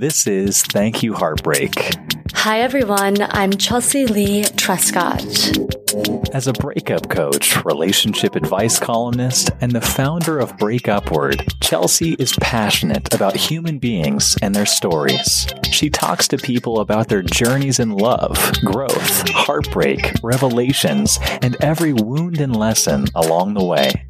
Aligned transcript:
This 0.00 0.26
is 0.26 0.62
Thank 0.62 1.02
You 1.02 1.12
Heartbreak. 1.12 1.74
Hi, 2.32 2.60
everyone. 2.60 3.18
I'm 3.20 3.50
Chelsea 3.50 4.06
Leigh 4.06 4.44
Trescott. 4.44 5.20
As 6.34 6.46
a 6.46 6.54
breakup 6.54 7.10
coach, 7.10 7.62
relationship 7.66 8.34
advice 8.34 8.78
columnist, 8.78 9.50
and 9.60 9.72
the 9.72 9.82
founder 9.82 10.38
of 10.38 10.56
Break 10.56 10.88
Upward, 10.88 11.44
Chelsea 11.60 12.14
is 12.14 12.32
passionate 12.40 13.12
about 13.12 13.36
human 13.36 13.78
beings 13.78 14.38
and 14.40 14.54
their 14.54 14.64
stories. 14.64 15.46
She 15.70 15.90
talks 15.90 16.26
to 16.28 16.38
people 16.38 16.80
about 16.80 17.08
their 17.08 17.20
journeys 17.20 17.78
in 17.78 17.90
love, 17.90 18.54
growth, 18.64 19.28
heartbreak, 19.28 20.14
revelations, 20.22 21.18
and 21.42 21.58
every 21.60 21.92
wound 21.92 22.40
and 22.40 22.56
lesson 22.56 23.04
along 23.14 23.52
the 23.52 23.64
way. 23.64 24.06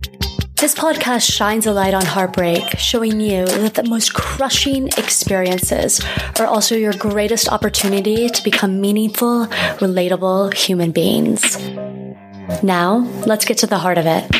This 0.61 0.75
podcast 0.75 1.33
shines 1.33 1.65
a 1.65 1.73
light 1.73 1.95
on 1.95 2.05
heartbreak, 2.05 2.79
showing 2.79 3.19
you 3.19 3.47
that 3.47 3.73
the 3.73 3.83
most 3.85 4.13
crushing 4.13 4.89
experiences 4.99 6.03
are 6.39 6.45
also 6.45 6.75
your 6.77 6.93
greatest 6.93 7.49
opportunity 7.49 8.29
to 8.29 8.45
become 8.45 8.79
meaningful, 8.79 9.47
relatable 9.81 10.53
human 10.53 10.93
beings. 10.93 11.59
Now, 12.63 13.09
let's 13.25 13.47
get 13.47 13.57
to 13.59 13.67
the 13.67 13.79
heart 13.79 13.97
of 13.97 14.05
it. 14.07 14.31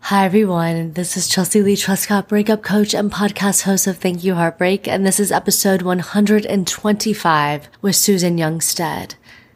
Hi, 0.00 0.24
everyone. 0.24 0.94
This 0.94 1.16
is 1.16 1.28
Chelsea 1.28 1.62
Leigh 1.62 1.76
Trescott, 1.76 2.26
breakup 2.26 2.64
coach 2.64 2.92
and 2.92 3.08
podcast 3.08 3.62
host 3.62 3.86
of 3.86 3.98
Thank 3.98 4.24
You 4.24 4.34
Heartbreak, 4.34 4.88
and 4.88 5.06
this 5.06 5.20
is 5.20 5.30
episode 5.30 5.82
125 5.82 7.68
with 7.80 7.94
Susan 7.94 8.36
Youngstead. 8.36 9.14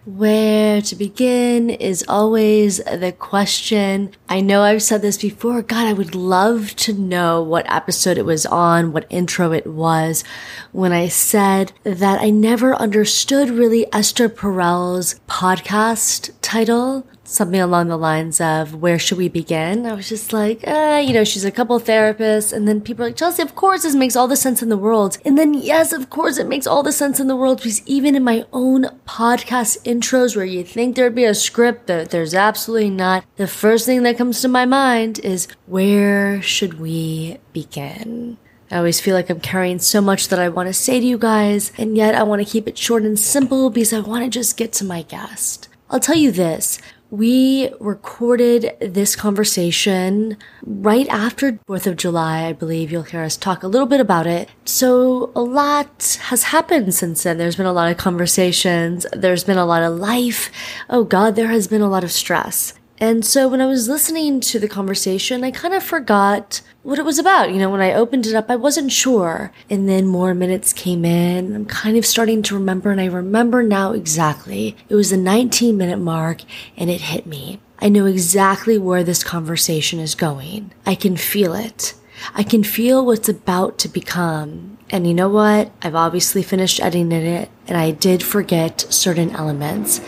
Where 0.08 0.80
to 0.80 0.96
begin 0.96 1.68
is 1.68 2.02
always 2.08 2.78
the 2.78 3.12
question. 3.12 4.12
I 4.26 4.40
know 4.40 4.62
I've 4.62 4.82
said 4.82 5.02
this 5.02 5.18
before. 5.18 5.60
God, 5.60 5.86
I 5.86 5.92
would 5.92 6.14
love 6.14 6.74
to 6.76 6.94
know 6.94 7.42
what 7.42 7.70
episode 7.70 8.16
it 8.16 8.24
was 8.24 8.46
on, 8.46 8.94
what 8.94 9.04
intro 9.10 9.52
it 9.52 9.66
was 9.66 10.24
when 10.72 10.92
I 10.92 11.08
said 11.08 11.72
that 11.84 12.22
I 12.22 12.30
never 12.30 12.74
understood 12.74 13.50
really 13.50 13.84
Esther 13.92 14.30
Perel's 14.30 15.20
podcast 15.28 16.30
title 16.40 17.06
something 17.28 17.60
along 17.60 17.88
the 17.88 17.96
lines 17.96 18.40
of 18.40 18.74
where 18.74 18.98
should 18.98 19.18
we 19.18 19.28
begin? 19.28 19.84
I 19.86 19.92
was 19.92 20.08
just 20.08 20.32
like, 20.32 20.60
eh, 20.64 21.00
you 21.00 21.12
know, 21.12 21.24
she's 21.24 21.44
a 21.44 21.50
couple 21.50 21.78
therapists 21.78 22.52
And 22.52 22.66
then 22.66 22.80
people 22.80 23.04
are 23.04 23.08
like, 23.08 23.16
Chelsea, 23.16 23.42
of 23.42 23.54
course 23.54 23.82
this 23.82 23.94
makes 23.94 24.16
all 24.16 24.28
the 24.28 24.36
sense 24.36 24.62
in 24.62 24.70
the 24.70 24.78
world. 24.78 25.18
And 25.24 25.36
then 25.36 25.54
yes, 25.54 25.92
of 25.92 26.10
course 26.10 26.38
it 26.38 26.48
makes 26.48 26.66
all 26.66 26.82
the 26.82 26.92
sense 26.92 27.20
in 27.20 27.28
the 27.28 27.36
world 27.36 27.58
because 27.58 27.86
even 27.86 28.16
in 28.16 28.24
my 28.24 28.46
own 28.52 28.86
podcast 29.06 29.82
intros 29.82 30.34
where 30.34 30.44
you 30.44 30.64
think 30.64 30.96
there'd 30.96 31.14
be 31.14 31.24
a 31.24 31.34
script 31.34 31.86
that 31.86 32.10
there's 32.10 32.34
absolutely 32.34 32.90
not, 32.90 33.24
the 33.36 33.46
first 33.46 33.84
thing 33.84 34.02
that 34.04 34.18
comes 34.18 34.40
to 34.40 34.48
my 34.48 34.64
mind 34.64 35.18
is 35.20 35.48
where 35.66 36.40
should 36.40 36.80
we 36.80 37.38
begin? 37.52 38.38
I 38.70 38.78
always 38.78 39.00
feel 39.00 39.14
like 39.14 39.30
I'm 39.30 39.40
carrying 39.40 39.78
so 39.78 40.00
much 40.00 40.28
that 40.28 40.38
I 40.38 40.50
want 40.50 40.66
to 40.68 40.74
say 40.74 41.00
to 41.00 41.06
you 41.06 41.16
guys, 41.16 41.72
and 41.78 41.96
yet 41.96 42.14
I 42.14 42.22
want 42.22 42.44
to 42.44 42.50
keep 42.50 42.68
it 42.68 42.76
short 42.76 43.02
and 43.02 43.18
simple 43.18 43.70
because 43.70 43.94
I 43.94 44.00
want 44.00 44.24
to 44.24 44.30
just 44.30 44.58
get 44.58 44.74
to 44.74 44.84
my 44.84 45.02
guest. 45.02 45.68
I'll 45.90 46.00
tell 46.00 46.16
you 46.16 46.30
this. 46.30 46.78
We 47.10 47.70
recorded 47.80 48.76
this 48.80 49.16
conversation 49.16 50.36
right 50.62 51.08
after 51.08 51.52
4th 51.66 51.86
of 51.86 51.96
July. 51.96 52.44
I 52.44 52.52
believe 52.52 52.92
you'll 52.92 53.02
hear 53.02 53.22
us 53.22 53.38
talk 53.38 53.62
a 53.62 53.66
little 53.66 53.86
bit 53.86 54.00
about 54.00 54.26
it. 54.26 54.50
So 54.66 55.32
a 55.34 55.40
lot 55.40 56.18
has 56.24 56.42
happened 56.44 56.94
since 56.94 57.22
then. 57.22 57.38
There's 57.38 57.56
been 57.56 57.64
a 57.64 57.72
lot 57.72 57.90
of 57.90 57.96
conversations. 57.96 59.06
There's 59.12 59.42
been 59.42 59.56
a 59.56 59.64
lot 59.64 59.82
of 59.82 59.96
life. 59.96 60.50
Oh 60.90 61.02
God, 61.02 61.34
there 61.34 61.48
has 61.48 61.66
been 61.66 61.80
a 61.80 61.88
lot 61.88 62.04
of 62.04 62.12
stress. 62.12 62.74
And 63.00 63.24
so 63.24 63.46
when 63.46 63.60
I 63.60 63.66
was 63.66 63.88
listening 63.88 64.40
to 64.40 64.58
the 64.58 64.68
conversation, 64.68 65.44
I 65.44 65.52
kind 65.52 65.72
of 65.72 65.84
forgot 65.84 66.62
what 66.82 66.98
it 66.98 67.04
was 67.04 67.18
about. 67.18 67.52
You 67.52 67.58
know, 67.58 67.70
when 67.70 67.80
I 67.80 67.92
opened 67.92 68.26
it 68.26 68.34
up, 68.34 68.50
I 68.50 68.56
wasn't 68.56 68.90
sure. 68.90 69.52
And 69.70 69.88
then 69.88 70.06
more 70.06 70.34
minutes 70.34 70.72
came 70.72 71.04
in. 71.04 71.54
I'm 71.54 71.64
kind 71.64 71.96
of 71.96 72.04
starting 72.04 72.42
to 72.42 72.54
remember, 72.54 72.90
and 72.90 73.00
I 73.00 73.06
remember 73.06 73.62
now 73.62 73.92
exactly. 73.92 74.76
It 74.88 74.94
was 74.96 75.10
the 75.10 75.16
19 75.16 75.76
minute 75.76 76.00
mark, 76.00 76.42
and 76.76 76.90
it 76.90 77.02
hit 77.02 77.26
me. 77.26 77.60
I 77.78 77.88
know 77.88 78.06
exactly 78.06 78.78
where 78.78 79.04
this 79.04 79.22
conversation 79.22 80.00
is 80.00 80.16
going. 80.16 80.72
I 80.84 80.96
can 80.96 81.16
feel 81.16 81.54
it. 81.54 81.94
I 82.34 82.42
can 82.42 82.64
feel 82.64 83.06
what's 83.06 83.28
about 83.28 83.78
to 83.78 83.88
become. 83.88 84.78
And 84.90 85.06
you 85.06 85.14
know 85.14 85.28
what? 85.28 85.70
I've 85.82 85.94
obviously 85.94 86.42
finished 86.42 86.80
editing 86.80 87.12
it, 87.12 87.48
and 87.68 87.76
I 87.76 87.92
did 87.92 88.24
forget 88.24 88.80
certain 88.90 89.30
elements. 89.30 90.00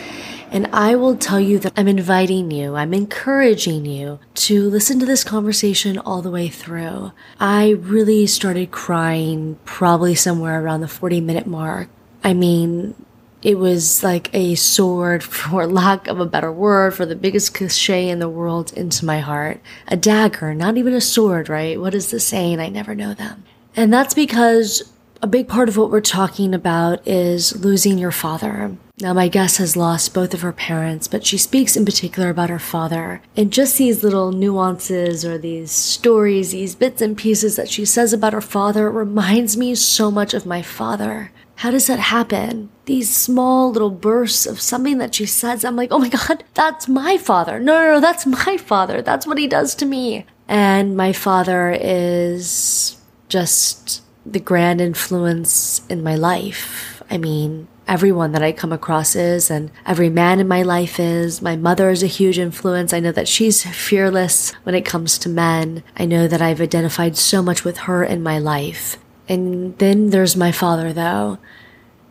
And 0.53 0.67
I 0.73 0.95
will 0.95 1.15
tell 1.15 1.39
you 1.39 1.59
that 1.59 1.71
I'm 1.77 1.87
inviting 1.87 2.51
you, 2.51 2.75
I'm 2.75 2.93
encouraging 2.93 3.85
you 3.85 4.19
to 4.35 4.69
listen 4.69 4.99
to 4.99 5.05
this 5.05 5.23
conversation 5.23 5.97
all 5.97 6.21
the 6.21 6.29
way 6.29 6.49
through. 6.49 7.13
I 7.39 7.69
really 7.69 8.27
started 8.27 8.69
crying 8.69 9.57
probably 9.63 10.13
somewhere 10.13 10.61
around 10.61 10.81
the 10.81 10.89
40 10.89 11.21
minute 11.21 11.47
mark. 11.47 11.87
I 12.21 12.33
mean, 12.33 12.95
it 13.41 13.57
was 13.57 14.03
like 14.03 14.29
a 14.33 14.55
sword, 14.55 15.23
for 15.23 15.65
lack 15.65 16.07
of 16.07 16.19
a 16.19 16.25
better 16.25 16.51
word, 16.51 16.95
for 16.95 17.05
the 17.05 17.15
biggest 17.15 17.53
cliche 17.53 18.09
in 18.09 18.19
the 18.19 18.29
world 18.29 18.73
into 18.73 19.05
my 19.05 19.19
heart. 19.19 19.61
A 19.87 19.95
dagger, 19.95 20.53
not 20.53 20.75
even 20.75 20.93
a 20.93 21.01
sword, 21.01 21.47
right? 21.47 21.79
What 21.79 21.95
is 21.95 22.11
the 22.11 22.19
saying? 22.19 22.59
I 22.59 22.67
never 22.67 22.93
know 22.93 23.13
them. 23.13 23.45
And 23.73 23.93
that's 23.93 24.13
because 24.13 24.91
a 25.21 25.27
big 25.27 25.47
part 25.47 25.69
of 25.69 25.77
what 25.77 25.91
we're 25.91 26.01
talking 26.01 26.53
about 26.53 27.07
is 27.07 27.63
losing 27.63 27.97
your 27.97 28.11
father. 28.11 28.75
Now, 29.01 29.13
my 29.13 29.29
guest 29.29 29.57
has 29.57 29.75
lost 29.75 30.13
both 30.13 30.35
of 30.35 30.41
her 30.41 30.53
parents, 30.53 31.07
but 31.07 31.25
she 31.25 31.35
speaks 31.35 31.75
in 31.75 31.85
particular 31.85 32.29
about 32.29 32.51
her 32.51 32.59
father. 32.59 33.23
And 33.35 33.51
just 33.51 33.79
these 33.79 34.03
little 34.03 34.31
nuances 34.31 35.25
or 35.25 35.39
these 35.39 35.71
stories, 35.71 36.51
these 36.51 36.75
bits 36.75 37.01
and 37.01 37.17
pieces 37.17 37.55
that 37.55 37.67
she 37.67 37.83
says 37.83 38.13
about 38.13 38.33
her 38.33 38.41
father 38.41 38.91
reminds 38.91 39.57
me 39.57 39.73
so 39.73 40.11
much 40.11 40.35
of 40.35 40.45
my 40.45 40.61
father. 40.61 41.31
How 41.55 41.71
does 41.71 41.87
that 41.87 41.97
happen? 41.97 42.69
These 42.85 43.15
small 43.15 43.71
little 43.71 43.89
bursts 43.89 44.45
of 44.45 44.61
something 44.61 44.99
that 44.99 45.15
she 45.15 45.25
says, 45.25 45.65
I'm 45.65 45.75
like, 45.75 45.91
oh 45.91 45.99
my 45.99 46.09
God, 46.09 46.43
that's 46.53 46.87
my 46.87 47.17
father. 47.17 47.59
No, 47.59 47.73
no, 47.73 47.93
no, 47.93 47.99
that's 47.99 48.27
my 48.27 48.57
father. 48.57 49.01
That's 49.01 49.25
what 49.25 49.39
he 49.39 49.47
does 49.47 49.73
to 49.75 49.85
me. 49.87 50.27
And 50.47 50.95
my 50.95 51.11
father 51.11 51.71
is 51.71 52.97
just 53.29 54.03
the 54.27 54.39
grand 54.39 54.79
influence 54.79 55.81
in 55.87 56.03
my 56.03 56.15
life. 56.15 57.01
I 57.09 57.17
mean, 57.17 57.67
everyone 57.91 58.31
that 58.31 58.41
I 58.41 58.53
come 58.53 58.71
across 58.71 59.17
is, 59.17 59.51
and 59.51 59.69
every 59.85 60.09
man 60.09 60.39
in 60.39 60.47
my 60.47 60.61
life 60.61 60.97
is. 60.97 61.41
My 61.41 61.57
mother 61.57 61.89
is 61.89 62.01
a 62.01 62.07
huge 62.07 62.39
influence. 62.39 62.93
I 62.93 63.01
know 63.01 63.11
that 63.11 63.27
she's 63.27 63.65
fearless 63.65 64.53
when 64.63 64.75
it 64.75 64.85
comes 64.85 65.17
to 65.19 65.29
men. 65.29 65.83
I 65.97 66.05
know 66.05 66.25
that 66.25 66.41
I've 66.41 66.61
identified 66.61 67.17
so 67.17 67.41
much 67.41 67.65
with 67.65 67.79
her 67.79 68.01
in 68.01 68.23
my 68.23 68.39
life. 68.39 68.97
And 69.27 69.77
then 69.77 70.11
there's 70.11 70.37
my 70.37 70.53
father, 70.53 70.93
though. 70.93 71.37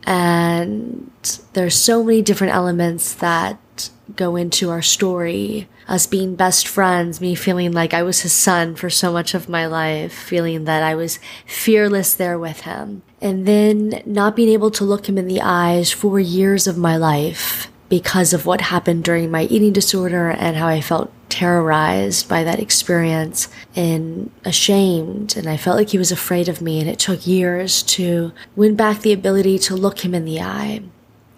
And 0.03 1.09
there's 1.53 1.75
so 1.75 2.03
many 2.03 2.21
different 2.21 2.53
elements 2.53 3.15
that 3.15 3.89
go 4.15 4.35
into 4.35 4.69
our 4.69 4.83
story. 4.83 5.67
Us 5.87 6.05
being 6.05 6.35
best 6.35 6.67
friends, 6.67 7.19
me 7.19 7.33
feeling 7.33 7.71
like 7.71 7.95
I 7.95 8.03
was 8.03 8.21
his 8.21 8.33
son 8.33 8.75
for 8.75 8.91
so 8.91 9.11
much 9.11 9.33
of 9.33 9.49
my 9.49 9.65
life, 9.65 10.13
feeling 10.13 10.65
that 10.65 10.83
I 10.83 10.93
was 10.93 11.17
fearless 11.47 12.13
there 12.13 12.37
with 12.37 12.61
him. 12.61 13.01
And 13.21 13.47
then 13.47 14.01
not 14.05 14.35
being 14.35 14.49
able 14.49 14.71
to 14.71 14.83
look 14.83 15.07
him 15.07 15.17
in 15.17 15.27
the 15.27 15.41
eyes 15.41 15.91
for 15.91 16.19
years 16.19 16.67
of 16.67 16.77
my 16.77 16.97
life 16.97 17.71
because 17.87 18.33
of 18.33 18.45
what 18.45 18.61
happened 18.61 19.03
during 19.03 19.29
my 19.29 19.43
eating 19.43 19.73
disorder 19.73 20.29
and 20.29 20.55
how 20.55 20.67
I 20.67 20.81
felt 20.81 21.11
terrorized 21.29 22.27
by 22.27 22.43
that 22.43 22.59
experience 22.59 23.47
and 23.75 24.31
ashamed. 24.45 25.35
And 25.35 25.47
I 25.47 25.57
felt 25.57 25.77
like 25.77 25.89
he 25.89 25.97
was 25.97 26.11
afraid 26.11 26.47
of 26.47 26.61
me. 26.61 26.79
And 26.79 26.89
it 26.89 26.99
took 26.99 27.27
years 27.27 27.83
to 27.83 28.31
win 28.55 28.75
back 28.75 29.01
the 29.01 29.13
ability 29.13 29.59
to 29.59 29.75
look 29.75 30.03
him 30.05 30.15
in 30.15 30.25
the 30.25 30.41
eye 30.41 30.81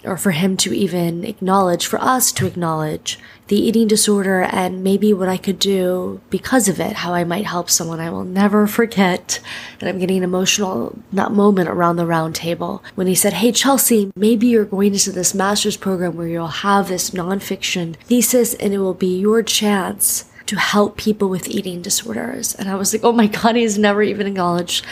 or 0.05 0.17
for 0.17 0.31
him 0.31 0.57
to 0.57 0.73
even 0.73 1.23
acknowledge, 1.23 1.85
for 1.85 2.01
us 2.01 2.31
to 2.33 2.45
acknowledge 2.45 3.19
the 3.47 3.57
eating 3.57 3.87
disorder 3.87 4.41
and 4.43 4.83
maybe 4.83 5.13
what 5.13 5.29
I 5.29 5.37
could 5.37 5.59
do 5.59 6.21
because 6.29 6.67
of 6.67 6.79
it, 6.79 6.93
how 6.97 7.13
I 7.13 7.23
might 7.23 7.45
help 7.45 7.69
someone. 7.69 7.99
I 7.99 8.09
will 8.09 8.23
never 8.23 8.67
forget, 8.67 9.39
and 9.79 9.89
I'm 9.89 9.99
getting 9.99 10.23
emotional, 10.23 10.97
that 11.11 11.31
moment 11.31 11.69
around 11.69 11.97
the 11.97 12.05
round 12.05 12.35
table 12.35 12.83
when 12.95 13.07
he 13.07 13.15
said, 13.15 13.33
Hey, 13.33 13.51
Chelsea, 13.51 14.11
maybe 14.15 14.47
you're 14.47 14.65
going 14.65 14.93
into 14.93 15.11
this 15.11 15.33
master's 15.33 15.77
program 15.77 16.15
where 16.15 16.27
you'll 16.27 16.47
have 16.47 16.87
this 16.87 17.11
nonfiction 17.11 17.95
thesis 17.97 18.53
and 18.55 18.73
it 18.73 18.79
will 18.79 18.93
be 18.93 19.19
your 19.19 19.43
chance 19.43 20.25
to 20.45 20.57
help 20.57 20.97
people 20.97 21.29
with 21.29 21.47
eating 21.47 21.81
disorders. 21.81 22.55
And 22.55 22.69
I 22.69 22.75
was 22.75 22.93
like, 22.93 23.03
Oh 23.03 23.13
my 23.13 23.27
God, 23.27 23.55
he's 23.55 23.77
never 23.77 24.03
even 24.03 24.27
acknowledged 24.27 24.85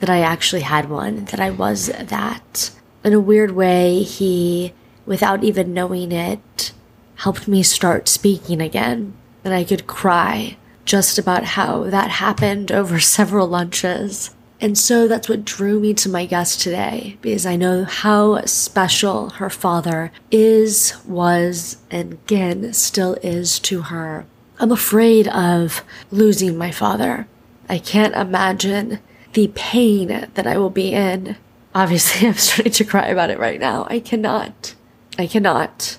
that 0.00 0.10
I 0.10 0.20
actually 0.20 0.62
had 0.62 0.88
one, 0.88 1.24
that 1.26 1.40
I 1.40 1.50
was 1.50 1.86
that 1.88 2.70
in 3.04 3.12
a 3.12 3.20
weird 3.20 3.52
way, 3.52 4.02
he, 4.02 4.72
without 5.06 5.44
even 5.44 5.74
knowing 5.74 6.12
it, 6.12 6.72
helped 7.16 7.48
me 7.48 7.62
start 7.62 8.08
speaking 8.08 8.60
again. 8.60 9.14
And 9.44 9.54
I 9.54 9.64
could 9.64 9.86
cry 9.86 10.56
just 10.84 11.18
about 11.18 11.44
how 11.44 11.84
that 11.84 12.10
happened 12.10 12.72
over 12.72 12.98
several 13.16 13.46
lunches. 13.46 14.34
And 14.60 14.76
so 14.76 15.06
that's 15.06 15.28
what 15.28 15.44
drew 15.44 15.78
me 15.78 15.94
to 15.94 16.08
my 16.08 16.26
guest 16.26 16.60
today, 16.60 17.16
because 17.22 17.46
I 17.46 17.54
know 17.54 17.84
how 17.84 18.44
special 18.44 19.30
her 19.30 19.50
father 19.50 20.10
is, 20.32 20.94
was, 21.06 21.76
and 21.90 22.14
again 22.14 22.72
still 22.72 23.14
is 23.22 23.60
to 23.60 23.82
her. 23.82 24.26
I'm 24.58 24.72
afraid 24.72 25.28
of 25.28 25.84
losing 26.10 26.58
my 26.58 26.72
father. 26.72 27.28
I 27.68 27.78
can't 27.78 28.16
imagine 28.16 28.98
the 29.34 29.52
pain 29.54 30.28
that 30.34 30.46
I 30.46 30.58
will 30.58 30.70
be 30.70 30.92
in. 30.92 31.36
Obviously, 31.78 32.26
I'm 32.28 32.34
starting 32.34 32.72
to 32.72 32.84
cry 32.84 33.06
about 33.06 33.30
it 33.30 33.38
right 33.38 33.60
now. 33.60 33.86
I 33.88 34.00
cannot. 34.00 34.74
I 35.16 35.28
cannot. 35.28 35.96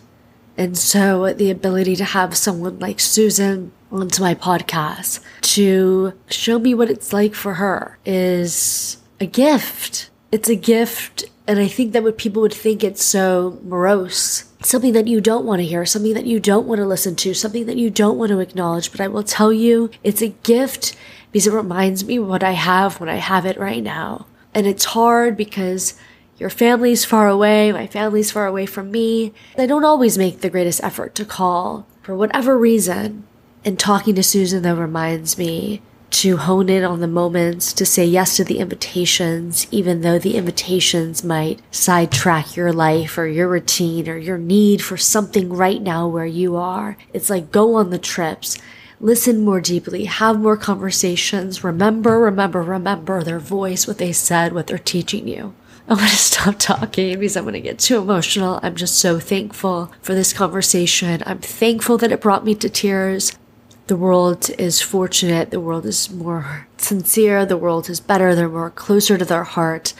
And 0.57 0.77
so 0.77 1.31
the 1.31 1.49
ability 1.49 1.95
to 1.95 2.03
have 2.03 2.35
someone 2.35 2.79
like 2.79 2.99
Susan 2.99 3.71
onto 3.89 4.21
my 4.21 4.35
podcast 4.35 5.21
to 5.55 6.11
show 6.29 6.59
me 6.59 6.73
what 6.73 6.89
it's 6.89 7.13
like 7.13 7.33
for 7.33 7.53
her 7.53 7.97
is 8.05 8.97
a 9.21 9.25
gift. 9.25 10.09
It's 10.33 10.49
a 10.49 10.55
gift. 10.55 11.23
And 11.47 11.59
I 11.59 11.69
think 11.69 11.93
that 11.93 12.03
what 12.03 12.17
people 12.17 12.41
would 12.41 12.53
think 12.53 12.83
it's 12.83 13.03
so 13.03 13.57
morose, 13.63 14.51
something 14.61 14.91
that 14.91 15.07
you 15.07 15.21
don't 15.21 15.45
want 15.45 15.61
to 15.61 15.65
hear, 15.65 15.85
something 15.85 16.13
that 16.13 16.25
you 16.25 16.41
don't 16.41 16.67
want 16.67 16.79
to 16.79 16.85
listen 16.85 17.15
to, 17.15 17.33
something 17.33 17.67
that 17.67 17.77
you 17.77 17.89
don't 17.89 18.17
want 18.17 18.31
to 18.31 18.39
acknowledge. 18.39 18.91
But 18.91 18.99
I 18.99 19.07
will 19.07 19.23
tell 19.23 19.53
you, 19.53 19.89
it's 20.03 20.21
a 20.21 20.35
gift 20.43 20.93
because 21.31 21.47
it 21.47 21.53
reminds 21.53 22.03
me 22.03 22.19
what 22.19 22.43
I 22.43 22.51
have 22.51 22.99
when 22.99 23.07
I 23.07 23.15
have 23.15 23.45
it 23.45 23.57
right 23.57 23.81
now. 23.81 24.25
And 24.53 24.67
it's 24.67 24.85
hard 24.85 25.37
because 25.37 25.93
your 26.37 26.49
family's 26.49 27.05
far 27.05 27.27
away, 27.27 27.71
my 27.71 27.87
family's 27.87 28.31
far 28.31 28.47
away 28.47 28.65
from 28.65 28.91
me. 28.91 29.33
I 29.57 29.65
don't 29.65 29.83
always 29.83 30.17
make 30.17 30.41
the 30.41 30.49
greatest 30.49 30.83
effort 30.83 31.13
to 31.15 31.25
call 31.25 31.85
for 32.01 32.15
whatever 32.15 32.57
reason. 32.57 33.25
And 33.65 33.77
talking 33.77 34.15
to 34.15 34.23
Susan 34.23 34.63
though 34.63 34.75
reminds 34.75 35.37
me 35.37 35.81
to 36.11 36.37
hone 36.37 36.69
in 36.69 36.83
on 36.83 37.01
the 37.01 37.07
moments, 37.07 37.71
to 37.73 37.85
say 37.85 38.05
yes 38.05 38.35
to 38.37 38.43
the 38.43 38.59
invitations, 38.59 39.67
even 39.71 40.01
though 40.01 40.17
the 40.17 40.35
invitations 40.35 41.23
might 41.23 41.61
sidetrack 41.71 42.55
your 42.55 42.73
life 42.73 43.17
or 43.17 43.27
your 43.27 43.47
routine 43.47 44.09
or 44.09 44.17
your 44.17 44.37
need 44.37 44.81
for 44.81 44.97
something 44.97 45.49
right 45.49 45.81
now 45.81 46.07
where 46.07 46.25
you 46.25 46.55
are. 46.55 46.97
It's 47.13 47.29
like 47.29 47.51
go 47.51 47.75
on 47.75 47.89
the 47.89 47.99
trips 47.99 48.57
listen 49.01 49.43
more 49.43 49.61
deeply, 49.61 50.05
have 50.05 50.39
more 50.39 50.57
conversations, 50.57 51.63
remember, 51.63 52.19
remember, 52.19 52.61
remember 52.61 53.23
their 53.23 53.39
voice, 53.39 53.87
what 53.87 53.97
they 53.97 54.11
said, 54.11 54.53
what 54.53 54.67
they're 54.67 54.77
teaching 54.77 55.27
you. 55.27 55.53
I'm 55.87 55.97
going 55.97 56.09
to 56.09 56.15
stop 56.15 56.59
talking 56.59 57.19
because 57.19 57.35
I'm 57.35 57.45
going 57.45 57.53
to 57.53 57.61
get 57.61 57.79
too 57.79 57.97
emotional. 57.97 58.59
I'm 58.61 58.75
just 58.75 58.99
so 58.99 59.19
thankful 59.19 59.91
for 60.01 60.13
this 60.13 60.33
conversation. 60.33 61.23
I'm 61.25 61.39
thankful 61.39 61.97
that 61.99 62.11
it 62.11 62.21
brought 62.21 62.45
me 62.45 62.55
to 62.55 62.69
tears. 62.69 63.31
The 63.87 63.97
world 63.97 64.51
is 64.59 64.81
fortunate. 64.81 65.49
The 65.49 65.59
world 65.59 65.85
is 65.85 66.11
more 66.11 66.67
sincere. 66.77 67.45
The 67.45 67.57
world 67.57 67.89
is 67.89 67.99
better. 67.99 68.35
They're 68.35 68.47
more 68.47 68.69
closer 68.69 69.17
to 69.17 69.25
their 69.25 69.45
heart 69.45 69.93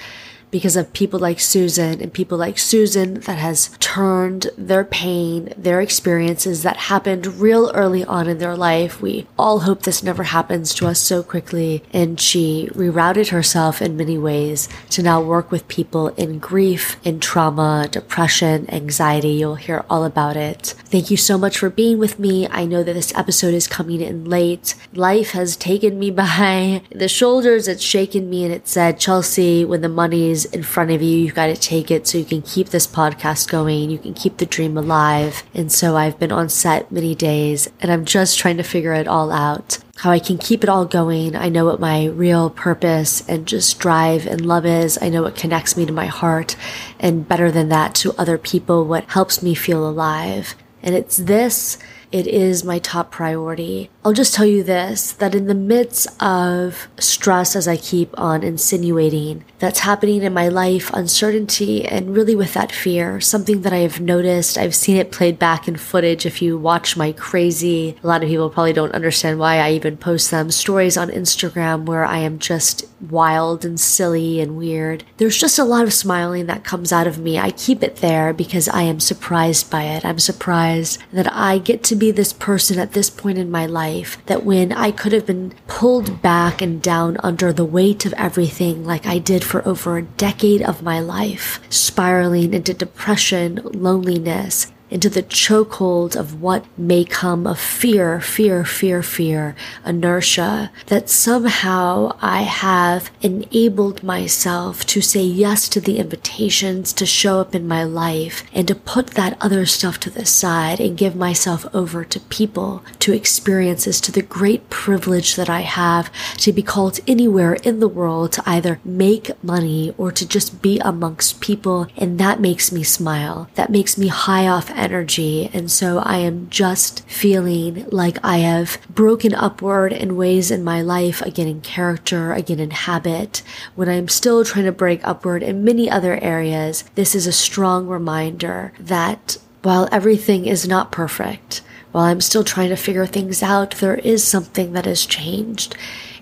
because 0.52 0.76
of 0.76 0.94
people 0.94 1.20
like 1.20 1.40
Susan 1.40 2.02
and 2.02 2.14
people 2.14 2.38
like 2.38 2.58
Susan 2.58 3.16
that 3.22 3.38
has 3.38 3.76
turned 3.80 4.48
their 4.58 4.84
pain, 4.84 5.54
their 5.58 5.82
experiences 5.82 6.64
that 6.64 6.78
happened 6.78 7.26
real 7.26 7.72
early 7.74 8.04
on 8.04 8.28
in 8.28 8.40
their 8.40 8.56
life. 8.56 9.02
We 9.02 9.28
all 9.38 9.62
hope 9.62 9.84
this 9.84 10.04
never 10.04 10.24
happens 10.24 10.74
to 10.76 10.88
us 10.88 11.00
so 11.00 11.24
quickly. 11.24 11.84
And 11.94 12.20
she 12.20 12.70
rerouted 12.74 13.30
herself 13.30 13.82
in 13.82 13.98
many 13.98 14.18
ways 14.18 14.70
to 14.92 15.04
now 15.04 15.22
work 15.22 15.52
with 15.52 15.68
people 15.68 16.10
in 16.10 16.40
grief, 16.40 16.98
in 17.04 17.20
trauma, 17.20 17.88
depression, 17.92 18.70
anxiety. 18.70 19.30
You'll 19.30 19.56
hear 19.56 19.86
all 19.90 20.04
about 20.04 20.38
it. 20.38 20.76
Thank 20.86 21.12
you 21.12 21.18
so 21.18 21.38
much 21.38 21.58
for 21.58 21.70
being 21.70 22.00
with 22.00 22.20
me. 22.20 22.48
I 22.48 22.66
know 22.66 22.84
that 22.84 22.94
this 22.94 23.16
episode 23.16 23.54
is 23.54 23.68
coming 23.68 24.02
in 24.02 24.26
late. 24.26 24.76
Life 24.94 25.32
has 25.32 25.56
taken 25.56 26.00
me 26.00 26.12
by 26.20 26.82
the 26.92 27.08
shoulders. 27.08 27.68
It's 27.68 27.84
shaken 27.84 28.30
me 28.30 28.44
and 28.44 28.54
it 28.54 28.68
said, 28.68 29.00
Chelsea, 29.00 29.64
when 29.64 29.82
the 29.82 29.90
money's 29.90 30.39
in 30.46 30.64
front 30.64 30.92
of 30.92 31.02
you. 31.02 31.18
You've 31.18 31.36
got 31.36 31.48
to 31.48 31.56
take 31.56 31.92
it 31.92 32.08
so 32.08 32.18
you 32.18 32.26
can 32.26 32.42
keep 32.42 32.70
this 32.70 32.88
podcast 32.88 33.50
going. 33.50 33.90
You 33.90 33.98
can 33.98 34.14
keep 34.14 34.38
the 34.38 34.46
dream 34.46 34.78
alive. 34.78 35.44
And 35.54 35.72
so 35.72 35.96
I've 35.96 36.20
been 36.20 36.32
on 36.32 36.50
set 36.50 36.92
many 36.92 37.16
days 37.16 37.70
and 37.82 37.92
I'm 37.92 38.06
just 38.06 38.40
trying 38.40 38.58
to 38.58 38.64
figure 38.64 38.94
it 38.94 39.08
all 39.08 39.32
out. 39.32 39.80
How 39.98 40.12
I 40.12 40.20
can 40.20 40.38
keep 40.38 40.64
it 40.64 40.70
all 40.70 40.86
going. 40.86 41.36
I 41.36 41.50
know 41.50 41.66
what 41.66 41.80
my 41.80 42.06
real 42.06 42.50
purpose 42.50 43.28
and 43.28 43.46
just 43.46 43.80
drive 43.80 44.26
and 44.26 44.46
love 44.46 44.66
is. 44.66 44.98
I 45.02 45.10
know 45.10 45.24
what 45.24 45.36
connects 45.36 45.76
me 45.76 45.86
to 45.86 45.92
my 45.92 46.06
heart 46.06 46.56
and 47.00 47.28
better 47.28 47.52
than 47.52 47.70
that 47.70 47.96
to 47.96 48.14
other 48.18 48.38
people, 48.38 48.86
what 48.86 49.10
helps 49.10 49.44
me 49.44 49.54
feel 49.56 49.88
alive. 49.88 50.56
And 50.82 50.96
it's 50.96 51.18
this 51.18 51.78
it 52.12 52.26
is 52.26 52.64
my 52.64 52.80
top 52.80 53.12
priority. 53.12 53.92
I'll 54.06 54.14
just 54.14 54.34
tell 54.34 54.46
you 54.46 54.64
this, 54.64 55.12
that 55.12 55.36
in 55.36 55.48
the 55.48 55.54
midst 55.54 56.08
of 56.24 56.88
stress, 56.98 57.54
as 57.54 57.68
I 57.68 57.76
keep 57.76 58.18
on 58.18 58.44
insinuating, 58.44 59.44
that's 59.60 59.80
happening 59.80 60.24
in 60.24 60.34
my 60.34 60.48
life, 60.48 60.90
uncertainty, 60.94 61.86
and 61.86 62.16
really 62.16 62.34
with 62.34 62.54
that 62.54 62.72
fear, 62.72 63.20
something 63.20 63.62
that 63.64 63.74
I 63.74 63.80
have 63.80 64.00
noticed, 64.00 64.58
I've 64.58 64.74
seen 64.74 64.96
it 64.96 65.12
played 65.12 65.38
back 65.38 65.68
in 65.68 65.76
footage. 65.76 66.26
If 66.26 66.42
you 66.42 66.58
watch 66.58 66.96
my 66.96 67.12
crazy, 67.12 67.98
a 68.02 68.08
lot 68.08 68.24
of 68.24 68.30
people 68.30 68.50
probably 68.50 68.72
don't 68.72 68.96
understand 68.96 69.38
why 69.38 69.58
I 69.58 69.74
even 69.74 69.98
post 69.98 70.32
them, 70.32 70.50
stories 70.50 70.96
on 70.96 71.10
Instagram 71.10 71.84
where 71.84 72.06
I 72.06 72.20
am 72.20 72.40
just 72.40 72.86
wild 73.02 73.66
and 73.66 73.78
silly 73.78 74.40
and 74.40 74.56
weird. 74.56 75.04
There's 75.18 75.38
just 75.38 75.60
a 75.60 75.66
lot 75.66 75.84
of 75.84 75.94
smiling 75.94 76.46
that 76.46 76.64
comes 76.64 76.94
out 76.94 77.08
of 77.08 77.20
me. 77.20 77.38
I 77.38 77.52
keep 77.52 77.84
it 77.84 77.98
there 77.98 78.32
because 78.32 78.70
I 78.70 78.84
am 78.84 79.02
surprised 79.02 79.70
by 79.70 79.84
it. 79.84 80.06
I'm 80.06 80.20
surprised 80.20 81.00
that 81.12 81.32
I 81.34 81.58
get 81.58 81.84
to 81.84 81.96
be 81.96 82.12
this 82.12 82.32
person 82.32 82.80
at 82.80 82.94
this 82.94 83.10
point 83.10 83.38
in 83.38 83.52
my 83.52 83.66
life 83.66 83.89
that 84.26 84.46
when 84.46 84.72
I 84.72 84.92
could 84.92 85.12
have 85.14 85.26
been 85.26 85.54
pulled 85.68 86.22
back 86.22 86.62
and 86.62 86.82
down 86.82 87.18
under 87.24 87.52
the 87.52 87.66
weight 87.66 88.06
of 88.06 88.14
everything 88.14 88.86
like 88.86 89.06
I 89.06 89.18
did 89.18 89.44
for 89.44 89.68
over 89.68 89.98
a 89.98 90.04
decade 90.04 90.62
of 90.62 90.84
my 90.84 91.00
life, 91.00 91.60
spiraling 91.70 92.54
into 92.54 92.74
depression, 92.74 93.62
loneliness, 93.64 94.72
into 94.90 95.10
the 95.10 95.24
chokehold 95.24 96.16
of 96.16 96.42
what 96.42 96.66
may 96.78 97.04
come 97.04 97.46
of 97.46 97.60
fear, 97.60 98.20
fear, 98.20 98.66
fear, 98.66 99.04
fear, 99.04 99.56
inertia, 99.86 100.72
that 100.88 101.10
somehow 101.10 102.16
I 102.22 102.42
have 102.42 103.12
enabled 103.22 104.04
myself 104.04 104.86
to 104.88 105.02
say 105.02 105.22
yes 105.22 105.70
to 105.70 105.82
the 105.82 105.98
invitations 105.98 106.94
to 106.94 107.06
show 107.06 107.40
up 107.40 107.54
in 107.54 107.68
my 107.68 107.84
life 107.84 108.44
and 108.54 108.68
to 108.68 108.76
put 108.76 109.08
that 109.12 109.38
other 109.42 109.66
stuff 109.66 110.00
to 110.02 110.10
the 110.10 110.26
side 110.26 110.80
and 110.80 110.98
give 110.98 111.16
myself 111.16 111.66
over 111.74 112.04
to 112.06 112.20
people, 112.22 112.84
to 113.00 113.14
experiences, 113.14 114.02
to 114.02 114.12
the 114.12 114.22
great 114.22 114.70
privilege 114.70 115.36
that 115.36 115.50
I 115.50 115.62
have 115.62 116.12
to 116.38 116.52
be 116.52 116.64
called 116.64 117.00
anywhere 117.08 117.54
in 117.54 117.80
the 117.80 117.88
world 117.88 118.32
to 118.34 118.44
either 118.46 118.80
make 118.84 119.32
money 119.44 119.94
or 119.98 120.12
to 120.12 120.28
just 120.28 120.62
be 120.62 120.80
amongst 120.80 121.42
people. 121.42 121.88
And 121.98 122.20
that 122.20 122.40
makes 122.40 122.72
me 122.72 122.84
smile. 122.84 123.50
That 123.56 123.70
makes 123.70 123.98
me 123.98 124.08
high 124.08 124.48
off 124.48 124.70
energy. 124.80 125.50
And 125.54 125.70
so 125.72 126.00
I 126.00 126.18
am 126.18 126.50
just 126.50 127.08
feeling 127.08 127.86
like 127.90 128.18
I 128.24 128.38
have 128.38 128.80
broken 128.90 129.34
upward 129.36 129.94
in 129.94 130.16
ways 130.16 130.52
in 130.52 130.64
my 130.64 130.82
life, 130.82 131.22
again 131.22 131.48
in 131.48 131.62
character, 131.62 132.34
again 132.34 132.60
in 132.60 132.72
habit, 132.72 133.44
when 133.76 133.90
I'm 133.90 134.08
still 134.08 134.44
trying 134.44 134.66
to 134.66 134.72
break 134.72 135.02
upward 135.04 135.44
in 135.44 135.64
many 135.64 135.90
other 135.90 136.18
areas. 136.24 136.84
This 136.96 137.16
is 137.16 137.28
a 137.28 137.32
strong 137.32 137.88
reminder 137.88 138.74
that 138.80 139.38
while 139.62 139.90
everything 139.92 140.46
is 140.46 140.68
not 140.68 140.92
perfect, 140.92 141.62
while 141.92 142.06
I'm 142.06 142.22
still 142.22 142.44
trying 142.44 142.70
to 142.70 142.76
figure 142.76 143.06
things 143.06 143.42
out, 143.44 143.76
there 143.76 143.96
is 143.96 144.24
something 144.24 144.74
that 144.74 144.86
has 144.86 145.06
changed. 145.06 145.76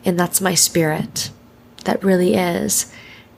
And 0.05 0.19
that's 0.19 0.41
my 0.41 0.55
spirit. 0.55 1.29
That 1.83 2.03
really 2.03 2.35
is. 2.35 2.91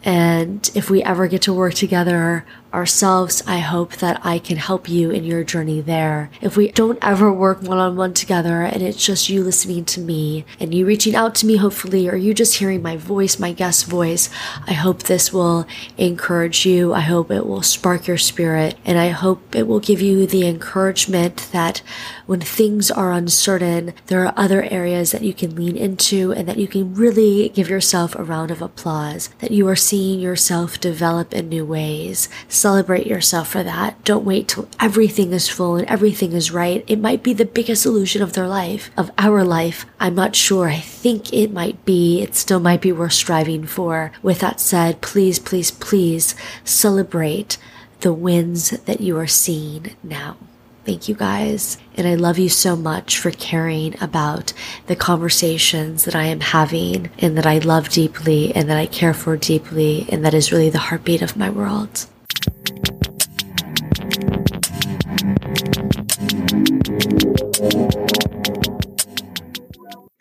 And 0.04 0.70
if 0.76 0.90
we 0.90 1.04
ever 1.04 1.28
get 1.28 1.42
to 1.44 1.54
work 1.54 1.74
together 1.74 2.46
ourselves, 2.74 3.42
I 3.48 3.60
hope 3.60 3.98
that 3.98 4.22
I 4.24 4.40
can 4.40 4.58
help 4.58 4.88
you 4.88 5.10
in 5.12 5.24
your 5.24 5.44
journey 5.44 5.82
there. 5.82 6.30
If 6.42 6.56
we 6.56 6.72
don't 6.72 7.00
ever 7.02 7.32
work 7.32 7.62
one 7.62 7.78
on 7.78 7.96
one 7.96 8.14
together 8.14 8.62
and 8.62 8.82
it's 8.82 9.04
just 9.04 9.30
you 9.30 9.44
listening 9.44 9.86
to 9.86 10.00
me 10.00 10.46
and 10.60 10.74
you 10.74 10.86
reaching 10.86 11.16
out 11.16 11.36
to 11.36 11.46
me, 11.46 11.58
hopefully, 11.58 12.08
or 12.08 12.16
you 12.16 12.34
just 12.34 12.58
hearing 12.58 12.82
my 12.82 12.98
voice, 12.98 13.40
my 13.40 13.52
guest 13.52 13.86
voice, 13.86 14.30
I 14.68 14.74
hope 14.74 15.04
this 15.04 15.34
will 15.34 15.68
encourage 15.98 16.66
you. 16.66 16.94
I 16.94 17.02
hope 17.02 17.32
it 17.32 17.46
will 17.46 17.64
spark 17.64 18.08
your 18.08 18.18
spirit 18.18 18.76
and 18.86 18.98
I 18.98 19.10
hope 19.10 19.56
it 19.56 19.68
will 19.68 19.80
give 19.80 20.02
you 20.02 20.28
the 20.28 20.48
encouragement 20.48 21.50
that 21.52 21.82
when 22.26 22.42
things 22.42 22.92
are 22.92 23.12
uncertain, 23.12 23.94
there 24.08 24.26
are 24.26 24.34
other 24.38 24.64
areas 24.64 25.12
that 25.12 25.24
you 25.24 25.34
can 25.34 25.56
lean 25.56 25.76
into 25.76 26.32
and 26.32 26.48
that 26.48 26.58
you 26.58 26.68
can 26.68 26.94
really 26.94 27.50
give 27.50 27.70
yourself 27.70 28.16
a 28.16 28.24
round 28.24 28.52
of 28.52 28.62
applause, 28.62 29.30
that 29.40 29.52
you 29.52 29.68
are 29.68 29.76
seeing 29.76 30.20
yourself 30.20 30.80
develop 30.80 31.34
in 31.34 31.50
new 31.50 31.66
ways 31.66 32.30
Celebrate 32.60 33.08
yourself 33.08 33.48
for 33.48 33.64
that. 33.64 34.04
Don't 34.04 34.26
wait 34.26 34.50
till 34.50 34.68
everything 34.82 35.32
is 35.32 35.48
full 35.48 35.78
and 35.78 35.88
everything 35.88 36.34
is 36.34 36.52
right. 36.52 36.84
It 36.88 37.00
might 37.00 37.24
be 37.24 37.32
the 37.32 37.46
biggest 37.46 37.86
illusion 37.86 38.22
of 38.22 38.34
their 38.34 38.50
life, 38.50 38.92
of 38.98 39.12
our 39.18 39.46
life. 39.46 39.86
I'm 39.98 40.16
not 40.16 40.36
sure. 40.36 40.68
I 40.68 40.82
think 40.82 41.32
it 41.32 41.54
might 41.54 41.86
be. 41.86 42.22
It 42.22 42.36
still 42.36 42.60
might 42.60 42.82
be 42.82 42.92
worth 42.92 43.14
striving 43.14 43.66
for. 43.66 44.12
With 44.22 44.40
that 44.40 44.60
said, 44.60 45.00
please, 45.00 45.40
please, 45.40 45.72
please 45.72 46.36
celebrate 46.66 47.58
the 48.02 48.12
wins 48.12 48.72
that 48.72 49.00
you 49.00 49.18
are 49.18 49.26
seeing 49.26 49.96
now. 50.04 50.36
Thank 50.84 51.08
you 51.08 51.16
guys. 51.16 51.78
And 51.96 52.10
I 52.10 52.16
love 52.16 52.38
you 52.38 52.50
so 52.50 52.76
much 52.76 53.20
for 53.20 53.32
caring 53.32 53.96
about 54.04 54.52
the 54.88 54.98
conversations 54.98 56.04
that 56.04 56.16
I 56.16 56.26
am 56.26 56.42
having 56.42 57.10
and 57.20 57.38
that 57.38 57.46
I 57.46 57.60
love 57.60 57.88
deeply 57.88 58.54
and 58.54 58.70
that 58.70 58.78
I 58.78 58.86
care 58.86 59.14
for 59.14 59.38
deeply. 59.38 60.08
And 60.10 60.26
that 60.26 60.34
is 60.34 60.52
really 60.52 60.70
the 60.70 60.80
heartbeat 60.80 61.22
of 61.22 61.38
my 61.38 61.50
world. 61.50 62.06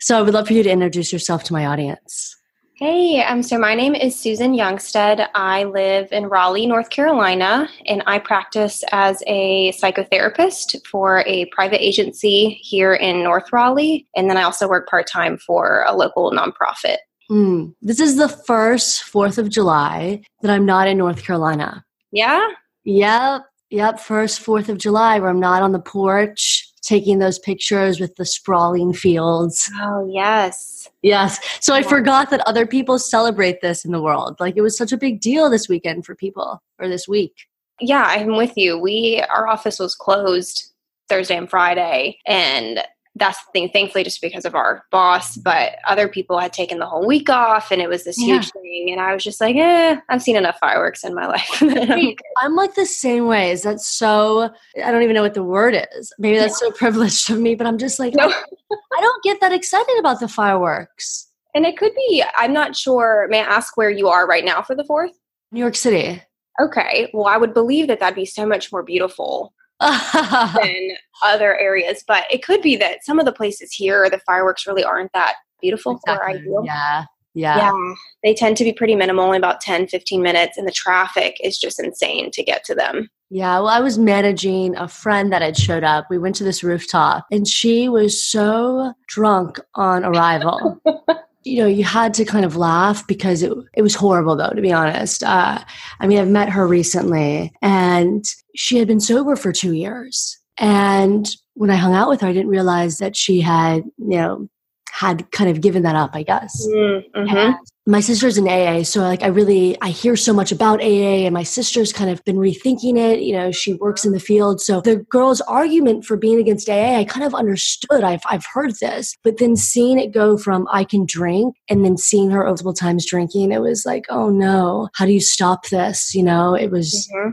So 0.09 0.17
I 0.17 0.23
would 0.23 0.33
love 0.33 0.47
for 0.47 0.53
you 0.53 0.63
to 0.63 0.71
introduce 0.71 1.13
yourself 1.13 1.43
to 1.43 1.53
my 1.53 1.67
audience. 1.67 2.35
Hey, 2.73 3.21
um, 3.21 3.43
so 3.43 3.59
my 3.59 3.75
name 3.75 3.93
is 3.93 4.19
Susan 4.19 4.55
Youngstead. 4.55 5.27
I 5.35 5.65
live 5.65 6.11
in 6.11 6.25
Raleigh, 6.25 6.65
North 6.65 6.89
Carolina, 6.89 7.69
and 7.85 8.01
I 8.07 8.17
practice 8.17 8.83
as 8.91 9.21
a 9.27 9.71
psychotherapist 9.73 10.83
for 10.87 11.23
a 11.27 11.45
private 11.51 11.85
agency 11.85 12.59
here 12.63 12.95
in 12.95 13.21
North 13.21 13.53
Raleigh. 13.53 14.07
And 14.15 14.27
then 14.27 14.37
I 14.37 14.41
also 14.41 14.67
work 14.67 14.89
part 14.89 15.05
time 15.05 15.37
for 15.37 15.85
a 15.87 15.93
local 15.93 16.31
nonprofit. 16.31 16.97
Mm, 17.29 17.75
this 17.83 17.99
is 17.99 18.15
the 18.15 18.29
first 18.29 19.03
4th 19.03 19.37
of 19.37 19.49
July 19.49 20.23
that 20.41 20.49
I'm 20.49 20.65
not 20.65 20.87
in 20.87 20.97
North 20.97 21.21
Carolina. 21.23 21.85
Yeah? 22.11 22.49
Yep. 22.83 23.43
Yep. 23.69 23.99
First 23.99 24.43
4th 24.43 24.69
of 24.69 24.79
July 24.79 25.19
where 25.19 25.29
I'm 25.29 25.39
not 25.39 25.61
on 25.61 25.71
the 25.71 25.77
porch 25.77 26.68
taking 26.81 27.19
those 27.19 27.39
pictures 27.39 27.99
with 27.99 28.15
the 28.15 28.25
sprawling 28.25 28.93
fields. 28.93 29.69
Oh, 29.75 30.09
yes. 30.11 30.89
Yes. 31.01 31.39
So 31.61 31.73
I 31.73 31.83
forgot 31.83 32.29
that 32.29 32.41
other 32.47 32.65
people 32.65 32.99
celebrate 32.99 33.61
this 33.61 33.85
in 33.85 33.91
the 33.91 34.01
world. 34.01 34.37
Like 34.39 34.57
it 34.57 34.61
was 34.61 34.77
such 34.77 34.91
a 34.91 34.97
big 34.97 35.21
deal 35.21 35.49
this 35.49 35.69
weekend 35.69 36.05
for 36.05 36.15
people 36.15 36.61
or 36.79 36.87
this 36.87 37.07
week. 37.07 37.33
Yeah, 37.79 38.03
I'm 38.05 38.35
with 38.35 38.57
you. 38.57 38.77
We 38.77 39.23
our 39.29 39.47
office 39.47 39.79
was 39.79 39.95
closed 39.95 40.73
Thursday 41.07 41.37
and 41.37 41.49
Friday 41.49 42.17
and 42.27 42.83
that's 43.19 43.37
the 43.45 43.51
thing, 43.51 43.69
thankfully, 43.69 44.03
just 44.03 44.21
because 44.21 44.45
of 44.45 44.55
our 44.55 44.83
boss, 44.91 45.37
but 45.37 45.77
other 45.87 46.07
people 46.07 46.39
had 46.39 46.53
taken 46.53 46.79
the 46.79 46.85
whole 46.85 47.05
week 47.05 47.29
off 47.29 47.71
and 47.71 47.81
it 47.81 47.89
was 47.89 48.03
this 48.05 48.19
yeah. 48.19 48.35
huge 48.35 48.51
thing. 48.51 48.89
And 48.91 48.99
I 48.99 49.13
was 49.13 49.23
just 49.23 49.41
like, 49.41 49.55
eh, 49.55 49.97
I've 50.09 50.21
seen 50.21 50.35
enough 50.35 50.57
fireworks 50.59 51.03
in 51.03 51.13
my 51.13 51.27
life. 51.27 51.61
I'm 52.41 52.55
like 52.55 52.75
the 52.75 52.85
same 52.85 53.27
way. 53.27 53.51
Is 53.51 53.63
that 53.63 53.81
so? 53.81 54.49
I 54.83 54.91
don't 54.91 55.03
even 55.03 55.15
know 55.15 55.21
what 55.21 55.33
the 55.33 55.43
word 55.43 55.75
is. 55.97 56.13
Maybe 56.17 56.37
that's 56.37 56.59
so 56.59 56.71
privileged 56.71 57.29
of 57.29 57.39
me, 57.39 57.55
but 57.55 57.67
I'm 57.67 57.77
just 57.77 57.99
like, 57.99 58.15
no. 58.15 58.27
I 58.27 59.01
don't 59.01 59.23
get 59.23 59.41
that 59.41 59.51
excited 59.51 59.95
about 59.99 60.19
the 60.19 60.27
fireworks. 60.27 61.27
And 61.55 61.65
it 61.65 61.77
could 61.77 61.93
be, 61.95 62.23
I'm 62.35 62.53
not 62.53 62.75
sure. 62.75 63.27
May 63.29 63.39
I 63.39 63.43
ask 63.43 63.75
where 63.75 63.89
you 63.89 64.07
are 64.07 64.27
right 64.27 64.45
now 64.45 64.61
for 64.61 64.75
the 64.75 64.83
4th? 64.83 65.11
New 65.51 65.59
York 65.59 65.75
City. 65.75 66.21
Okay. 66.61 67.09
Well, 67.13 67.25
I 67.25 67.37
would 67.37 67.53
believe 67.53 67.87
that 67.87 67.99
that'd 67.99 68.15
be 68.15 68.25
so 68.25 68.45
much 68.45 68.71
more 68.71 68.83
beautiful 68.83 69.53
than 70.61 70.89
other 71.23 71.57
areas. 71.57 72.03
But 72.07 72.25
it 72.31 72.43
could 72.43 72.61
be 72.61 72.75
that 72.77 73.03
some 73.03 73.19
of 73.19 73.25
the 73.25 73.33
places 73.33 73.71
here, 73.71 74.09
the 74.09 74.19
fireworks 74.25 74.67
really 74.67 74.83
aren't 74.83 75.13
that 75.13 75.35
beautiful 75.61 75.93
exactly. 75.93 76.35
or 76.35 76.37
ideal. 76.37 76.63
Yeah. 76.65 77.05
Yeah. 77.35 77.57
Yeah. 77.57 77.93
They 78.23 78.33
tend 78.33 78.57
to 78.57 78.63
be 78.63 78.73
pretty 78.73 78.95
minimal, 78.95 79.23
only 79.23 79.37
about 79.37 79.61
10, 79.61 79.87
15 79.87 80.21
minutes, 80.21 80.57
and 80.57 80.67
the 80.67 80.71
traffic 80.71 81.37
is 81.43 81.57
just 81.57 81.79
insane 81.79 82.31
to 82.31 82.43
get 82.43 82.63
to 82.65 82.75
them. 82.75 83.09
Yeah, 83.29 83.59
well, 83.59 83.67
I 83.67 83.79
was 83.79 83.99
managing 83.99 84.75
a 84.75 84.87
friend 84.87 85.31
that 85.31 85.43
had 85.43 85.55
showed 85.55 85.83
up. 85.83 86.07
We 86.09 86.17
went 86.17 86.35
to 86.37 86.43
this 86.43 86.63
rooftop, 86.63 87.27
and 87.31 87.47
she 87.47 87.87
was 87.87 88.23
so 88.23 88.93
drunk 89.07 89.59
on 89.75 90.03
arrival. 90.03 90.81
you 91.43 91.61
know, 91.61 91.67
you 91.67 91.83
had 91.83 92.15
to 92.15 92.25
kind 92.25 92.43
of 92.43 92.55
laugh 92.55 93.05
because 93.05 93.43
it, 93.43 93.53
it 93.75 93.83
was 93.83 93.93
horrible, 93.93 94.35
though, 94.35 94.49
to 94.49 94.61
be 94.61 94.73
honest. 94.73 95.23
Uh, 95.23 95.63
I 95.99 96.07
mean, 96.07 96.17
I've 96.17 96.27
met 96.27 96.49
her 96.49 96.67
recently, 96.67 97.53
and 97.61 98.25
she 98.59 98.77
had 98.77 98.89
been 98.89 98.99
sober 98.99 99.37
for 99.37 99.53
two 99.53 99.71
years. 99.71 100.37
And 100.57 101.25
when 101.53 101.69
I 101.69 101.75
hung 101.75 101.93
out 101.93 102.09
with 102.09 102.19
her, 102.19 102.27
I 102.27 102.33
didn't 102.33 102.49
realize 102.49 102.97
that 102.97 103.15
she 103.15 103.39
had, 103.39 103.83
you 103.97 104.17
know, 104.17 104.49
had 104.91 105.31
kind 105.31 105.49
of 105.49 105.61
given 105.61 105.83
that 105.83 105.95
up, 105.95 106.11
I 106.13 106.23
guess. 106.23 106.67
Mm-hmm. 106.67 107.53
My 107.85 108.01
sister's 108.01 108.37
in 108.37 108.49
AA, 108.49 108.83
so 108.83 108.99
like 108.99 109.23
I 109.23 109.27
really 109.27 109.77
I 109.81 109.89
hear 109.89 110.17
so 110.17 110.33
much 110.33 110.51
about 110.51 110.81
AA, 110.81 111.23
and 111.25 111.33
my 111.33 111.43
sister's 111.43 111.93
kind 111.93 112.09
of 112.09 112.23
been 112.25 112.35
rethinking 112.35 112.97
it. 112.97 113.21
You 113.21 113.33
know, 113.33 113.51
she 113.51 113.75
works 113.75 114.03
in 114.03 114.11
the 114.11 114.19
field, 114.19 114.59
so 114.59 114.81
the 114.81 114.97
girl's 115.09 115.39
argument 115.41 116.03
for 116.03 116.17
being 116.17 116.37
against 116.37 116.69
AA, 116.69 116.99
I 116.99 117.05
kind 117.05 117.25
of 117.25 117.33
understood. 117.33 118.03
I've 118.03 118.21
I've 118.25 118.45
heard 118.45 118.73
this, 118.81 119.15
but 119.23 119.37
then 119.37 119.55
seeing 119.55 119.97
it 119.97 120.11
go 120.11 120.37
from 120.37 120.67
I 120.69 120.83
can 120.83 121.05
drink, 121.05 121.55
and 121.69 121.85
then 121.85 121.97
seeing 121.97 122.29
her 122.29 122.43
multiple 122.43 122.73
times 122.73 123.05
drinking, 123.05 123.53
it 123.53 123.61
was 123.61 123.85
like, 123.85 124.05
oh 124.09 124.29
no, 124.29 124.89
how 124.95 125.05
do 125.05 125.13
you 125.13 125.21
stop 125.21 125.69
this? 125.69 126.13
You 126.13 126.23
know, 126.23 126.55
it 126.55 126.69
was, 126.69 127.09
ah, 127.11 127.15
mm-hmm. 127.15 127.31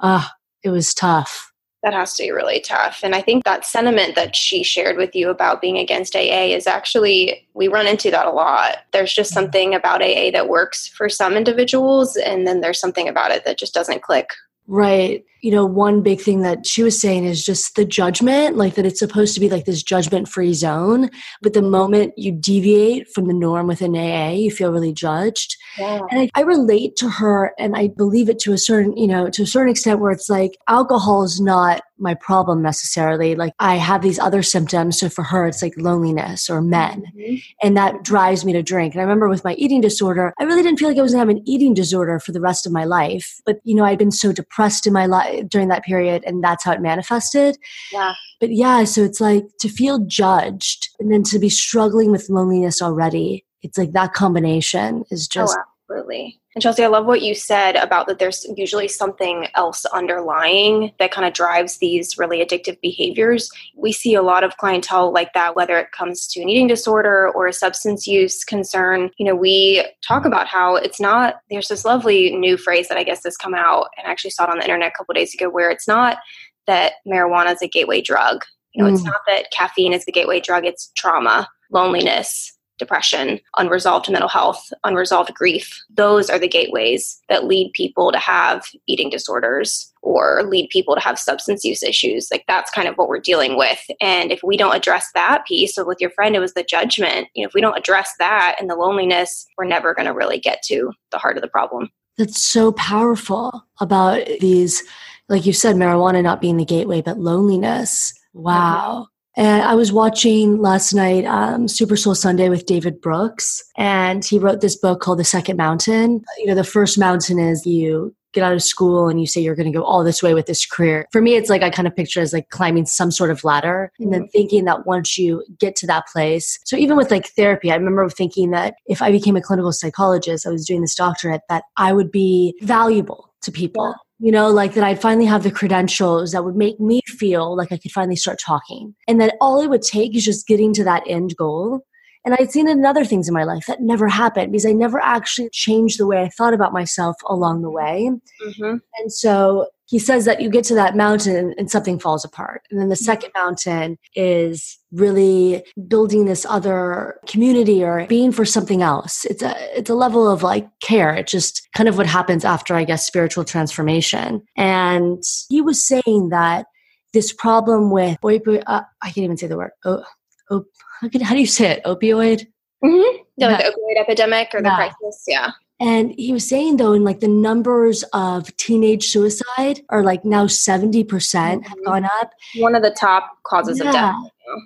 uh, 0.00 0.28
it 0.62 0.70
was 0.70 0.94
tough 0.94 1.48
that 1.82 1.92
has 1.92 2.14
to 2.14 2.24
be 2.24 2.30
really 2.32 2.60
tough. 2.60 3.00
And 3.04 3.14
I 3.14 3.22
think 3.22 3.44
that 3.44 3.64
sentiment 3.64 4.16
that 4.16 4.34
she 4.34 4.64
shared 4.64 4.96
with 4.96 5.14
you 5.14 5.30
about 5.30 5.60
being 5.60 5.78
against 5.78 6.16
AA 6.16 6.46
is 6.46 6.66
actually, 6.66 7.46
we 7.54 7.68
run 7.68 7.86
into 7.86 8.10
that 8.10 8.26
a 8.26 8.32
lot. 8.32 8.78
There's 8.92 9.12
just 9.12 9.30
mm-hmm. 9.30 9.44
something 9.44 9.74
about 9.74 10.02
AA 10.02 10.30
that 10.32 10.48
works 10.48 10.88
for 10.88 11.08
some 11.08 11.36
individuals, 11.36 12.16
and 12.16 12.46
then 12.46 12.60
there's 12.60 12.80
something 12.80 13.08
about 13.08 13.30
it 13.30 13.44
that 13.44 13.58
just 13.58 13.74
doesn't 13.74 14.02
click 14.02 14.30
Right. 14.68 15.24
You 15.40 15.50
know, 15.52 15.64
one 15.64 16.02
big 16.02 16.20
thing 16.20 16.42
that 16.42 16.66
she 16.66 16.82
was 16.82 17.00
saying 17.00 17.24
is 17.24 17.44
just 17.44 17.76
the 17.76 17.84
judgment, 17.84 18.56
like 18.56 18.74
that 18.74 18.86
it's 18.86 18.98
supposed 18.98 19.34
to 19.34 19.40
be 19.40 19.48
like 19.48 19.64
this 19.64 19.82
judgment 19.82 20.28
free 20.28 20.54
zone. 20.54 21.10
But 21.42 21.52
the 21.52 21.62
moment 21.62 22.14
you 22.16 22.32
deviate 22.32 23.08
from 23.08 23.26
the 23.26 23.34
norm 23.34 23.66
within 23.66 23.96
AA, 23.96 24.30
you 24.30 24.50
feel 24.50 24.72
really 24.72 24.92
judged. 24.92 25.56
Yeah. 25.78 26.00
And 26.10 26.20
I, 26.20 26.30
I 26.34 26.42
relate 26.42 26.96
to 26.96 27.08
her 27.08 27.52
and 27.58 27.76
I 27.76 27.88
believe 27.88 28.28
it 28.28 28.38
to 28.40 28.52
a 28.52 28.58
certain, 28.58 28.96
you 28.96 29.06
know, 29.06 29.30
to 29.30 29.42
a 29.42 29.46
certain 29.46 29.70
extent 29.70 30.00
where 30.00 30.12
it's 30.12 30.28
like 30.28 30.58
alcohol 30.68 31.22
is 31.22 31.40
not 31.40 31.82
my 31.98 32.14
problem 32.14 32.62
necessarily. 32.62 33.34
Like 33.34 33.52
I 33.58 33.76
have 33.76 34.02
these 34.02 34.18
other 34.18 34.42
symptoms. 34.42 34.98
So 34.98 35.08
for 35.08 35.24
her, 35.24 35.46
it's 35.46 35.62
like 35.62 35.74
loneliness 35.76 36.48
or 36.48 36.60
men. 36.60 37.04
Mm-hmm. 37.16 37.36
And 37.62 37.76
that 37.76 38.04
drives 38.04 38.44
me 38.44 38.52
to 38.52 38.62
drink. 38.62 38.94
And 38.94 39.00
I 39.00 39.04
remember 39.04 39.28
with 39.28 39.44
my 39.44 39.54
eating 39.54 39.80
disorder, 39.80 40.32
I 40.38 40.44
really 40.44 40.62
didn't 40.62 40.78
feel 40.78 40.88
like 40.88 40.98
I 40.98 41.02
was 41.02 41.12
going 41.12 41.26
to 41.26 41.32
have 41.32 41.36
an 41.36 41.48
eating 41.48 41.74
disorder 41.74 42.18
for 42.20 42.32
the 42.32 42.40
rest 42.40 42.66
of 42.66 42.72
my 42.72 42.84
life. 42.84 43.40
But, 43.44 43.60
you 43.64 43.74
know, 43.74 43.84
I'd 43.84 43.98
been 43.98 44.12
so 44.12 44.32
depressed 44.32 44.86
in 44.86 44.92
my 44.92 45.06
life 45.06 45.27
Uh, 45.28 45.42
during 45.48 45.68
that 45.68 45.84
period 45.84 46.22
and 46.26 46.42
that's 46.42 46.64
how 46.64 46.72
it 46.72 46.80
manifested. 46.80 47.56
Yeah. 47.92 48.14
But 48.40 48.50
yeah, 48.52 48.84
so 48.84 49.02
it's 49.02 49.20
like 49.20 49.44
to 49.60 49.68
feel 49.68 49.98
judged 50.06 50.88
and 50.98 51.12
then 51.12 51.22
to 51.24 51.38
be 51.38 51.48
struggling 51.48 52.10
with 52.10 52.28
loneliness 52.28 52.80
already. 52.80 53.44
It's 53.62 53.76
like 53.76 53.92
that 53.92 54.12
combination 54.12 55.04
is 55.10 55.28
oh, 55.30 55.32
just. 55.32 55.58
Oh, 55.58 55.64
absolutely. 55.88 56.40
And 56.54 56.62
Chelsea, 56.62 56.82
I 56.82 56.88
love 56.88 57.06
what 57.06 57.22
you 57.22 57.34
said 57.34 57.76
about 57.76 58.08
that 58.08 58.18
there's 58.18 58.46
usually 58.56 58.88
something 58.88 59.46
else 59.54 59.84
underlying 59.86 60.92
that 60.98 61.12
kind 61.12 61.26
of 61.26 61.32
drives 61.32 61.78
these 61.78 62.18
really 62.18 62.44
addictive 62.44 62.80
behaviors. 62.80 63.50
We 63.76 63.92
see 63.92 64.14
a 64.14 64.22
lot 64.22 64.44
of 64.44 64.56
clientele 64.56 65.12
like 65.12 65.32
that, 65.34 65.56
whether 65.56 65.78
it 65.78 65.92
comes 65.92 66.26
to 66.28 66.42
an 66.42 66.48
eating 66.48 66.66
disorder 66.66 67.30
or 67.30 67.46
a 67.46 67.52
substance 67.52 68.06
use 68.06 68.44
concern. 68.44 69.10
You 69.18 69.26
know, 69.26 69.36
we 69.36 69.86
talk 70.06 70.24
about 70.24 70.46
how 70.46 70.76
it's 70.76 71.00
not, 71.00 71.36
there's 71.50 71.68
this 71.68 71.84
lovely 71.84 72.36
new 72.36 72.56
phrase 72.56 72.88
that 72.88 72.98
I 72.98 73.04
guess 73.04 73.24
has 73.24 73.36
come 73.36 73.54
out, 73.54 73.88
and 73.96 74.06
I 74.06 74.10
actually 74.10 74.30
saw 74.30 74.44
it 74.44 74.50
on 74.50 74.58
the 74.58 74.64
internet 74.64 74.88
a 74.88 74.96
couple 74.96 75.14
days 75.14 75.34
ago, 75.34 75.48
where 75.48 75.70
it's 75.70 75.88
not 75.88 76.18
that 76.66 76.94
marijuana 77.06 77.54
is 77.54 77.62
a 77.62 77.68
gateway 77.68 78.00
drug. 78.00 78.44
You 78.74 78.84
know, 78.84 78.90
mm. 78.90 78.94
it's 78.94 79.04
not 79.04 79.20
that 79.26 79.50
caffeine 79.52 79.92
is 79.92 80.04
the 80.04 80.12
gateway 80.12 80.40
drug, 80.40 80.66
it's 80.66 80.92
trauma, 80.96 81.48
loneliness, 81.70 82.57
depression, 82.78 83.40
unresolved 83.56 84.10
mental 84.10 84.28
health, 84.28 84.72
unresolved 84.84 85.34
grief. 85.34 85.82
Those 85.90 86.30
are 86.30 86.38
the 86.38 86.48
gateways 86.48 87.20
that 87.28 87.44
lead 87.44 87.72
people 87.72 88.12
to 88.12 88.18
have 88.18 88.66
eating 88.86 89.10
disorders 89.10 89.92
or 90.02 90.42
lead 90.44 90.70
people 90.70 90.94
to 90.94 91.00
have 91.00 91.18
substance 91.18 91.64
use 91.64 91.82
issues. 91.82 92.28
Like 92.30 92.44
that's 92.46 92.70
kind 92.70 92.88
of 92.88 92.96
what 92.96 93.08
we're 93.08 93.18
dealing 93.18 93.56
with. 93.56 93.84
And 94.00 94.30
if 94.30 94.40
we 94.42 94.56
don't 94.56 94.76
address 94.76 95.08
that 95.14 95.44
piece, 95.46 95.74
so 95.74 95.84
with 95.84 96.00
your 96.00 96.10
friend, 96.10 96.36
it 96.36 96.40
was 96.40 96.54
the 96.54 96.62
judgment. 96.62 97.28
You 97.34 97.42
know, 97.42 97.48
if 97.48 97.54
we 97.54 97.60
don't 97.60 97.76
address 97.76 98.12
that 98.18 98.56
and 98.60 98.70
the 98.70 98.76
loneliness, 98.76 99.46
we're 99.56 99.64
never 99.64 99.94
going 99.94 100.06
to 100.06 100.14
really 100.14 100.38
get 100.38 100.62
to 100.64 100.92
the 101.10 101.18
heart 101.18 101.36
of 101.36 101.42
the 101.42 101.48
problem. 101.48 101.90
That's 102.16 102.42
so 102.42 102.72
powerful 102.72 103.64
about 103.80 104.26
these, 104.40 104.82
like 105.28 105.46
you 105.46 105.52
said, 105.52 105.76
marijuana 105.76 106.22
not 106.22 106.40
being 106.40 106.56
the 106.56 106.64
gateway, 106.64 107.02
but 107.02 107.18
loneliness. 107.18 108.12
Mm-hmm. 108.34 108.42
Wow. 108.42 109.08
And 109.38 109.62
I 109.62 109.76
was 109.76 109.92
watching 109.92 110.60
last 110.60 110.92
night 110.92 111.24
um, 111.24 111.68
Super 111.68 111.96
Soul 111.96 112.16
Sunday 112.16 112.48
with 112.48 112.66
David 112.66 113.00
Brooks, 113.00 113.62
and 113.76 114.24
he 114.24 114.36
wrote 114.36 114.60
this 114.60 114.74
book 114.74 115.00
called 115.00 115.20
The 115.20 115.24
Second 115.24 115.56
Mountain. 115.56 116.24
You 116.38 116.46
know, 116.46 116.56
the 116.56 116.64
first 116.64 116.98
mountain 116.98 117.38
is 117.38 117.64
you 117.64 118.12
get 118.32 118.42
out 118.42 118.52
of 118.52 118.64
school 118.64 119.08
and 119.08 119.20
you 119.20 119.28
say 119.28 119.40
you're 119.40 119.54
going 119.54 119.70
to 119.72 119.78
go 119.78 119.84
all 119.84 120.02
this 120.02 120.24
way 120.24 120.34
with 120.34 120.46
this 120.46 120.66
career. 120.66 121.06
For 121.12 121.22
me, 121.22 121.36
it's 121.36 121.48
like 121.48 121.62
I 121.62 121.70
kind 121.70 121.86
of 121.86 121.94
picture 121.94 122.20
as 122.20 122.32
like 122.32 122.50
climbing 122.50 122.86
some 122.86 123.12
sort 123.12 123.30
of 123.30 123.44
ladder 123.44 123.92
and 124.00 124.12
then 124.12 124.22
mm-hmm. 124.22 124.30
thinking 124.30 124.64
that 124.64 124.86
once 124.86 125.16
you 125.16 125.44
get 125.60 125.76
to 125.76 125.86
that 125.86 126.08
place. 126.08 126.58
So 126.64 126.76
even 126.76 126.96
with 126.96 127.12
like 127.12 127.28
therapy, 127.28 127.70
I 127.70 127.76
remember 127.76 128.08
thinking 128.08 128.50
that 128.50 128.74
if 128.86 129.00
I 129.00 129.12
became 129.12 129.36
a 129.36 129.40
clinical 129.40 129.70
psychologist, 129.70 130.48
I 130.48 130.50
was 130.50 130.66
doing 130.66 130.80
this 130.80 130.96
doctorate, 130.96 131.42
that 131.48 131.62
I 131.76 131.92
would 131.92 132.10
be 132.10 132.58
valuable 132.62 133.32
to 133.42 133.52
people 133.52 133.94
you 134.18 134.32
know, 134.32 134.48
like 134.50 134.74
that 134.74 134.84
I'd 134.84 135.00
finally 135.00 135.26
have 135.26 135.44
the 135.44 135.50
credentials 135.50 136.32
that 136.32 136.44
would 136.44 136.56
make 136.56 136.80
me 136.80 137.00
feel 137.06 137.56
like 137.56 137.70
I 137.70 137.78
could 137.78 137.92
finally 137.92 138.16
start 138.16 138.38
talking. 138.44 138.94
And 139.06 139.20
that 139.20 139.36
all 139.40 139.60
it 139.60 139.70
would 139.70 139.82
take 139.82 140.16
is 140.16 140.24
just 140.24 140.46
getting 140.46 140.72
to 140.74 140.84
that 140.84 141.04
end 141.06 141.36
goal. 141.36 141.84
And 142.24 142.34
I'd 142.34 142.50
seen 142.50 142.68
in 142.68 142.84
other 142.84 143.04
things 143.04 143.28
in 143.28 143.34
my 143.34 143.44
life 143.44 143.66
that 143.66 143.80
never 143.80 144.08
happened 144.08 144.52
because 144.52 144.66
I 144.66 144.72
never 144.72 145.00
actually 145.00 145.50
changed 145.50 145.98
the 145.98 146.06
way 146.06 146.22
I 146.22 146.28
thought 146.28 146.54
about 146.54 146.72
myself 146.72 147.16
along 147.26 147.62
the 147.62 147.70
way. 147.70 148.10
Mm-hmm. 148.42 148.76
And 148.98 149.12
so 149.12 149.68
he 149.86 149.98
says 149.98 150.26
that 150.26 150.42
you 150.42 150.50
get 150.50 150.64
to 150.64 150.74
that 150.74 150.96
mountain 150.96 151.54
and 151.56 151.70
something 151.70 151.98
falls 151.98 152.24
apart. 152.24 152.62
And 152.70 152.78
then 152.78 152.88
the 152.88 152.94
mm-hmm. 152.94 153.04
second 153.04 153.30
mountain 153.34 153.98
is 154.14 154.78
really 154.92 155.64
building 155.86 156.26
this 156.26 156.44
other 156.44 157.18
community 157.26 157.82
or 157.82 158.06
being 158.06 158.32
for 158.32 158.44
something 158.44 158.82
else. 158.82 159.24
It's 159.24 159.42
a 159.42 159.78
it's 159.78 159.88
a 159.88 159.94
level 159.94 160.30
of 160.30 160.42
like 160.42 160.68
care. 160.82 161.14
It's 161.14 161.32
just 161.32 161.66
kind 161.74 161.88
of 161.88 161.96
what 161.96 162.06
happens 162.06 162.44
after 162.44 162.74
I 162.74 162.84
guess 162.84 163.06
spiritual 163.06 163.44
transformation. 163.44 164.42
And 164.56 165.22
he 165.48 165.62
was 165.62 165.82
saying 165.82 166.28
that 166.30 166.66
this 167.14 167.32
problem 167.32 167.90
with 167.90 168.18
uh, 168.22 168.82
I 169.02 169.06
can't 169.06 169.24
even 169.24 169.38
say 169.38 169.46
the 169.46 169.56
word. 169.56 169.70
Oh, 169.84 170.04
oh 170.50 170.66
can, 171.08 171.20
how 171.20 171.34
do 171.34 171.40
you 171.40 171.46
say 171.46 171.70
it? 171.70 171.84
Opioid? 171.84 172.46
Mm-hmm. 172.84 173.22
Yeah, 173.36 173.48
like 173.48 173.58
the 173.58 173.70
opioid 173.70 174.00
epidemic 174.00 174.48
or 174.54 174.60
the 174.62 174.68
Yeah. 174.68 174.76
crisis. 174.76 175.24
Yeah. 175.28 175.50
And 175.80 176.12
he 176.18 176.32
was 176.32 176.48
saying 176.48 176.78
though, 176.78 176.92
in 176.92 177.04
like 177.04 177.20
the 177.20 177.28
numbers 177.28 178.02
of 178.12 178.56
teenage 178.56 179.06
suicide 179.12 179.80
are 179.90 180.02
like 180.02 180.24
now 180.24 180.46
70% 180.46 181.62
have 181.68 181.78
Mhm. 181.78 181.84
gone 181.84 182.04
up. 182.04 182.32
One 182.56 182.74
of 182.74 182.82
the 182.82 182.90
top 182.90 183.30
causes 183.44 183.80
of 183.80 183.92
death. 183.92 184.14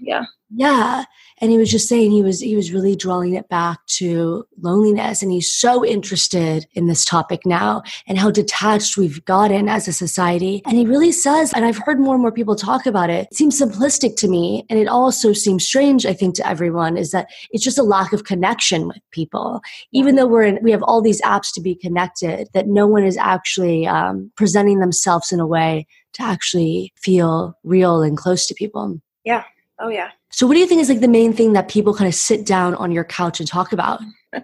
Yeah. 0.03 0.25
Yeah. 0.55 0.73
Yeah. 0.73 1.05
And 1.41 1.51
he 1.51 1.59
was 1.59 1.71
just 1.71 1.89
saying 1.89 2.13
he 2.13 2.23
was 2.23 2.41
he 2.41 2.55
was 2.55 2.73
really 2.73 2.95
drawing 2.95 3.35
it 3.35 3.49
back 3.49 3.85
to 3.99 4.45
loneliness. 4.61 5.23
And 5.23 5.33
he's 5.33 5.51
so 5.51 5.85
interested 5.85 6.67
in 6.75 6.87
this 6.87 7.05
topic 7.05 7.41
now 7.45 7.83
and 8.07 8.17
how 8.17 8.31
detached 8.31 8.97
we've 8.97 9.25
gotten 9.25 9.69
as 9.69 9.89
a 9.89 9.93
society. 9.93 10.63
And 10.67 10.77
he 10.77 10.87
really 10.87 11.11
says, 11.11 11.53
and 11.53 11.65
I've 11.65 11.79
heard 11.79 11.99
more 11.99 12.15
and 12.15 12.23
more 12.23 12.31
people 12.31 12.55
talk 12.55 12.87
about 12.87 13.11
it, 13.11 13.27
it 13.31 13.37
seems 13.37 13.61
simplistic 13.61 14.17
to 14.19 14.29
me. 14.29 14.65
And 14.71 14.79
it 14.79 14.87
also 14.87 15.33
seems 15.33 15.67
strange, 15.67 16.07
I 16.07 16.13
think, 16.13 16.37
to 16.37 16.47
everyone, 16.47 16.97
is 16.97 17.11
that 17.11 17.29
it's 17.51 17.65
just 17.65 17.79
a 17.79 17.83
lack 17.83 18.13
of 18.13 18.25
connection 18.25 18.87
with 18.87 19.01
people. 19.11 19.61
Even 19.93 20.15
though 20.15 20.29
we're 20.29 20.45
in, 20.45 20.59
we 20.63 20.71
have 20.71 20.83
all 20.85 21.03
these 21.03 21.21
apps 21.23 21.53
to 21.55 21.61
be 21.61 21.75
connected, 21.75 22.49
that 22.55 22.69
no 22.69 22.87
one 22.87 23.03
is 23.03 23.17
actually 23.17 23.87
um, 23.87 24.31
presenting 24.37 24.79
themselves 24.79 25.33
in 25.33 25.41
a 25.41 25.47
way 25.47 25.87
to 26.13 26.23
actually 26.23 26.93
feel 26.97 27.59
real 27.65 28.03
and 28.03 28.17
close 28.17 28.47
to 28.47 28.55
people. 28.55 29.01
Oh, 29.83 29.89
yeah. 29.89 30.11
So, 30.31 30.47
what 30.47 30.55
do 30.55 30.61
you 30.61 30.67
think 30.67 30.81
is 30.81 30.89
like 30.89 31.01
the 31.01 31.09
main 31.09 31.33
thing 31.33 31.53
that 31.53 31.69
people 31.69 31.93
kind 31.93 32.09
of 32.09 32.15
sit 32.15 32.47
down 32.47 32.75
on 32.77 32.93
your 32.93 33.05
couch 33.05 33.41
and 33.41 33.49
talk 33.49 33.73
about? 33.73 34.01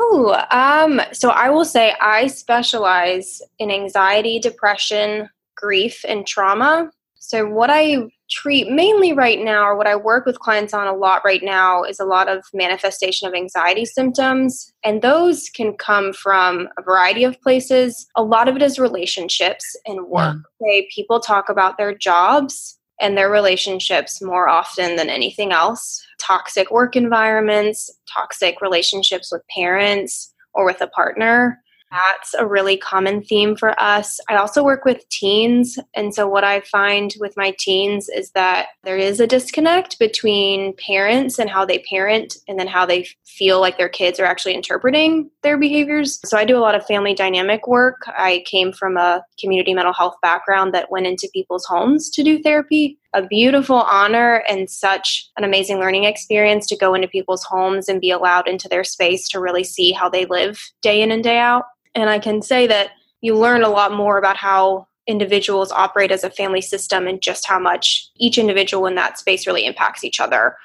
Oh, 0.00 0.44
um, 0.50 1.00
so 1.12 1.30
I 1.30 1.50
will 1.50 1.64
say 1.64 1.94
I 2.00 2.28
specialize 2.28 3.42
in 3.58 3.70
anxiety, 3.70 4.38
depression, 4.38 5.28
grief, 5.56 6.04
and 6.06 6.26
trauma. 6.26 6.90
So 7.18 7.46
what 7.46 7.68
I 7.70 8.04
treat 8.30 8.70
mainly 8.70 9.12
right 9.12 9.40
now, 9.40 9.64
or 9.64 9.76
what 9.76 9.86
I 9.86 9.96
work 9.96 10.24
with 10.24 10.38
clients 10.38 10.72
on 10.72 10.86
a 10.86 10.94
lot 10.94 11.22
right 11.24 11.42
now, 11.42 11.82
is 11.82 11.98
a 11.98 12.04
lot 12.04 12.28
of 12.28 12.44
manifestation 12.54 13.26
of 13.26 13.34
anxiety 13.34 13.84
symptoms. 13.84 14.72
And 14.84 15.02
those 15.02 15.48
can 15.48 15.74
come 15.74 16.12
from 16.12 16.68
a 16.78 16.82
variety 16.82 17.24
of 17.24 17.40
places. 17.40 18.06
A 18.16 18.22
lot 18.22 18.48
of 18.48 18.56
it 18.56 18.62
is 18.62 18.78
relationships 18.78 19.64
and 19.84 20.06
work. 20.06 20.36
Say 20.62 20.88
people 20.94 21.20
talk 21.20 21.48
about 21.48 21.76
their 21.76 21.96
jobs 21.96 22.77
and 23.00 23.16
their 23.16 23.30
relationships 23.30 24.20
more 24.22 24.48
often 24.48 24.96
than 24.96 25.08
anything 25.08 25.52
else. 25.52 26.04
Toxic 26.18 26.70
work 26.70 26.96
environments, 26.96 27.90
toxic 28.12 28.60
relationships 28.60 29.30
with 29.32 29.42
parents 29.54 30.34
or 30.54 30.64
with 30.64 30.80
a 30.80 30.88
partner. 30.88 31.62
That's 31.90 32.34
a 32.34 32.46
really 32.46 32.76
common 32.76 33.22
theme 33.22 33.56
for 33.56 33.78
us. 33.80 34.20
I 34.28 34.36
also 34.36 34.62
work 34.62 34.84
with 34.84 35.08
teens. 35.08 35.78
And 35.94 36.14
so, 36.14 36.28
what 36.28 36.44
I 36.44 36.60
find 36.60 37.14
with 37.18 37.34
my 37.36 37.54
teens 37.58 38.10
is 38.10 38.30
that 38.32 38.68
there 38.84 38.98
is 38.98 39.20
a 39.20 39.26
disconnect 39.26 39.98
between 39.98 40.74
parents 40.76 41.38
and 41.38 41.48
how 41.48 41.64
they 41.64 41.78
parent, 41.90 42.36
and 42.46 42.58
then 42.58 42.66
how 42.66 42.84
they 42.84 43.08
feel 43.26 43.60
like 43.60 43.78
their 43.78 43.88
kids 43.88 44.20
are 44.20 44.26
actually 44.26 44.54
interpreting 44.54 45.30
their 45.42 45.56
behaviors. 45.56 46.20
So, 46.26 46.36
I 46.36 46.44
do 46.44 46.58
a 46.58 46.60
lot 46.60 46.74
of 46.74 46.84
family 46.84 47.14
dynamic 47.14 47.66
work. 47.66 48.02
I 48.06 48.44
came 48.46 48.72
from 48.72 48.98
a 48.98 49.24
community 49.40 49.72
mental 49.72 49.94
health 49.94 50.16
background 50.20 50.74
that 50.74 50.90
went 50.90 51.06
into 51.06 51.30
people's 51.32 51.64
homes 51.64 52.10
to 52.10 52.22
do 52.22 52.42
therapy. 52.42 52.98
A 53.14 53.26
beautiful 53.26 53.76
honor 53.76 54.44
and 54.46 54.68
such 54.68 55.30
an 55.38 55.44
amazing 55.44 55.78
learning 55.78 56.04
experience 56.04 56.66
to 56.66 56.76
go 56.76 56.92
into 56.92 57.08
people's 57.08 57.42
homes 57.42 57.88
and 57.88 58.02
be 58.02 58.10
allowed 58.10 58.46
into 58.46 58.68
their 58.68 58.84
space 58.84 59.26
to 59.30 59.40
really 59.40 59.64
see 59.64 59.92
how 59.92 60.10
they 60.10 60.26
live 60.26 60.60
day 60.82 61.00
in 61.00 61.10
and 61.10 61.24
day 61.24 61.38
out. 61.38 61.64
And 61.98 62.08
I 62.08 62.20
can 62.20 62.42
say 62.42 62.68
that 62.68 62.92
you 63.20 63.36
learn 63.36 63.64
a 63.64 63.68
lot 63.68 63.92
more 63.92 64.18
about 64.18 64.36
how 64.36 64.86
individuals 65.08 65.72
operate 65.72 66.12
as 66.12 66.22
a 66.22 66.30
family 66.30 66.60
system 66.60 67.08
and 67.08 67.20
just 67.20 67.46
how 67.46 67.58
much 67.58 68.08
each 68.16 68.38
individual 68.38 68.86
in 68.86 68.94
that 68.94 69.18
space 69.18 69.46
really 69.46 69.66
impacts 69.66 70.04
each 70.04 70.20
other. 70.20 70.56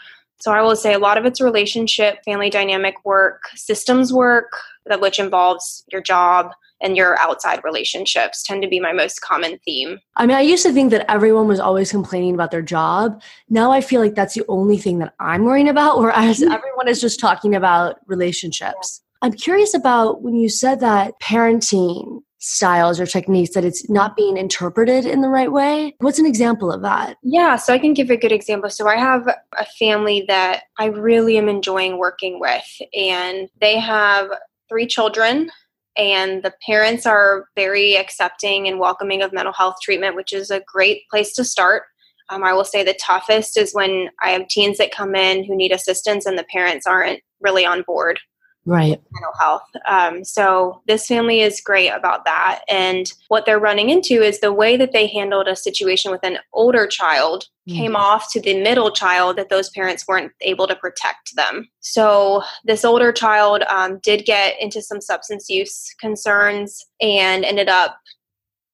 So 0.41 0.51
I 0.51 0.61
will 0.61 0.75
say 0.75 0.93
a 0.93 0.99
lot 0.99 1.17
of 1.17 1.25
it's 1.25 1.41
relationship, 1.41 2.23
family 2.23 2.51
dynamic 2.51 2.95
work, 3.03 3.43
systems 3.55 4.13
work, 4.13 4.51
that 4.85 5.01
which 5.01 5.17
involves 5.17 5.83
your 5.91 6.01
job 6.01 6.51
and 6.81 6.95
your 6.97 7.17
outside 7.17 7.61
relationships 7.63 8.43
tend 8.43 8.61
to 8.61 8.67
be 8.67 8.79
my 8.79 8.91
most 8.91 9.21
common 9.21 9.57
theme. 9.65 9.99
I 10.17 10.27
mean, 10.27 10.37
I 10.37 10.41
used 10.41 10.63
to 10.65 10.73
think 10.73 10.91
that 10.91 11.09
everyone 11.09 11.47
was 11.47 11.61
always 11.61 11.89
complaining 11.89 12.35
about 12.35 12.51
their 12.51 12.61
job. 12.61 13.21
Now 13.49 13.71
I 13.71 13.81
feel 13.81 14.01
like 14.01 14.15
that's 14.15 14.35
the 14.35 14.43
only 14.49 14.77
thing 14.77 14.99
that 14.99 15.13
I'm 15.19 15.45
worrying 15.45 15.69
about, 15.69 15.99
whereas 15.99 16.41
mm-hmm. 16.41 16.51
everyone 16.51 16.89
is 16.89 17.01
just 17.01 17.19
talking 17.19 17.55
about 17.55 18.01
relationships. 18.05 19.01
I'm 19.23 19.31
curious 19.31 19.73
about 19.73 20.21
when 20.21 20.35
you 20.35 20.49
said 20.49 20.81
that 20.81 21.17
parenting 21.21 22.19
styles 22.39 22.99
or 22.99 23.05
techniques 23.05 23.53
that 23.53 23.63
it's 23.63 23.89
not 23.89 24.17
being 24.17 24.35
interpreted 24.35 25.05
in 25.05 25.21
the 25.21 25.29
right 25.29 25.49
way. 25.49 25.95
What's 25.99 26.19
an 26.19 26.25
example 26.25 26.73
of 26.73 26.81
that? 26.81 27.15
Yeah, 27.23 27.55
so 27.55 27.73
I 27.73 27.79
can 27.79 27.93
give 27.93 28.09
a 28.09 28.17
good 28.17 28.33
example. 28.33 28.69
So 28.69 28.85
I 28.85 28.97
have 28.97 29.25
a 29.57 29.65
family 29.79 30.25
that 30.27 30.63
I 30.77 30.87
really 30.87 31.37
am 31.37 31.47
enjoying 31.47 31.97
working 31.97 32.37
with, 32.37 32.65
and 32.93 33.47
they 33.61 33.79
have 33.79 34.27
three 34.67 34.87
children, 34.87 35.49
and 35.95 36.43
the 36.43 36.53
parents 36.67 37.05
are 37.05 37.45
very 37.55 37.95
accepting 37.95 38.67
and 38.67 38.77
welcoming 38.77 39.21
of 39.21 39.31
mental 39.31 39.53
health 39.53 39.75
treatment, 39.81 40.17
which 40.17 40.33
is 40.33 40.51
a 40.51 40.63
great 40.67 41.07
place 41.09 41.33
to 41.35 41.45
start. 41.45 41.83
Um, 42.27 42.43
I 42.43 42.51
will 42.51 42.65
say 42.65 42.83
the 42.83 42.97
toughest 43.01 43.55
is 43.55 43.73
when 43.73 44.09
I 44.21 44.31
have 44.31 44.49
teens 44.49 44.79
that 44.79 44.91
come 44.91 45.15
in 45.15 45.45
who 45.45 45.55
need 45.55 45.71
assistance 45.71 46.25
and 46.25 46.37
the 46.37 46.45
parents 46.51 46.85
aren't 46.85 47.21
really 47.39 47.65
on 47.65 47.83
board 47.83 48.19
Right. 48.65 49.01
mental 49.11 49.33
health. 49.39 49.69
Um, 49.87 50.23
so 50.23 50.81
this 50.87 51.05
family 51.07 51.41
is 51.41 51.59
great 51.59 51.89
about 51.89 52.23
that. 52.25 52.61
And 52.69 53.11
what 53.27 53.45
they're 53.45 53.59
running 53.59 53.89
into 53.89 54.21
is 54.21 54.39
the 54.39 54.53
way 54.53 54.77
that 54.77 54.93
they 54.93 55.07
handled 55.07 55.47
a 55.47 55.55
situation 55.55 56.11
with 56.11 56.23
an 56.23 56.37
older 56.53 56.87
child 56.87 57.45
Mm. 57.69 57.77
came 57.77 57.95
off 57.95 58.29
to 58.33 58.41
the 58.41 58.61
middle 58.61 58.91
child 58.91 59.37
that 59.37 59.47
those 59.47 59.69
parents 59.69 60.05
weren't 60.05 60.33
able 60.41 60.67
to 60.67 60.75
protect 60.75 61.33
them. 61.37 61.69
So 61.79 62.43
this 62.65 62.83
older 62.83 63.13
child 63.13 63.63
um, 63.69 63.99
did 64.03 64.25
get 64.25 64.59
into 64.59 64.81
some 64.81 64.99
substance 64.99 65.47
use 65.47 65.95
concerns 65.97 66.85
and 66.99 67.45
ended 67.45 67.69
up 67.69 67.97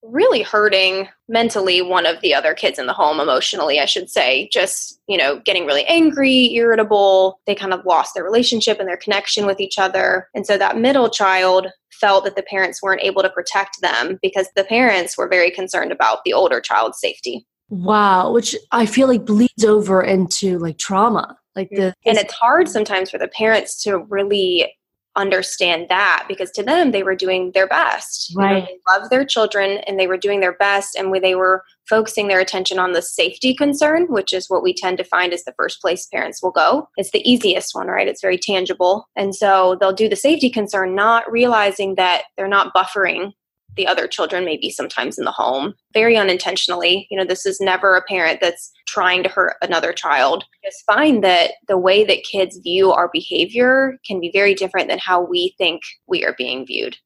really 0.04 0.42
hurting 0.42 1.08
mentally 1.28 1.82
one 1.82 2.06
of 2.06 2.22
the 2.22 2.34
other 2.34 2.54
kids 2.54 2.80
in 2.80 2.86
the 2.86 2.94
home 2.94 3.20
emotionally 3.20 3.80
i 3.80 3.86
should 3.86 4.10
say 4.10 4.48
just 4.52 5.00
you 5.08 5.18
know 5.18 5.40
getting 5.46 5.66
really 5.66 5.86
angry 5.86 6.54
irritable 6.54 7.40
they 7.46 7.56
kind 7.56 7.74
of 7.74 7.86
lost 7.86 8.14
their 8.14 8.24
relationship 8.24 8.80
and 8.80 8.88
their 8.88 8.98
connection 8.98 9.46
with 9.46 9.60
each 9.60 9.78
other 9.78 10.28
and 10.34 10.46
so 10.46 10.58
that 10.58 10.78
middle 10.78 11.10
child 11.10 11.68
felt 11.92 12.24
that 12.24 12.38
the 12.38 12.44
parents 12.44 12.82
weren't 12.82 13.04
able 13.04 13.22
to 13.22 13.30
protect 13.30 13.82
them 13.82 14.18
because 14.22 14.48
the 14.56 14.64
parents 14.64 15.18
were 15.18 15.28
very 15.28 15.52
concerned 15.52 15.92
about 15.92 16.20
the 16.24 16.34
older 16.34 16.62
child's 16.62 17.00
safety 17.00 17.46
Wow. 17.70 18.32
Which 18.32 18.56
I 18.72 18.86
feel 18.86 19.08
like 19.08 19.26
bleeds 19.26 19.64
over 19.64 20.02
into 20.02 20.58
like 20.58 20.78
trauma. 20.78 21.38
Like 21.56 21.70
mm-hmm. 21.70 21.82
the 21.82 21.94
and 22.06 22.18
it's 22.18 22.34
hard 22.34 22.68
sometimes 22.68 23.12
for 23.12 23.18
the 23.18 23.28
parents 23.28 23.82
to 23.84 24.00
really 24.00 24.74
understand 25.16 25.88
that 25.90 26.26
because 26.28 26.52
to 26.52 26.64
them 26.64 26.92
they 26.92 27.04
were 27.04 27.16
doing 27.16 27.52
their 27.54 27.68
best. 27.68 28.30
You 28.30 28.38
know, 28.40 28.46
Right. 28.46 28.68
they 28.68 28.80
love 28.98 29.10
their 29.10 29.26
children 29.26 29.80
and 29.88 30.00
they 30.00 30.08
were 30.08 30.18
doing 30.18 30.40
their 30.40 30.54
best 30.58 30.96
and 30.96 31.12
when 31.12 31.22
they 31.22 31.36
were 31.36 31.64
focusing 31.88 32.28
their 32.28 32.40
attention 32.40 32.78
on 32.78 32.92
the 32.92 33.02
safety 33.02 33.56
concern 33.56 34.06
which 34.10 34.32
is 34.32 34.50
what 34.50 34.62
we 34.62 34.74
tend 34.74 34.98
to 35.00 35.04
find 35.04 35.34
is 35.34 35.44
the 35.44 35.54
first 35.58 35.82
place 35.82 36.06
parents 36.14 36.42
will 36.44 36.52
go. 36.52 36.88
It's 36.98 37.12
the 37.12 37.28
easiest 37.30 37.74
one 37.74 37.88
right? 37.88 38.08
It's 38.08 38.22
very 38.22 38.38
tangible. 38.38 39.08
And 39.16 39.36
so 39.36 39.78
they'll 39.80 39.94
do 39.94 40.08
the 40.10 40.16
safety 40.16 40.50
concern 40.50 40.96
not 40.96 41.30
realizing 41.32 41.96
that 41.96 42.24
they're 42.38 42.48
not 42.48 42.74
buffering 42.74 43.34
the 43.76 43.88
other 43.88 44.08
children 44.08 44.46
maybe 44.46 44.70
sometimes 44.70 45.18
in 45.18 45.26
the 45.26 45.32
home 45.32 45.74
very 45.94 46.18
unintentionally 46.18 47.08
you 47.10 47.18
know 47.18 47.26
this 47.26 47.46
is 47.46 47.60
never 47.60 47.96
a 47.96 48.04
parent 48.04 48.40
that's 48.42 48.72
trying 48.88 49.24
to 49.24 49.30
hurt 49.30 49.56
another 49.62 49.94
child 49.94 50.44
just 50.64 50.84
find 50.86 51.24
that 51.24 51.52
the 51.68 51.78
way 51.78 52.04
that 52.04 52.24
kids 52.30 52.58
view 52.60 52.92
our 52.92 53.10
behavior 53.12 53.98
can 54.06 54.20
be 54.20 54.32
very 54.34 54.54
different 54.54 54.90
than 54.90 55.00
how 55.00 55.22
we 55.22 55.54
think 55.58 55.82
we 56.08 56.26
are 56.26 56.36
being 56.38 56.66
viewed 56.66 56.98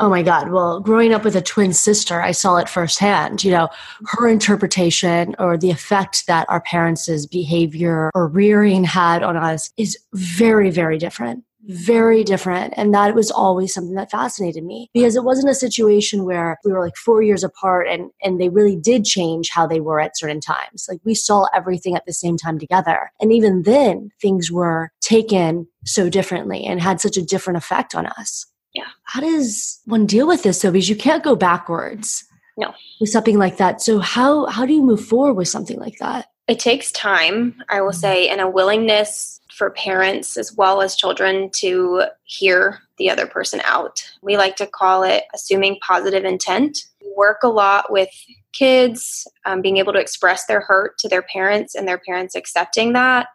Oh 0.00 0.08
my 0.08 0.22
God. 0.22 0.50
Well, 0.50 0.80
growing 0.80 1.12
up 1.12 1.24
with 1.24 1.36
a 1.36 1.42
twin 1.42 1.74
sister, 1.74 2.22
I 2.22 2.32
saw 2.32 2.56
it 2.56 2.70
firsthand. 2.70 3.44
You 3.44 3.50
know, 3.50 3.68
her 4.06 4.26
interpretation 4.28 5.36
or 5.38 5.58
the 5.58 5.70
effect 5.70 6.26
that 6.26 6.48
our 6.48 6.62
parents' 6.62 7.26
behavior 7.26 8.10
or 8.14 8.26
rearing 8.26 8.82
had 8.82 9.22
on 9.22 9.36
us 9.36 9.70
is 9.76 9.98
very, 10.14 10.70
very 10.70 10.96
different. 10.96 11.44
Very 11.68 12.24
different. 12.24 12.74
And 12.76 12.94
that 12.94 13.14
was 13.14 13.30
always 13.30 13.74
something 13.74 13.94
that 13.94 14.10
fascinated 14.10 14.64
me 14.64 14.88
because 14.94 15.14
it 15.14 15.24
wasn't 15.24 15.50
a 15.50 15.54
situation 15.54 16.24
where 16.24 16.58
we 16.64 16.72
were 16.72 16.82
like 16.82 16.96
four 16.96 17.22
years 17.22 17.44
apart 17.44 17.86
and, 17.88 18.10
and 18.22 18.40
they 18.40 18.48
really 18.48 18.76
did 18.76 19.04
change 19.04 19.50
how 19.50 19.66
they 19.66 19.80
were 19.80 20.00
at 20.00 20.16
certain 20.16 20.40
times. 20.40 20.86
Like 20.88 21.00
we 21.04 21.14
saw 21.14 21.46
everything 21.54 21.94
at 21.96 22.06
the 22.06 22.12
same 22.14 22.36
time 22.38 22.58
together. 22.58 23.10
And 23.20 23.32
even 23.32 23.62
then, 23.62 24.10
things 24.22 24.50
were 24.50 24.90
taken 25.02 25.66
so 25.84 26.08
differently 26.08 26.64
and 26.64 26.80
had 26.80 27.00
such 27.00 27.16
a 27.16 27.22
different 27.22 27.56
effect 27.58 27.94
on 27.94 28.06
us 28.06 28.46
Yeah. 28.74 28.84
how 29.04 29.20
does 29.20 29.80
one 29.86 30.06
deal 30.06 30.26
with 30.26 30.42
this 30.42 30.60
though 30.62 30.70
because 30.70 30.88
you 30.88 30.96
can't 30.96 31.24
go 31.24 31.34
backwards 31.36 32.24
No. 32.56 32.74
with 33.00 33.08
something 33.10 33.38
like 33.38 33.56
that 33.56 33.80
so 33.80 33.98
how 33.98 34.46
how 34.46 34.66
do 34.66 34.72
you 34.74 34.82
move 34.82 35.02
forward 35.04 35.34
with 35.34 35.48
something 35.48 35.78
like 35.80 35.96
that 36.00 36.26
it 36.48 36.58
takes 36.58 36.92
time 36.92 37.54
i 37.70 37.80
will 37.80 37.94
say 37.94 38.28
and 38.28 38.40
a 38.42 38.48
willingness 38.50 39.40
for 39.60 39.68
parents 39.72 40.38
as 40.38 40.54
well 40.54 40.80
as 40.80 40.96
children 40.96 41.50
to 41.52 42.04
hear 42.24 42.78
the 42.96 43.10
other 43.10 43.26
person 43.26 43.60
out 43.64 44.02
we 44.22 44.38
like 44.38 44.56
to 44.56 44.66
call 44.66 45.02
it 45.02 45.24
assuming 45.34 45.76
positive 45.86 46.24
intent 46.24 46.78
we 47.02 47.12
work 47.14 47.42
a 47.42 47.48
lot 47.48 47.92
with 47.92 48.08
kids 48.54 49.28
um, 49.44 49.60
being 49.60 49.76
able 49.76 49.92
to 49.92 49.98
express 49.98 50.46
their 50.46 50.62
hurt 50.62 50.96
to 50.96 51.10
their 51.10 51.20
parents 51.20 51.74
and 51.74 51.86
their 51.86 51.98
parents 51.98 52.34
accepting 52.34 52.94
that 52.94 53.26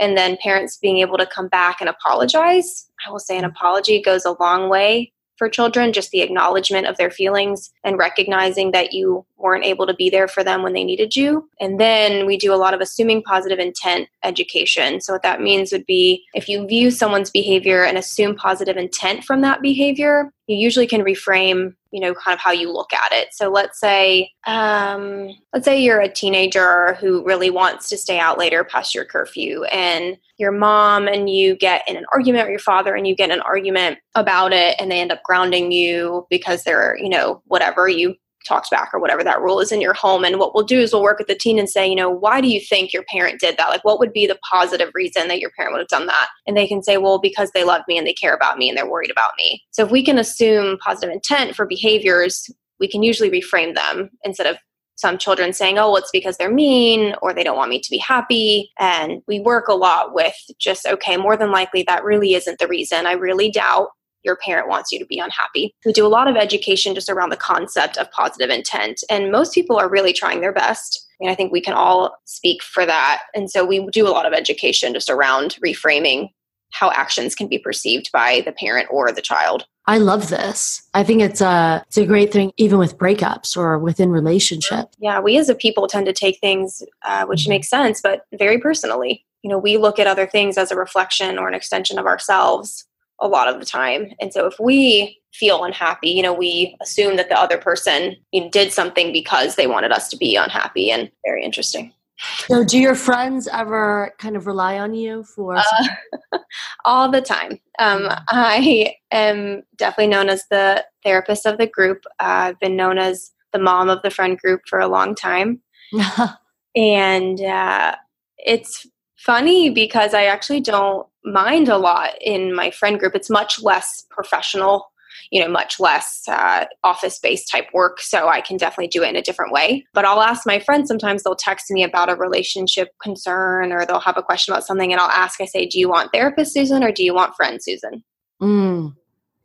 and 0.00 0.16
then 0.16 0.38
parents 0.42 0.78
being 0.78 0.96
able 0.96 1.18
to 1.18 1.26
come 1.26 1.48
back 1.48 1.78
and 1.80 1.88
apologize. 1.88 2.86
I 3.06 3.10
will 3.10 3.18
say 3.18 3.38
an 3.38 3.44
apology 3.44 4.02
goes 4.02 4.24
a 4.24 4.36
long 4.40 4.70
way 4.70 5.12
for 5.36 5.48
children, 5.48 5.92
just 5.92 6.10
the 6.10 6.22
acknowledgement 6.22 6.86
of 6.86 6.96
their 6.96 7.10
feelings 7.10 7.72
and 7.84 7.98
recognizing 7.98 8.72
that 8.72 8.92
you 8.92 9.24
weren't 9.36 9.64
able 9.64 9.86
to 9.86 9.94
be 9.94 10.10
there 10.10 10.28
for 10.28 10.42
them 10.42 10.62
when 10.62 10.72
they 10.72 10.84
needed 10.84 11.14
you. 11.14 11.48
And 11.60 11.78
then 11.78 12.26
we 12.26 12.36
do 12.36 12.52
a 12.52 12.56
lot 12.56 12.74
of 12.74 12.80
assuming 12.80 13.22
positive 13.22 13.58
intent 13.58 14.08
education. 14.24 15.00
So, 15.00 15.12
what 15.12 15.22
that 15.22 15.40
means 15.40 15.72
would 15.72 15.86
be 15.86 16.24
if 16.34 16.48
you 16.48 16.66
view 16.66 16.90
someone's 16.90 17.30
behavior 17.30 17.84
and 17.84 17.98
assume 17.98 18.34
positive 18.34 18.76
intent 18.76 19.24
from 19.24 19.42
that 19.42 19.62
behavior, 19.62 20.32
you 20.46 20.56
usually 20.56 20.86
can 20.86 21.02
reframe 21.02 21.74
you 21.90 22.00
know 22.00 22.14
kind 22.14 22.34
of 22.34 22.40
how 22.40 22.52
you 22.52 22.70
look 22.72 22.92
at 22.92 23.12
it. 23.12 23.28
So 23.32 23.50
let's 23.50 23.80
say 23.80 24.30
um, 24.46 25.30
let's 25.52 25.64
say 25.64 25.80
you're 25.80 26.00
a 26.00 26.12
teenager 26.12 26.94
who 27.00 27.24
really 27.24 27.50
wants 27.50 27.88
to 27.88 27.96
stay 27.96 28.18
out 28.18 28.38
later 28.38 28.64
past 28.64 28.94
your 28.94 29.04
curfew 29.04 29.64
and 29.64 30.16
your 30.38 30.52
mom 30.52 31.08
and 31.08 31.30
you 31.30 31.56
get 31.56 31.88
in 31.88 31.96
an 31.96 32.04
argument 32.12 32.46
or 32.46 32.50
your 32.50 32.58
father 32.58 32.94
and 32.94 33.06
you 33.06 33.16
get 33.16 33.30
an 33.30 33.40
argument 33.40 33.98
about 34.14 34.52
it 34.52 34.76
and 34.78 34.90
they 34.90 35.00
end 35.00 35.12
up 35.12 35.22
grounding 35.22 35.72
you 35.72 36.26
because 36.28 36.64
they're 36.64 36.96
you 37.00 37.08
know 37.08 37.42
whatever 37.46 37.88
you 37.88 38.14
talks 38.46 38.70
back 38.70 38.90
or 38.92 39.00
whatever 39.00 39.24
that 39.24 39.40
rule 39.40 39.60
is 39.60 39.72
in 39.72 39.80
your 39.80 39.94
home. 39.94 40.24
And 40.24 40.38
what 40.38 40.54
we'll 40.54 40.64
do 40.64 40.80
is 40.80 40.92
we'll 40.92 41.02
work 41.02 41.18
with 41.18 41.28
the 41.28 41.34
teen 41.34 41.58
and 41.58 41.68
say, 41.68 41.86
you 41.88 41.96
know, 41.96 42.10
why 42.10 42.40
do 42.40 42.48
you 42.48 42.60
think 42.60 42.92
your 42.92 43.04
parent 43.04 43.40
did 43.40 43.56
that? 43.56 43.68
Like, 43.68 43.84
what 43.84 43.98
would 43.98 44.12
be 44.12 44.26
the 44.26 44.38
positive 44.48 44.90
reason 44.94 45.28
that 45.28 45.40
your 45.40 45.50
parent 45.50 45.72
would 45.74 45.80
have 45.80 45.88
done 45.88 46.06
that? 46.06 46.28
And 46.46 46.56
they 46.56 46.66
can 46.66 46.82
say, 46.82 46.96
well, 46.96 47.18
because 47.18 47.50
they 47.52 47.64
love 47.64 47.82
me 47.88 47.98
and 47.98 48.06
they 48.06 48.12
care 48.12 48.34
about 48.34 48.58
me 48.58 48.68
and 48.68 48.76
they're 48.76 48.90
worried 48.90 49.10
about 49.10 49.32
me. 49.36 49.62
So 49.70 49.84
if 49.84 49.90
we 49.90 50.04
can 50.04 50.18
assume 50.18 50.78
positive 50.78 51.12
intent 51.12 51.56
for 51.56 51.66
behaviors, 51.66 52.48
we 52.78 52.88
can 52.88 53.02
usually 53.02 53.30
reframe 53.30 53.74
them 53.74 54.10
instead 54.24 54.46
of 54.46 54.56
some 54.96 55.18
children 55.18 55.52
saying, 55.52 55.78
oh, 55.78 55.88
well, 55.88 55.96
it's 55.96 56.10
because 56.10 56.38
they're 56.38 56.50
mean 56.50 57.14
or 57.20 57.34
they 57.34 57.44
don't 57.44 57.56
want 57.56 57.68
me 57.70 57.78
to 57.78 57.90
be 57.90 57.98
happy. 57.98 58.72
And 58.78 59.22
we 59.28 59.40
work 59.40 59.68
a 59.68 59.74
lot 59.74 60.14
with 60.14 60.34
just, 60.58 60.86
okay, 60.86 61.18
more 61.18 61.36
than 61.36 61.50
likely 61.50 61.82
that 61.82 62.02
really 62.02 62.32
isn't 62.34 62.58
the 62.58 62.66
reason. 62.66 63.06
I 63.06 63.12
really 63.12 63.50
doubt 63.50 63.90
your 64.26 64.36
parent 64.36 64.68
wants 64.68 64.92
you 64.92 64.98
to 64.98 65.06
be 65.06 65.18
unhappy. 65.18 65.74
We 65.86 65.92
do 65.92 66.06
a 66.06 66.08
lot 66.08 66.28
of 66.28 66.36
education 66.36 66.94
just 66.94 67.08
around 67.08 67.30
the 67.30 67.36
concept 67.36 67.96
of 67.96 68.10
positive 68.10 68.50
intent, 68.50 69.02
and 69.08 69.32
most 69.32 69.54
people 69.54 69.78
are 69.78 69.88
really 69.88 70.12
trying 70.12 70.42
their 70.42 70.52
best. 70.52 71.06
And 71.20 71.30
I 71.30 71.34
think 71.34 71.50
we 71.50 71.62
can 71.62 71.72
all 71.72 72.14
speak 72.26 72.62
for 72.62 72.84
that. 72.84 73.22
And 73.34 73.50
so 73.50 73.64
we 73.64 73.86
do 73.86 74.06
a 74.06 74.10
lot 74.10 74.26
of 74.26 74.34
education 74.34 74.92
just 74.92 75.08
around 75.08 75.56
reframing 75.64 76.28
how 76.72 76.90
actions 76.90 77.34
can 77.34 77.48
be 77.48 77.58
perceived 77.58 78.10
by 78.12 78.42
the 78.44 78.52
parent 78.52 78.88
or 78.90 79.10
the 79.12 79.22
child. 79.22 79.64
I 79.86 79.98
love 79.98 80.30
this. 80.30 80.82
I 80.94 81.04
think 81.04 81.22
it's 81.22 81.40
a 81.40 81.82
it's 81.86 81.96
a 81.96 82.04
great 82.04 82.32
thing, 82.32 82.52
even 82.56 82.78
with 82.78 82.98
breakups 82.98 83.56
or 83.56 83.78
within 83.78 84.10
relationship. 84.10 84.88
Yeah, 84.98 85.20
we 85.20 85.38
as 85.38 85.48
a 85.48 85.54
people 85.54 85.86
tend 85.86 86.06
to 86.06 86.12
take 86.12 86.40
things, 86.40 86.82
uh, 87.04 87.24
which 87.26 87.42
mm-hmm. 87.42 87.50
makes 87.50 87.68
sense, 87.68 88.00
but 88.02 88.22
very 88.36 88.58
personally. 88.58 89.24
You 89.42 89.50
know, 89.50 89.58
we 89.58 89.76
look 89.76 90.00
at 90.00 90.08
other 90.08 90.26
things 90.26 90.58
as 90.58 90.72
a 90.72 90.76
reflection 90.76 91.38
or 91.38 91.46
an 91.46 91.54
extension 91.54 92.00
of 92.00 92.06
ourselves 92.06 92.85
a 93.20 93.28
lot 93.28 93.48
of 93.48 93.60
the 93.60 93.66
time. 93.66 94.12
And 94.20 94.32
so 94.32 94.46
if 94.46 94.54
we 94.60 95.18
feel 95.32 95.64
unhappy, 95.64 96.10
you 96.10 96.22
know, 96.22 96.32
we 96.32 96.76
assume 96.80 97.16
that 97.16 97.28
the 97.28 97.38
other 97.38 97.58
person 97.58 98.16
you 98.32 98.42
know, 98.42 98.50
did 98.50 98.72
something 98.72 99.12
because 99.12 99.56
they 99.56 99.66
wanted 99.66 99.92
us 99.92 100.08
to 100.10 100.16
be 100.16 100.36
unhappy 100.36 100.90
and 100.90 101.10
very 101.24 101.44
interesting. 101.44 101.92
So 102.18 102.64
do 102.64 102.78
your 102.78 102.94
friends 102.94 103.46
ever 103.48 104.14
kind 104.18 104.36
of 104.36 104.46
rely 104.46 104.78
on 104.78 104.94
you 104.94 105.22
for 105.24 105.56
uh, 105.56 106.38
all 106.84 107.10
the 107.10 107.20
time? 107.20 107.60
Um. 107.78 108.08
I 108.28 108.94
am 109.10 109.62
definitely 109.76 110.08
known 110.08 110.30
as 110.30 110.44
the 110.50 110.84
therapist 111.04 111.46
of 111.46 111.58
the 111.58 111.66
group. 111.66 112.04
Uh, 112.18 112.48
I've 112.48 112.60
been 112.60 112.76
known 112.76 112.96
as 112.98 113.32
the 113.52 113.58
mom 113.58 113.90
of 113.90 114.00
the 114.02 114.10
friend 114.10 114.38
group 114.38 114.62
for 114.66 114.78
a 114.80 114.88
long 114.88 115.14
time. 115.14 115.60
and 116.76 117.40
uh, 117.40 117.96
it's 118.38 118.86
funny 119.16 119.70
because 119.70 120.14
I 120.14 120.24
actually 120.24 120.60
don't 120.60 121.06
mind 121.26 121.68
a 121.68 121.76
lot 121.76 122.10
in 122.20 122.54
my 122.54 122.70
friend 122.70 122.98
group. 122.98 123.14
It's 123.14 123.28
much 123.28 123.60
less 123.62 124.06
professional, 124.10 124.90
you 125.30 125.40
know, 125.40 125.48
much 125.48 125.80
less 125.80 126.22
uh, 126.28 126.66
office 126.84 127.18
based 127.18 127.50
type 127.50 127.66
work. 127.74 128.00
So 128.00 128.28
I 128.28 128.40
can 128.40 128.56
definitely 128.56 128.88
do 128.88 129.02
it 129.02 129.08
in 129.08 129.16
a 129.16 129.22
different 129.22 129.52
way. 129.52 129.84
But 129.92 130.04
I'll 130.04 130.22
ask 130.22 130.46
my 130.46 130.58
friends 130.58 130.88
sometimes, 130.88 131.22
they'll 131.22 131.34
text 131.34 131.70
me 131.70 131.82
about 131.82 132.10
a 132.10 132.14
relationship 132.14 132.90
concern 133.02 133.72
or 133.72 133.84
they'll 133.84 134.00
have 134.00 134.16
a 134.16 134.22
question 134.22 134.54
about 134.54 134.64
something. 134.64 134.92
And 134.92 135.00
I'll 135.00 135.10
ask, 135.10 135.40
I 135.40 135.46
say, 135.46 135.66
Do 135.66 135.78
you 135.78 135.88
want 135.88 136.12
therapist 136.12 136.54
Susan 136.54 136.82
or 136.82 136.92
do 136.92 137.02
you 137.02 137.14
want 137.14 137.34
friend 137.34 137.58
Susan? 137.60 138.04
Mm, 138.40 138.94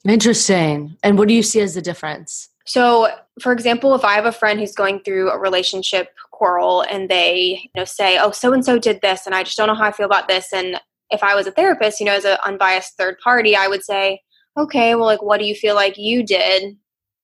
interesting. 0.08 0.98
And 1.04 1.18
what 1.18 1.28
do 1.28 1.34
you 1.34 1.44
see 1.44 1.62
as 1.62 1.76
the 1.76 1.82
difference? 1.82 2.50
So, 2.66 3.10
for 3.42 3.52
example, 3.52 3.96
if 3.96 4.06
I 4.06 4.14
have 4.14 4.26
a 4.26 4.32
friend 4.32 4.60
who's 4.60 4.76
going 4.76 5.02
through 5.04 5.32
a 5.32 5.40
relationship 5.40 6.10
quarrel 6.32 6.82
and 6.82 7.10
they, 7.10 7.62
you 7.64 7.70
know, 7.76 7.86
say, 7.86 8.20
"Oh, 8.20 8.32
so 8.32 8.54
and 8.54 8.64
so 8.64 8.78
did 8.78 9.02
this 9.02 9.26
and 9.26 9.34
I 9.34 9.44
just 9.44 9.58
don't 9.58 9.68
know 9.68 9.76
how 9.76 9.86
I 9.86 9.92
feel 9.92 10.06
about 10.06 10.28
this." 10.28 10.54
And 10.54 10.80
if 11.12 11.24
I 11.24 11.36
was 11.36 11.48
a 11.48 11.52
therapist, 11.52 12.00
you 12.00 12.06
know, 12.06 12.14
as 12.14 12.26
an 12.26 12.38
unbiased 12.46 12.98
third 12.98 13.18
party, 13.24 13.56
I 13.56 13.68
would 13.68 13.84
say, 13.84 14.22
"Okay, 14.58 14.96
well 14.96 15.06
like 15.06 15.22
what 15.22 15.40
do 15.40 15.46
you 15.46 15.56
feel 15.56 15.76
like 15.76 15.98
you 15.98 16.24
did 16.24 16.76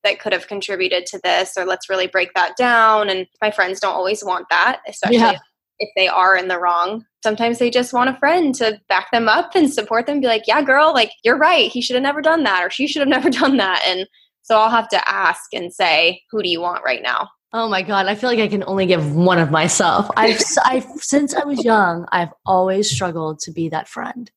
that 0.03 0.19
could 0.19 0.33
have 0.33 0.47
contributed 0.47 1.05
to 1.07 1.19
this 1.23 1.57
or 1.57 1.65
let's 1.65 1.89
really 1.89 2.07
break 2.07 2.33
that 2.33 2.55
down." 2.57 3.09
And 3.09 3.27
my 3.41 3.51
friends 3.51 3.79
don't 3.79 3.95
always 3.95 4.23
want 4.23 4.47
that, 4.49 4.81
especially 4.87 5.17
yeah. 5.17 5.39
if 5.79 5.89
they 5.95 6.07
are 6.07 6.35
in 6.35 6.47
the 6.47 6.59
wrong. 6.59 7.05
Sometimes 7.23 7.59
they 7.59 7.69
just 7.69 7.93
want 7.93 8.09
a 8.09 8.17
friend 8.19 8.53
to 8.55 8.79
back 8.89 9.11
them 9.11 9.27
up 9.27 9.55
and 9.55 9.73
support 9.73 10.05
them, 10.05 10.21
be 10.21 10.27
like, 10.27 10.47
"Yeah, 10.47 10.61
girl, 10.61 10.93
like 10.93 11.11
you're 11.23 11.37
right. 11.37 11.71
He 11.71 11.81
should 11.81 11.95
have 11.95 12.03
never 12.03 12.21
done 12.21 12.43
that 12.43 12.63
or 12.63 12.69
she 12.69 12.87
should 12.87 13.01
have 13.01 13.07
never 13.23 13.29
done 13.29 13.57
that." 13.57 13.83
And 13.85 14.07
so 14.47 14.57
I'll 14.57 14.69
have 14.69 14.87
to 14.89 15.09
ask 15.09 15.53
and 15.53 15.73
say, 15.73 16.21
who 16.31 16.41
do 16.41 16.47
you 16.47 16.61
want 16.61 16.85
right 16.85 17.01
now? 17.01 17.27
Oh 17.53 17.69
my 17.69 17.81
god, 17.81 18.07
I 18.07 18.15
feel 18.15 18.29
like 18.29 18.39
I 18.39 18.47
can 18.47 18.63
only 18.67 18.85
give 18.85 19.15
one 19.15 19.39
of 19.39 19.51
myself. 19.51 20.09
I've, 20.17 20.41
I've 20.65 20.85
since 20.97 21.33
I 21.33 21.45
was 21.45 21.63
young, 21.63 22.05
I've 22.11 22.33
always 22.45 22.91
struggled 22.91 23.39
to 23.39 23.51
be 23.51 23.69
that 23.69 23.87
friend. 23.87 24.29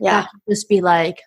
Yeah, 0.00 0.26
just 0.48 0.68
be 0.68 0.80
like 0.80 1.20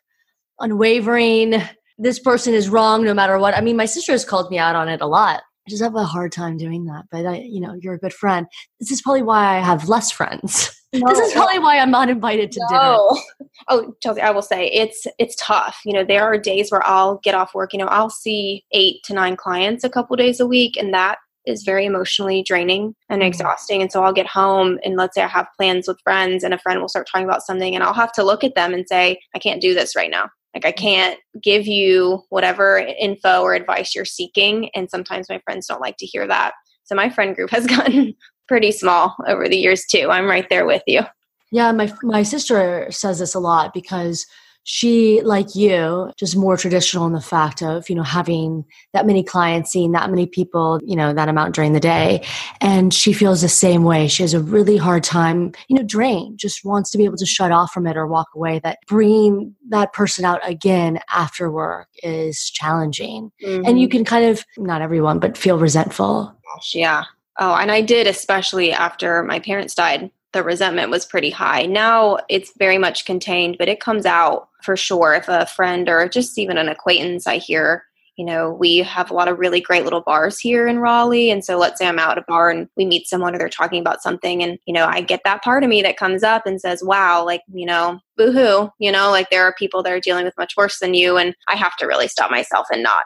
unwavering. 0.59 1.61
This 1.97 2.19
person 2.19 2.53
is 2.53 2.69
wrong 2.69 3.03
no 3.03 3.13
matter 3.13 3.37
what. 3.37 3.53
I 3.53 3.61
mean, 3.61 3.77
my 3.77 3.85
sister 3.85 4.11
has 4.11 4.25
called 4.25 4.49
me 4.49 4.57
out 4.57 4.75
on 4.75 4.89
it 4.89 5.01
a 5.01 5.07
lot. 5.07 5.41
I 5.67 5.69
just 5.69 5.83
have 5.83 5.95
a 5.95 6.03
hard 6.03 6.31
time 6.31 6.57
doing 6.57 6.85
that. 6.85 7.05
But 7.11 7.25
I, 7.25 7.37
you 7.37 7.59
know, 7.59 7.75
you're 7.79 7.93
a 7.93 7.99
good 7.99 8.13
friend. 8.13 8.47
This 8.79 8.91
is 8.91 9.01
probably 9.01 9.23
why 9.23 9.57
I 9.57 9.59
have 9.59 9.89
less 9.89 10.09
friends. 10.09 10.71
No, 10.93 11.07
this 11.07 11.19
is 11.19 11.33
probably 11.33 11.59
why 11.59 11.77
I'm 11.77 11.91
not 11.91 12.09
invited 12.09 12.51
to 12.53 12.59
no. 12.71 13.19
dinner. 13.19 13.49
Oh, 13.67 13.93
Chelsea, 14.01 14.21
I 14.21 14.31
will 14.31 14.41
say 14.41 14.67
it's 14.67 15.05
it's 15.19 15.35
tough. 15.35 15.81
You 15.85 15.93
know, 15.93 16.03
there 16.03 16.23
are 16.23 16.37
days 16.37 16.71
where 16.71 16.85
I'll 16.85 17.17
get 17.17 17.35
off 17.35 17.53
work. 17.53 17.73
You 17.73 17.79
know, 17.79 17.87
I'll 17.87 18.09
see 18.09 18.65
eight 18.71 19.03
to 19.03 19.13
nine 19.13 19.35
clients 19.35 19.83
a 19.83 19.89
couple 19.89 20.15
days 20.15 20.39
a 20.39 20.47
week, 20.47 20.77
and 20.77 20.93
that 20.93 21.19
is 21.45 21.63
very 21.63 21.85
emotionally 21.85 22.43
draining 22.43 22.95
and 23.09 23.21
mm-hmm. 23.21 23.27
exhausting. 23.27 23.81
And 23.81 23.91
so 23.91 24.03
I'll 24.03 24.13
get 24.13 24.27
home 24.27 24.79
and 24.83 24.95
let's 24.95 25.15
say 25.15 25.23
I 25.23 25.27
have 25.27 25.47
plans 25.57 25.87
with 25.87 26.01
friends, 26.03 26.43
and 26.43 26.53
a 26.53 26.59
friend 26.59 26.81
will 26.81 26.89
start 26.89 27.07
talking 27.11 27.27
about 27.27 27.43
something, 27.43 27.75
and 27.75 27.83
I'll 27.83 27.93
have 27.93 28.13
to 28.13 28.23
look 28.23 28.43
at 28.43 28.55
them 28.55 28.73
and 28.73 28.87
say, 28.87 29.19
I 29.35 29.39
can't 29.39 29.61
do 29.61 29.75
this 29.75 29.95
right 29.95 30.09
now. 30.09 30.29
Like, 30.55 30.65
I 30.65 30.71
mm-hmm. 30.71 30.83
can't 30.83 31.19
give 31.43 31.67
you 31.67 32.23
whatever 32.29 32.79
info 32.79 33.41
or 33.41 33.53
advice 33.53 33.93
you're 33.93 34.05
seeking. 34.05 34.69
And 34.73 34.89
sometimes 34.89 35.29
my 35.29 35.39
friends 35.45 35.67
don't 35.67 35.81
like 35.81 35.97
to 35.97 36.07
hear 36.07 36.27
that. 36.27 36.53
So 36.85 36.95
my 36.95 37.09
friend 37.09 37.35
group 37.35 37.51
has 37.51 37.67
gotten 37.67 38.15
pretty 38.49 38.73
small 38.73 39.15
over 39.27 39.47
the 39.47 39.55
years 39.55 39.85
too. 39.85 40.09
I'm 40.09 40.25
right 40.25 40.49
there 40.49 40.65
with 40.65 40.83
you. 40.87 41.03
Yeah, 41.51 41.71
my 41.71 41.93
my 42.03 42.23
sister 42.23 42.87
says 42.91 43.19
this 43.19 43.33
a 43.33 43.39
lot 43.39 43.73
because 43.73 44.25
she 44.63 45.21
like 45.21 45.55
you 45.55 46.11
just 46.17 46.35
more 46.35 46.57
traditional 46.57 47.07
in 47.07 47.13
the 47.13 47.21
fact 47.21 47.63
of 47.63 47.89
you 47.89 47.95
know 47.95 48.03
having 48.03 48.65
that 48.93 49.07
many 49.07 49.23
clients 49.23 49.71
seeing 49.71 49.93
that 49.93 50.09
many 50.09 50.27
people 50.27 50.79
you 50.83 50.95
know 50.95 51.13
that 51.13 51.29
amount 51.29 51.55
during 51.55 51.73
the 51.73 51.79
day 51.79 52.23
and 52.61 52.93
she 52.93 53.13
feels 53.13 53.41
the 53.41 53.49
same 53.49 53.83
way 53.83 54.07
she 54.07 54.21
has 54.21 54.33
a 54.33 54.39
really 54.39 54.77
hard 54.77 55.03
time 55.03 55.51
you 55.69 55.75
know 55.75 55.81
drain 55.81 56.37
just 56.37 56.63
wants 56.63 56.91
to 56.91 56.99
be 56.99 57.05
able 57.05 57.17
to 57.17 57.25
shut 57.25 57.51
off 57.51 57.71
from 57.71 57.87
it 57.87 57.97
or 57.97 58.05
walk 58.05 58.27
away 58.35 58.59
that 58.59 58.77
bringing 58.85 59.55
that 59.69 59.91
person 59.93 60.23
out 60.23 60.39
again 60.47 60.99
after 61.09 61.49
work 61.49 61.87
is 62.03 62.51
challenging 62.51 63.31
mm-hmm. 63.41 63.65
and 63.65 63.79
you 63.81 63.87
can 63.87 64.05
kind 64.05 64.25
of 64.25 64.45
not 64.57 64.83
everyone 64.83 65.17
but 65.19 65.37
feel 65.37 65.57
resentful 65.57 66.35
yeah 66.75 67.05
oh 67.39 67.55
and 67.55 67.71
i 67.71 67.81
did 67.81 68.07
especially 68.07 68.71
after 68.71 69.23
my 69.23 69.39
parents 69.39 69.73
died 69.75 70.11
the 70.33 70.43
resentment 70.43 70.91
was 70.91 71.05
pretty 71.05 71.29
high. 71.29 71.65
Now 71.65 72.19
it's 72.29 72.53
very 72.57 72.77
much 72.77 73.05
contained, 73.05 73.57
but 73.57 73.69
it 73.69 73.79
comes 73.79 74.05
out 74.05 74.49
for 74.63 74.77
sure 74.77 75.13
if 75.13 75.27
a 75.27 75.45
friend 75.45 75.89
or 75.89 76.07
just 76.07 76.37
even 76.37 76.57
an 76.57 76.69
acquaintance 76.69 77.25
I 77.25 77.37
hear, 77.37 77.85
you 78.15 78.25
know, 78.25 78.51
we 78.51 78.77
have 78.77 79.09
a 79.09 79.13
lot 79.13 79.27
of 79.27 79.39
really 79.39 79.61
great 79.61 79.85
little 79.85 80.01
bars 80.01 80.37
here 80.37 80.67
in 80.67 80.79
Raleigh. 80.79 81.31
And 81.31 81.43
so 81.43 81.57
let's 81.57 81.79
say 81.79 81.87
I'm 81.87 81.97
out 81.97 82.17
at 82.17 82.23
a 82.23 82.25
bar 82.27 82.49
and 82.51 82.67
we 82.75 82.85
meet 82.85 83.07
someone 83.07 83.33
or 83.33 83.39
they're 83.39 83.49
talking 83.49 83.81
about 83.81 84.03
something 84.03 84.43
and, 84.43 84.59
you 84.65 84.73
know, 84.73 84.85
I 84.85 85.01
get 85.01 85.21
that 85.23 85.41
part 85.41 85.63
of 85.63 85.69
me 85.69 85.81
that 85.81 85.97
comes 85.97 86.21
up 86.21 86.45
and 86.45 86.61
says, 86.61 86.83
wow, 86.83 87.25
like, 87.25 87.41
you 87.51 87.65
know, 87.65 87.99
boohoo, 88.17 88.69
you 88.77 88.91
know, 88.91 89.09
like 89.09 89.29
there 89.31 89.43
are 89.43 89.55
people 89.57 89.81
that 89.83 89.93
are 89.93 89.99
dealing 89.99 90.25
with 90.25 90.37
much 90.37 90.53
worse 90.57 90.79
than 90.79 90.93
you. 90.93 91.17
And 91.17 91.33
I 91.47 91.55
have 91.55 91.75
to 91.77 91.87
really 91.87 92.07
stop 92.07 92.29
myself 92.29 92.67
and 92.71 92.83
not 92.83 93.03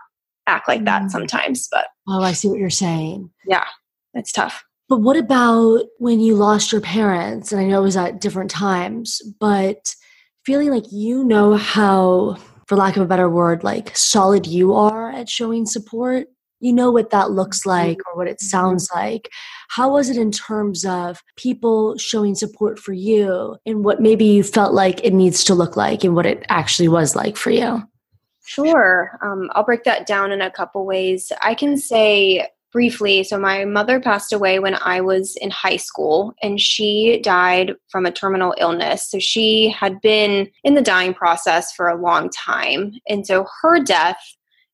act 0.47 0.67
like 0.67 0.83
that 0.83 1.03
mm. 1.03 1.09
sometimes. 1.09 1.69
But 1.71 1.85
oh, 2.09 2.21
I 2.21 2.33
see 2.33 2.49
what 2.49 2.59
you're 2.59 2.69
saying. 2.69 3.29
Yeah, 3.47 3.65
it's 4.13 4.31
tough. 4.31 4.63
But 4.89 5.01
what 5.01 5.17
about 5.17 5.85
when 5.97 6.19
you 6.19 6.35
lost 6.35 6.71
your 6.71 6.81
parents? 6.81 7.51
And 7.51 7.61
I 7.61 7.65
know 7.65 7.79
it 7.79 7.83
was 7.83 7.97
at 7.97 8.21
different 8.21 8.51
times, 8.51 9.21
but 9.39 9.95
feeling 10.45 10.69
like 10.69 10.91
you 10.91 11.23
know 11.23 11.55
how, 11.55 12.37
for 12.67 12.75
lack 12.75 12.97
of 12.97 13.01
a 13.03 13.07
better 13.07 13.29
word, 13.29 13.63
like 13.63 13.95
solid 13.95 14.45
you 14.45 14.73
are 14.73 15.09
at 15.11 15.29
showing 15.29 15.65
support. 15.65 16.27
you 16.63 16.71
know 16.71 16.91
what 16.91 17.09
that 17.09 17.31
looks 17.31 17.65
like 17.65 17.97
or 18.07 18.17
what 18.17 18.27
it 18.27 18.39
sounds 18.39 18.89
like. 18.95 19.29
How 19.67 19.91
was 19.91 20.09
it 20.09 20.15
in 20.15 20.31
terms 20.31 20.85
of 20.85 21.21
people 21.35 21.97
showing 21.97 22.35
support 22.35 22.79
for 22.79 22.93
you 22.93 23.57
and 23.65 23.83
what 23.83 24.01
maybe 24.01 24.23
you 24.23 24.43
felt 24.43 24.73
like 24.73 25.03
it 25.03 25.13
needs 25.13 25.43
to 25.43 25.55
look 25.55 25.75
like 25.75 26.05
and 26.05 26.15
what 26.15 26.25
it 26.25 26.45
actually 26.47 26.87
was 26.87 27.17
like 27.17 27.35
for 27.35 27.51
you? 27.51 27.83
Sure. 28.45 29.19
Um, 29.21 29.49
I'll 29.55 29.65
break 29.65 29.83
that 29.83 30.07
down 30.07 30.31
in 30.31 30.41
a 30.41 30.49
couple 30.49 30.85
ways. 30.85 31.33
I 31.41 31.53
can 31.53 31.75
say 31.75 32.47
briefly 32.73 33.23
so, 33.23 33.39
my 33.39 33.63
mother 33.63 33.99
passed 33.99 34.33
away 34.33 34.59
when 34.59 34.75
I 34.75 34.99
was 34.99 35.37
in 35.37 35.51
high 35.51 35.77
school, 35.77 36.33
and 36.41 36.59
she 36.59 37.21
died 37.23 37.75
from 37.89 38.05
a 38.05 38.11
terminal 38.11 38.53
illness. 38.57 39.09
So, 39.09 39.19
she 39.19 39.69
had 39.69 40.01
been 40.01 40.49
in 40.63 40.73
the 40.73 40.81
dying 40.81 41.13
process 41.13 41.71
for 41.71 41.87
a 41.87 42.01
long 42.01 42.29
time. 42.31 42.93
And 43.07 43.25
so, 43.25 43.45
her 43.61 43.79
death 43.79 44.17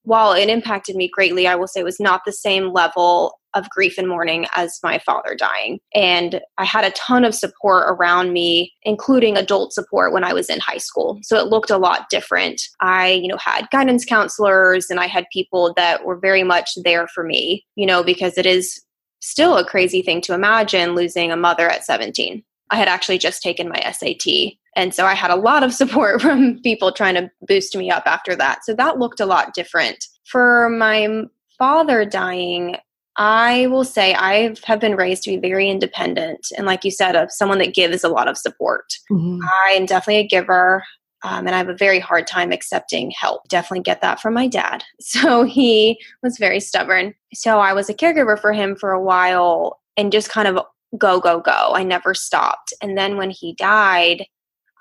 while 0.09 0.33
it 0.33 0.49
impacted 0.49 0.95
me 0.95 1.07
greatly, 1.07 1.45
I 1.45 1.53
will 1.53 1.67
say 1.67 1.81
it 1.81 1.83
was 1.83 1.99
not 1.99 2.21
the 2.25 2.33
same 2.33 2.73
level 2.73 3.39
of 3.53 3.69
grief 3.69 3.95
and 3.99 4.07
mourning 4.07 4.47
as 4.55 4.79
my 4.83 4.97
father 4.97 5.35
dying. 5.35 5.79
And 5.93 6.41
I 6.57 6.65
had 6.65 6.83
a 6.83 6.91
ton 6.91 7.23
of 7.23 7.35
support 7.35 7.85
around 7.87 8.33
me, 8.33 8.73
including 8.81 9.37
adult 9.37 9.71
support 9.71 10.11
when 10.11 10.23
I 10.23 10.33
was 10.33 10.49
in 10.49 10.59
high 10.59 10.77
school. 10.77 11.19
So 11.21 11.37
it 11.37 11.47
looked 11.47 11.69
a 11.69 11.77
lot 11.77 12.09
different. 12.09 12.59
I, 12.81 13.11
you 13.11 13.27
know, 13.27 13.37
had 13.37 13.69
guidance 13.69 14.03
counselors 14.03 14.89
and 14.89 14.99
I 14.99 15.05
had 15.05 15.27
people 15.31 15.73
that 15.77 16.05
were 16.05 16.17
very 16.17 16.43
much 16.43 16.71
there 16.83 17.07
for 17.07 17.23
me, 17.23 17.63
you 17.75 17.85
know, 17.85 18.03
because 18.03 18.35
it 18.35 18.47
is 18.47 18.81
still 19.21 19.57
a 19.57 19.65
crazy 19.65 20.01
thing 20.01 20.21
to 20.21 20.33
imagine 20.33 20.95
losing 20.95 21.31
a 21.31 21.37
mother 21.37 21.69
at 21.69 21.85
17. 21.85 22.43
I 22.71 22.77
had 22.77 22.87
actually 22.87 23.17
just 23.17 23.41
taken 23.41 23.69
my 23.69 23.79
SAT. 23.91 24.53
And 24.75 24.93
so 24.93 25.05
I 25.05 25.13
had 25.13 25.31
a 25.31 25.35
lot 25.35 25.63
of 25.63 25.73
support 25.81 26.21
from 26.21 26.61
people 26.61 26.91
trying 26.91 27.15
to 27.15 27.31
boost 27.47 27.75
me 27.75 27.89
up 27.89 28.03
after 28.05 28.35
that. 28.35 28.63
So 28.63 28.73
that 28.75 28.99
looked 28.99 29.19
a 29.19 29.25
lot 29.25 29.53
different. 29.53 30.05
For 30.25 30.69
my 30.69 31.23
father 31.57 32.05
dying, 32.05 32.77
I 33.17 33.67
will 33.67 33.83
say 33.83 34.13
I 34.13 34.55
have 34.63 34.79
been 34.79 34.95
raised 34.95 35.23
to 35.23 35.31
be 35.31 35.49
very 35.49 35.69
independent. 35.69 36.47
And 36.57 36.65
like 36.65 36.85
you 36.85 36.91
said, 36.91 37.15
of 37.15 37.31
someone 37.31 37.57
that 37.57 37.73
gives 37.73 38.03
a 38.03 38.09
lot 38.09 38.29
of 38.29 38.37
support. 38.37 38.85
Mm-hmm. 39.11 39.39
I 39.65 39.71
am 39.71 39.85
definitely 39.85 40.21
a 40.21 40.27
giver. 40.27 40.83
Um, 41.23 41.45
and 41.45 41.53
I 41.53 41.57
have 41.57 41.67
a 41.67 41.75
very 41.75 41.99
hard 41.99 42.27
time 42.27 42.53
accepting 42.53 43.11
help. 43.11 43.45
Definitely 43.49 43.81
get 43.81 43.99
that 44.01 44.21
from 44.21 44.33
my 44.33 44.47
dad. 44.47 44.83
So 45.01 45.43
he 45.43 45.99
was 46.23 46.37
very 46.37 46.61
stubborn. 46.61 47.13
So 47.33 47.59
I 47.59 47.73
was 47.73 47.89
a 47.89 47.93
caregiver 47.93 48.39
for 48.39 48.53
him 48.53 48.75
for 48.77 48.91
a 48.91 49.01
while 49.01 49.81
and 49.97 50.13
just 50.13 50.29
kind 50.29 50.47
of 50.47 50.63
go, 50.97 51.19
go, 51.19 51.39
go. 51.39 51.71
I 51.73 51.83
never 51.83 52.13
stopped. 52.13 52.73
And 52.81 52.97
then 52.97 53.17
when 53.17 53.29
he 53.29 53.53
died, 53.55 54.25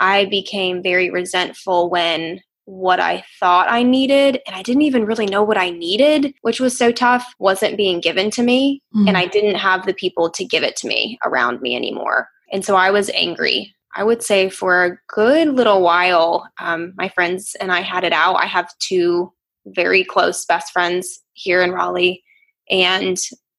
I 0.01 0.27
became 0.27 0.83
very 0.83 1.11
resentful 1.11 1.90
when 1.90 2.40
what 2.64 3.01
I 3.01 3.25
thought 3.40 3.71
I 3.71 3.83
needed, 3.83 4.40
and 4.47 4.55
I 4.55 4.62
didn't 4.62 4.83
even 4.83 5.07
really 5.07 5.25
know 5.25 5.42
what 5.42 5.57
I 5.57 5.71
needed, 5.71 6.35
which 6.42 6.61
was 6.61 6.77
so 6.77 6.92
tough, 6.92 7.25
wasn't 7.38 7.79
being 7.79 7.99
given 7.99 8.31
to 8.33 8.42
me. 8.42 8.83
Mm. 8.94 9.09
And 9.09 9.16
I 9.16 9.25
didn't 9.25 9.55
have 9.55 9.87
the 9.87 9.94
people 9.94 10.29
to 10.31 10.44
give 10.44 10.62
it 10.62 10.77
to 10.77 10.87
me 10.87 11.18
around 11.25 11.62
me 11.62 11.75
anymore. 11.75 12.29
And 12.53 12.62
so 12.62 12.77
I 12.77 12.90
was 12.90 13.09
angry. 13.11 13.75
I 13.97 14.05
would 14.05 14.23
say 14.23 14.51
for 14.51 14.85
a 14.85 14.99
good 15.09 15.49
little 15.49 15.81
while, 15.81 16.47
um, 16.61 16.92
my 16.97 17.09
friends 17.09 17.57
and 17.59 17.73
I 17.73 17.81
had 17.81 18.05
it 18.05 18.12
out. 18.12 18.37
I 18.37 18.44
have 18.44 18.71
two 18.81 19.33
very 19.66 20.05
close 20.05 20.44
best 20.44 20.71
friends 20.71 21.21
here 21.33 21.62
in 21.62 21.73
Raleigh. 21.73 22.23
And 22.71 23.16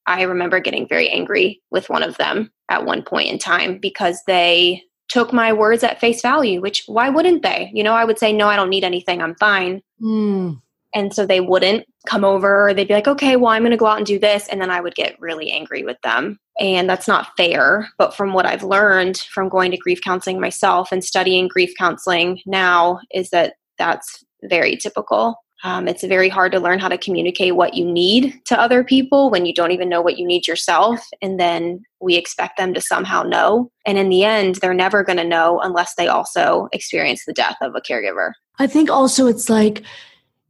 I 0.09 0.23
remember 0.23 0.59
getting 0.59 0.87
very 0.87 1.07
angry 1.07 1.61
with 1.69 1.89
one 1.89 2.01
of 2.01 2.17
them 2.17 2.51
at 2.69 2.83
one 2.83 3.03
point 3.03 3.29
in 3.29 3.37
time 3.37 3.77
because 3.77 4.21
they 4.25 4.83
took 5.07 5.31
my 5.31 5.53
words 5.53 5.83
at 5.83 5.99
face 5.99 6.21
value, 6.21 6.61
which 6.61 6.83
why 6.87 7.09
wouldn't 7.09 7.43
they? 7.43 7.71
You 7.73 7.83
know, 7.83 7.93
I 7.93 8.05
would 8.05 8.17
say, 8.17 8.33
no, 8.33 8.47
I 8.47 8.55
don't 8.55 8.69
need 8.69 8.83
anything. 8.83 9.21
I'm 9.21 9.35
fine. 9.35 9.81
Mm. 10.01 10.61
And 10.95 11.13
so 11.13 11.25
they 11.25 11.39
wouldn't 11.39 11.85
come 12.07 12.25
over. 12.25 12.73
They'd 12.73 12.87
be 12.87 12.95
like, 12.95 13.07
okay, 13.07 13.35
well, 13.35 13.51
I'm 13.51 13.61
going 13.61 13.71
to 13.71 13.77
go 13.77 13.85
out 13.85 13.97
and 13.97 14.05
do 14.05 14.17
this. 14.17 14.47
And 14.47 14.59
then 14.59 14.71
I 14.71 14.81
would 14.81 14.95
get 14.95 15.19
really 15.19 15.51
angry 15.51 15.83
with 15.83 15.97
them. 16.01 16.39
And 16.59 16.89
that's 16.89 17.07
not 17.07 17.29
fair. 17.37 17.89
But 17.99 18.15
from 18.15 18.33
what 18.33 18.47
I've 18.47 18.63
learned 18.63 19.17
from 19.17 19.49
going 19.49 19.69
to 19.71 19.77
grief 19.77 20.01
counseling 20.03 20.39
myself 20.39 20.91
and 20.91 21.03
studying 21.03 21.47
grief 21.47 21.71
counseling 21.77 22.41
now, 22.47 22.99
is 23.13 23.29
that 23.29 23.53
that's 23.77 24.23
very 24.43 24.75
typical. 24.75 25.35
Um, 25.63 25.87
it's 25.87 26.03
very 26.03 26.29
hard 26.29 26.51
to 26.53 26.59
learn 26.59 26.79
how 26.79 26.87
to 26.87 26.97
communicate 26.97 27.55
what 27.55 27.73
you 27.73 27.85
need 27.85 28.39
to 28.45 28.59
other 28.59 28.83
people 28.83 29.29
when 29.29 29.45
you 29.45 29.53
don't 29.53 29.71
even 29.71 29.89
know 29.89 30.01
what 30.01 30.17
you 30.17 30.25
need 30.25 30.47
yourself. 30.47 31.05
And 31.21 31.39
then 31.39 31.83
we 31.99 32.15
expect 32.15 32.57
them 32.57 32.73
to 32.73 32.81
somehow 32.81 33.23
know. 33.23 33.69
And 33.85 33.97
in 33.97 34.09
the 34.09 34.23
end, 34.23 34.55
they're 34.55 34.73
never 34.73 35.03
going 35.03 35.17
to 35.17 35.23
know 35.23 35.59
unless 35.59 35.95
they 35.95 36.07
also 36.07 36.69
experience 36.71 37.25
the 37.25 37.33
death 37.33 37.57
of 37.61 37.75
a 37.75 37.81
caregiver. 37.81 38.31
I 38.57 38.67
think 38.67 38.89
also 38.89 39.27
it's 39.27 39.49
like, 39.49 39.83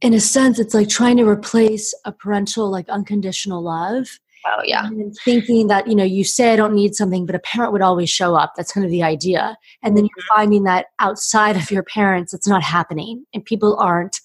in 0.00 0.14
a 0.14 0.20
sense, 0.20 0.58
it's 0.58 0.74
like 0.74 0.88
trying 0.88 1.16
to 1.16 1.28
replace 1.28 1.92
a 2.04 2.12
parental, 2.12 2.70
like 2.70 2.88
unconditional 2.88 3.62
love. 3.62 4.06
Oh, 4.46 4.62
yeah. 4.64 4.86
And 4.86 5.14
thinking 5.22 5.66
that, 5.66 5.86
you 5.86 5.94
know, 5.94 6.04
you 6.04 6.24
say 6.24 6.52
I 6.52 6.56
don't 6.56 6.74
need 6.74 6.94
something, 6.94 7.26
but 7.26 7.34
a 7.34 7.40
parent 7.40 7.72
would 7.72 7.82
always 7.82 8.08
show 8.08 8.34
up. 8.34 8.54
That's 8.56 8.72
kind 8.72 8.86
of 8.86 8.90
the 8.90 9.02
idea. 9.02 9.56
And 9.82 9.96
then 9.96 10.04
you're 10.04 10.24
mm-hmm. 10.24 10.36
finding 10.36 10.62
that 10.62 10.86
outside 10.98 11.56
of 11.56 11.70
your 11.70 11.82
parents, 11.82 12.32
it's 12.32 12.48
not 12.48 12.62
happening. 12.62 13.26
And 13.34 13.44
people 13.44 13.76
aren't 13.76 14.20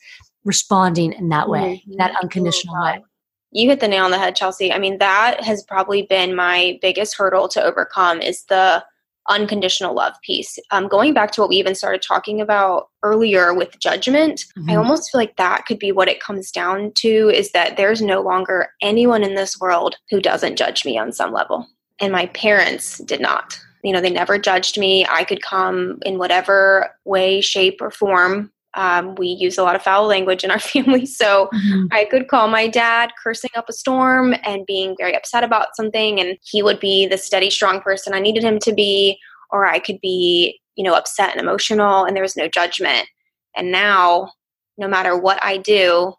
responding 0.45 1.11
in 1.13 1.29
that 1.29 1.49
way, 1.49 1.83
mm-hmm. 1.85 1.97
that 1.97 2.15
unconditional 2.21 2.81
way. 2.81 3.03
You 3.51 3.69
hit 3.69 3.79
the 3.79 3.87
nail 3.87 4.05
on 4.05 4.11
the 4.11 4.19
head, 4.19 4.35
Chelsea. 4.35 4.71
I 4.71 4.79
mean, 4.79 4.97
that 4.99 5.41
has 5.43 5.63
probably 5.63 6.03
been 6.03 6.35
my 6.35 6.77
biggest 6.81 7.15
hurdle 7.17 7.47
to 7.49 7.63
overcome 7.63 8.21
is 8.21 8.43
the 8.45 8.83
unconditional 9.27 9.95
love 9.95 10.13
piece. 10.23 10.59
Um, 10.71 10.87
going 10.87 11.13
back 11.13 11.31
to 11.31 11.41
what 11.41 11.49
we 11.49 11.55
even 11.55 11.73
started 11.73 12.01
talking 12.01 12.41
about 12.41 12.89
earlier 13.01 13.53
with 13.53 13.79
judgment, 13.79 14.45
mm-hmm. 14.57 14.69
I 14.69 14.75
almost 14.75 15.11
feel 15.11 15.19
like 15.19 15.37
that 15.37 15.65
could 15.65 15.79
be 15.79 15.91
what 15.91 16.07
it 16.07 16.21
comes 16.21 16.51
down 16.51 16.91
to 16.97 17.31
is 17.33 17.51
that 17.51 17.77
there's 17.77 18.01
no 18.01 18.21
longer 18.21 18.69
anyone 18.81 19.23
in 19.23 19.35
this 19.35 19.59
world 19.59 19.95
who 20.09 20.21
doesn't 20.21 20.57
judge 20.57 20.85
me 20.85 20.97
on 20.97 21.11
some 21.11 21.33
level. 21.33 21.67
And 21.99 22.11
my 22.11 22.27
parents 22.27 22.99
did 22.99 23.21
not. 23.21 23.59
You 23.83 23.93
know, 23.93 24.01
they 24.01 24.09
never 24.09 24.37
judged 24.37 24.77
me. 24.77 25.05
I 25.09 25.23
could 25.23 25.41
come 25.41 25.99
in 26.05 26.17
whatever 26.17 26.89
way, 27.05 27.39
shape, 27.39 27.81
or 27.81 27.91
form 27.91 28.51
um, 28.75 29.15
we 29.15 29.27
use 29.27 29.57
a 29.57 29.63
lot 29.63 29.75
of 29.75 29.81
foul 29.81 30.05
language 30.05 30.43
in 30.43 30.51
our 30.51 30.59
family. 30.73 31.05
So 31.05 31.49
mm-hmm. 31.53 31.87
I 31.91 32.05
could 32.05 32.27
call 32.27 32.47
my 32.47 32.67
dad 32.67 33.11
cursing 33.21 33.51
up 33.55 33.69
a 33.69 33.73
storm 33.73 34.35
and 34.43 34.65
being 34.65 34.95
very 34.97 35.15
upset 35.15 35.43
about 35.43 35.75
something, 35.75 36.19
and 36.19 36.37
he 36.43 36.61
would 36.61 36.79
be 36.79 37.07
the 37.07 37.17
steady, 37.17 37.49
strong 37.49 37.81
person 37.81 38.13
I 38.13 38.19
needed 38.19 38.43
him 38.43 38.59
to 38.59 38.73
be, 38.73 39.17
or 39.49 39.65
I 39.65 39.79
could 39.79 39.99
be, 40.01 40.59
you 40.75 40.83
know, 40.83 40.93
upset 40.93 41.31
and 41.31 41.41
emotional, 41.41 42.03
and 42.03 42.15
there 42.15 42.23
was 42.23 42.37
no 42.37 42.47
judgment. 42.47 43.07
And 43.55 43.71
now, 43.71 44.31
no 44.77 44.87
matter 44.87 45.17
what 45.17 45.41
I 45.41 45.57
do 45.57 46.13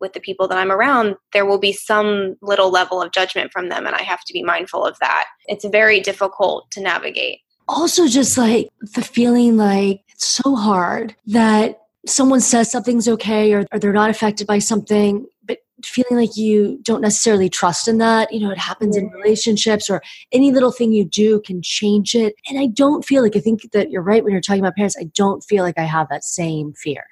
with 0.00 0.12
the 0.12 0.20
people 0.20 0.48
that 0.48 0.58
I'm 0.58 0.72
around, 0.72 1.16
there 1.32 1.44
will 1.44 1.58
be 1.58 1.72
some 1.72 2.36
little 2.40 2.70
level 2.70 3.02
of 3.02 3.12
judgment 3.12 3.52
from 3.52 3.68
them, 3.68 3.86
and 3.86 3.94
I 3.94 4.02
have 4.02 4.24
to 4.24 4.32
be 4.32 4.42
mindful 4.42 4.84
of 4.84 4.98
that. 5.00 5.26
It's 5.46 5.64
very 5.66 6.00
difficult 6.00 6.70
to 6.72 6.80
navigate. 6.80 7.40
Also, 7.66 8.06
just 8.06 8.38
like 8.38 8.70
the 8.94 9.02
feeling 9.02 9.58
like 9.58 10.00
it's 10.08 10.26
so 10.26 10.54
hard 10.54 11.14
that 11.26 11.80
someone 12.06 12.40
says 12.40 12.70
something's 12.70 13.08
okay 13.08 13.52
or, 13.52 13.66
or 13.72 13.78
they're 13.78 13.92
not 13.92 14.10
affected 14.10 14.46
by 14.46 14.58
something, 14.58 15.26
but 15.44 15.58
feeling 15.84 16.16
like 16.16 16.36
you 16.36 16.78
don't 16.82 17.00
necessarily 17.00 17.48
trust 17.48 17.88
in 17.88 17.98
that. 17.98 18.32
You 18.32 18.40
know, 18.40 18.50
it 18.50 18.58
happens 18.58 18.96
in 18.96 19.10
relationships 19.10 19.90
or 19.90 20.02
any 20.32 20.52
little 20.52 20.72
thing 20.72 20.92
you 20.92 21.04
do 21.04 21.40
can 21.40 21.60
change 21.62 22.14
it. 22.14 22.34
And 22.48 22.58
I 22.58 22.66
don't 22.66 23.04
feel 23.04 23.22
like, 23.22 23.36
I 23.36 23.40
think 23.40 23.70
that 23.72 23.90
you're 23.90 24.02
right 24.02 24.22
when 24.22 24.32
you're 24.32 24.40
talking 24.40 24.62
about 24.62 24.76
parents, 24.76 24.96
I 24.98 25.10
don't 25.14 25.42
feel 25.42 25.64
like 25.64 25.78
I 25.78 25.84
have 25.84 26.08
that 26.08 26.24
same 26.24 26.72
fear. 26.74 27.04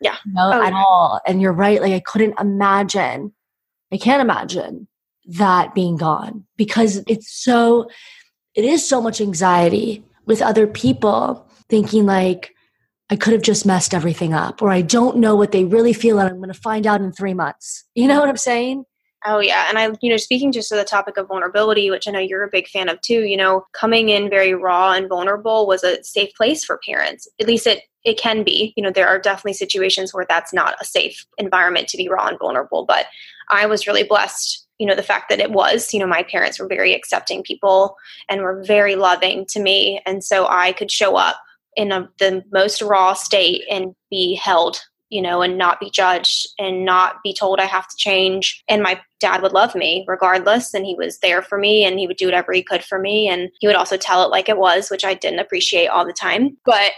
Yeah. 0.00 0.16
No, 0.26 0.50
oh, 0.52 0.62
at 0.62 0.72
yeah. 0.72 0.82
all. 0.86 1.20
And 1.26 1.40
you're 1.40 1.52
right. 1.52 1.80
Like 1.80 1.92
I 1.92 2.00
couldn't 2.00 2.34
imagine, 2.40 3.32
I 3.92 3.98
can't 3.98 4.22
imagine 4.22 4.88
that 5.26 5.74
being 5.74 5.96
gone 5.96 6.44
because 6.56 7.02
it's 7.06 7.32
so, 7.32 7.88
it 8.54 8.64
is 8.64 8.86
so 8.86 9.00
much 9.00 9.20
anxiety 9.20 10.04
with 10.26 10.42
other 10.42 10.66
people 10.66 11.46
thinking 11.68 12.06
like, 12.06 12.54
I 13.12 13.16
could 13.16 13.34
have 13.34 13.42
just 13.42 13.66
messed 13.66 13.92
everything 13.92 14.32
up, 14.32 14.62
or 14.62 14.70
I 14.70 14.80
don't 14.80 15.18
know 15.18 15.36
what 15.36 15.52
they 15.52 15.64
really 15.64 15.92
feel, 15.92 16.18
and 16.18 16.30
I'm 16.30 16.38
going 16.38 16.48
to 16.48 16.58
find 16.58 16.86
out 16.86 17.02
in 17.02 17.12
three 17.12 17.34
months. 17.34 17.84
You 17.94 18.08
know 18.08 18.18
what 18.18 18.30
I'm 18.30 18.38
saying? 18.38 18.86
Oh 19.26 19.38
yeah, 19.38 19.66
and 19.68 19.78
I, 19.78 19.90
you 20.00 20.08
know, 20.08 20.16
speaking 20.16 20.50
just 20.50 20.70
to 20.70 20.76
the 20.76 20.84
topic 20.84 21.18
of 21.18 21.28
vulnerability, 21.28 21.90
which 21.90 22.08
I 22.08 22.10
know 22.10 22.20
you're 22.20 22.42
a 22.42 22.48
big 22.50 22.68
fan 22.68 22.88
of 22.88 22.98
too. 23.02 23.24
You 23.24 23.36
know, 23.36 23.66
coming 23.74 24.08
in 24.08 24.30
very 24.30 24.54
raw 24.54 24.92
and 24.92 25.10
vulnerable 25.10 25.66
was 25.66 25.84
a 25.84 26.02
safe 26.02 26.32
place 26.34 26.64
for 26.64 26.80
parents. 26.88 27.28
At 27.38 27.46
least 27.46 27.66
it 27.66 27.82
it 28.02 28.16
can 28.16 28.44
be. 28.44 28.72
You 28.78 28.82
know, 28.82 28.90
there 28.90 29.08
are 29.08 29.18
definitely 29.18 29.52
situations 29.52 30.14
where 30.14 30.24
that's 30.26 30.54
not 30.54 30.76
a 30.80 30.86
safe 30.86 31.26
environment 31.36 31.88
to 31.88 31.98
be 31.98 32.08
raw 32.08 32.28
and 32.28 32.38
vulnerable. 32.38 32.86
But 32.86 33.08
I 33.50 33.66
was 33.66 33.86
really 33.86 34.04
blessed. 34.04 34.66
You 34.78 34.86
know, 34.86 34.94
the 34.94 35.02
fact 35.02 35.28
that 35.28 35.38
it 35.38 35.52
was. 35.52 35.92
You 35.92 36.00
know, 36.00 36.06
my 36.06 36.22
parents 36.22 36.58
were 36.58 36.66
very 36.66 36.94
accepting 36.94 37.42
people 37.42 37.94
and 38.30 38.40
were 38.40 38.64
very 38.64 38.96
loving 38.96 39.44
to 39.50 39.60
me, 39.60 40.00
and 40.06 40.24
so 40.24 40.46
I 40.48 40.72
could 40.72 40.90
show 40.90 41.16
up 41.16 41.36
in 41.76 41.92
a, 41.92 42.08
the 42.18 42.42
most 42.52 42.82
raw 42.82 43.14
state 43.14 43.62
and 43.70 43.94
be 44.10 44.34
held 44.34 44.80
you 45.12 45.20
know, 45.20 45.42
and 45.42 45.58
not 45.58 45.78
be 45.78 45.90
judged 45.90 46.48
and 46.58 46.86
not 46.86 47.22
be 47.22 47.34
told 47.34 47.60
I 47.60 47.66
have 47.66 47.86
to 47.86 47.96
change. 47.98 48.64
And 48.66 48.82
my 48.82 48.98
dad 49.20 49.42
would 49.42 49.52
love 49.52 49.74
me 49.74 50.06
regardless. 50.08 50.72
And 50.72 50.86
he 50.86 50.94
was 50.94 51.18
there 51.18 51.42
for 51.42 51.58
me 51.58 51.84
and 51.84 51.98
he 51.98 52.06
would 52.06 52.16
do 52.16 52.24
whatever 52.24 52.50
he 52.54 52.62
could 52.62 52.82
for 52.82 52.98
me. 52.98 53.28
And 53.28 53.50
he 53.60 53.66
would 53.66 53.76
also 53.76 53.98
tell 53.98 54.24
it 54.24 54.30
like 54.30 54.48
it 54.48 54.56
was, 54.56 54.88
which 54.88 55.04
I 55.04 55.12
didn't 55.12 55.40
appreciate 55.40 55.88
all 55.88 56.06
the 56.06 56.14
time. 56.14 56.56
But 56.64 56.92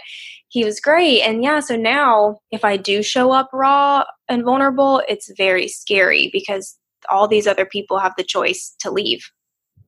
he 0.47 0.63
was 0.63 0.79
great. 0.79 1.23
And 1.23 1.43
yeah, 1.43 1.59
so 1.59 1.75
now 1.75 2.39
if 2.51 2.63
I 2.63 2.77
do 2.77 3.03
show 3.03 3.31
up 3.33 3.49
raw 3.51 4.05
and 4.29 4.45
vulnerable, 4.45 5.01
it's 5.09 5.29
very 5.35 5.67
scary 5.67 6.29
because 6.31 6.77
all 7.09 7.27
these 7.27 7.47
other 7.47 7.65
people 7.65 7.99
have 7.99 8.13
the 8.17 8.23
choice 8.23 8.73
to 8.79 8.91
leave. 8.91 9.29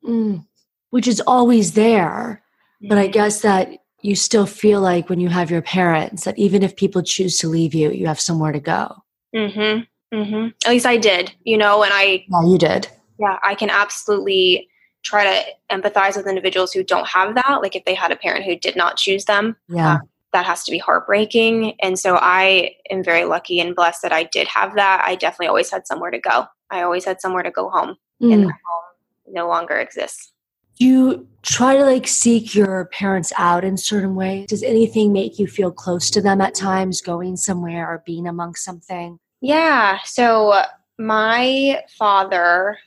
Mm. 0.05 0.45
Which 0.89 1.07
is 1.07 1.21
always 1.21 1.73
there. 1.73 2.43
But 2.81 2.97
I 2.97 3.03
Mm-hmm. 3.03 3.11
guess 3.11 3.41
that 3.41 3.69
you 4.01 4.15
still 4.15 4.45
feel 4.45 4.79
like 4.81 5.09
when 5.09 5.19
you 5.19 5.29
have 5.29 5.49
your 5.51 5.61
parents 5.61 6.23
that 6.25 6.37
even 6.37 6.63
if 6.63 6.75
people 6.75 7.01
choose 7.01 7.37
to 7.39 7.47
leave 7.47 7.73
you, 7.73 7.91
you 7.91 8.07
have 8.07 8.19
somewhere 8.19 8.51
to 8.51 8.59
go. 8.59 8.95
Mm-hmm. 9.35 10.15
Mm-hmm. 10.17 10.47
At 10.65 10.69
least 10.69 10.85
I 10.85 10.97
did, 10.97 11.33
you 11.43 11.57
know, 11.57 11.83
and 11.83 11.91
I 11.93 12.25
Yeah, 12.29 12.43
you 12.45 12.57
did. 12.57 12.87
yeah, 13.19 13.37
I 13.43 13.55
can 13.55 13.69
absolutely 13.69 14.69
try 15.03 15.23
to 15.23 15.45
empathize 15.75 16.15
with 16.15 16.27
individuals 16.27 16.71
who 16.73 16.83
don't 16.83 17.07
have 17.07 17.35
that. 17.35 17.59
Like 17.61 17.75
if 17.75 17.85
they 17.85 17.93
had 17.95 18.11
a 18.11 18.15
parent 18.15 18.45
who 18.45 18.55
did 18.55 18.75
not 18.75 18.97
choose 18.97 19.25
them, 19.25 19.55
Yeah. 19.67 19.97
that 20.33 20.45
has 20.45 20.63
to 20.65 20.71
be 20.71 20.77
heartbreaking. 20.77 21.75
And 21.81 21.97
so 21.97 22.17
I 22.21 22.75
am 22.89 23.03
very 23.03 23.25
lucky 23.25 23.59
and 23.59 23.75
blessed 23.75 24.01
that 24.03 24.11
I 24.13 24.23
did 24.23 24.47
have 24.47 24.75
that. 24.75 25.03
I 25.05 25.15
definitely 25.15 25.47
always 25.47 25.71
had 25.71 25.87
somewhere 25.87 26.11
to 26.11 26.19
go. 26.19 26.45
I 26.69 26.81
always 26.83 27.05
had 27.05 27.19
somewhere 27.21 27.43
to 27.43 27.51
go 27.51 27.69
home, 27.69 27.95
and 28.21 28.31
Mm. 28.31 28.47
that 28.47 28.53
home 28.65 29.33
no 29.33 29.47
longer 29.47 29.75
exists. 29.77 30.31
Do 30.79 30.85
you 30.85 31.27
try 31.43 31.77
to 31.77 31.83
like 31.83 32.07
seek 32.07 32.53
your 32.53 32.85
parents 32.93 33.31
out 33.37 33.63
in 33.63 33.77
certain 33.77 34.15
ways? 34.15 34.47
Does 34.47 34.63
anything 34.63 35.13
make 35.13 35.39
you 35.39 35.47
feel 35.47 35.71
close 35.71 36.09
to 36.11 36.21
them 36.21 36.41
at 36.41 36.55
times, 36.55 37.01
going 37.01 37.37
somewhere 37.37 37.87
or 37.87 38.03
being 38.05 38.27
amongst 38.27 38.63
something? 38.63 39.19
Yeah. 39.41 39.99
So 40.05 40.61
my 40.97 41.81
father 41.97 42.77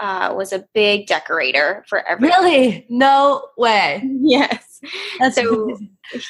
uh, 0.00 0.32
was 0.34 0.52
a 0.52 0.66
big 0.74 1.06
decorator 1.06 1.84
for 1.88 2.06
everything. 2.06 2.36
Really? 2.42 2.86
No 2.88 3.48
way. 3.56 4.02
Yes. 4.22 4.80
That's 5.18 5.36
so 5.36 5.78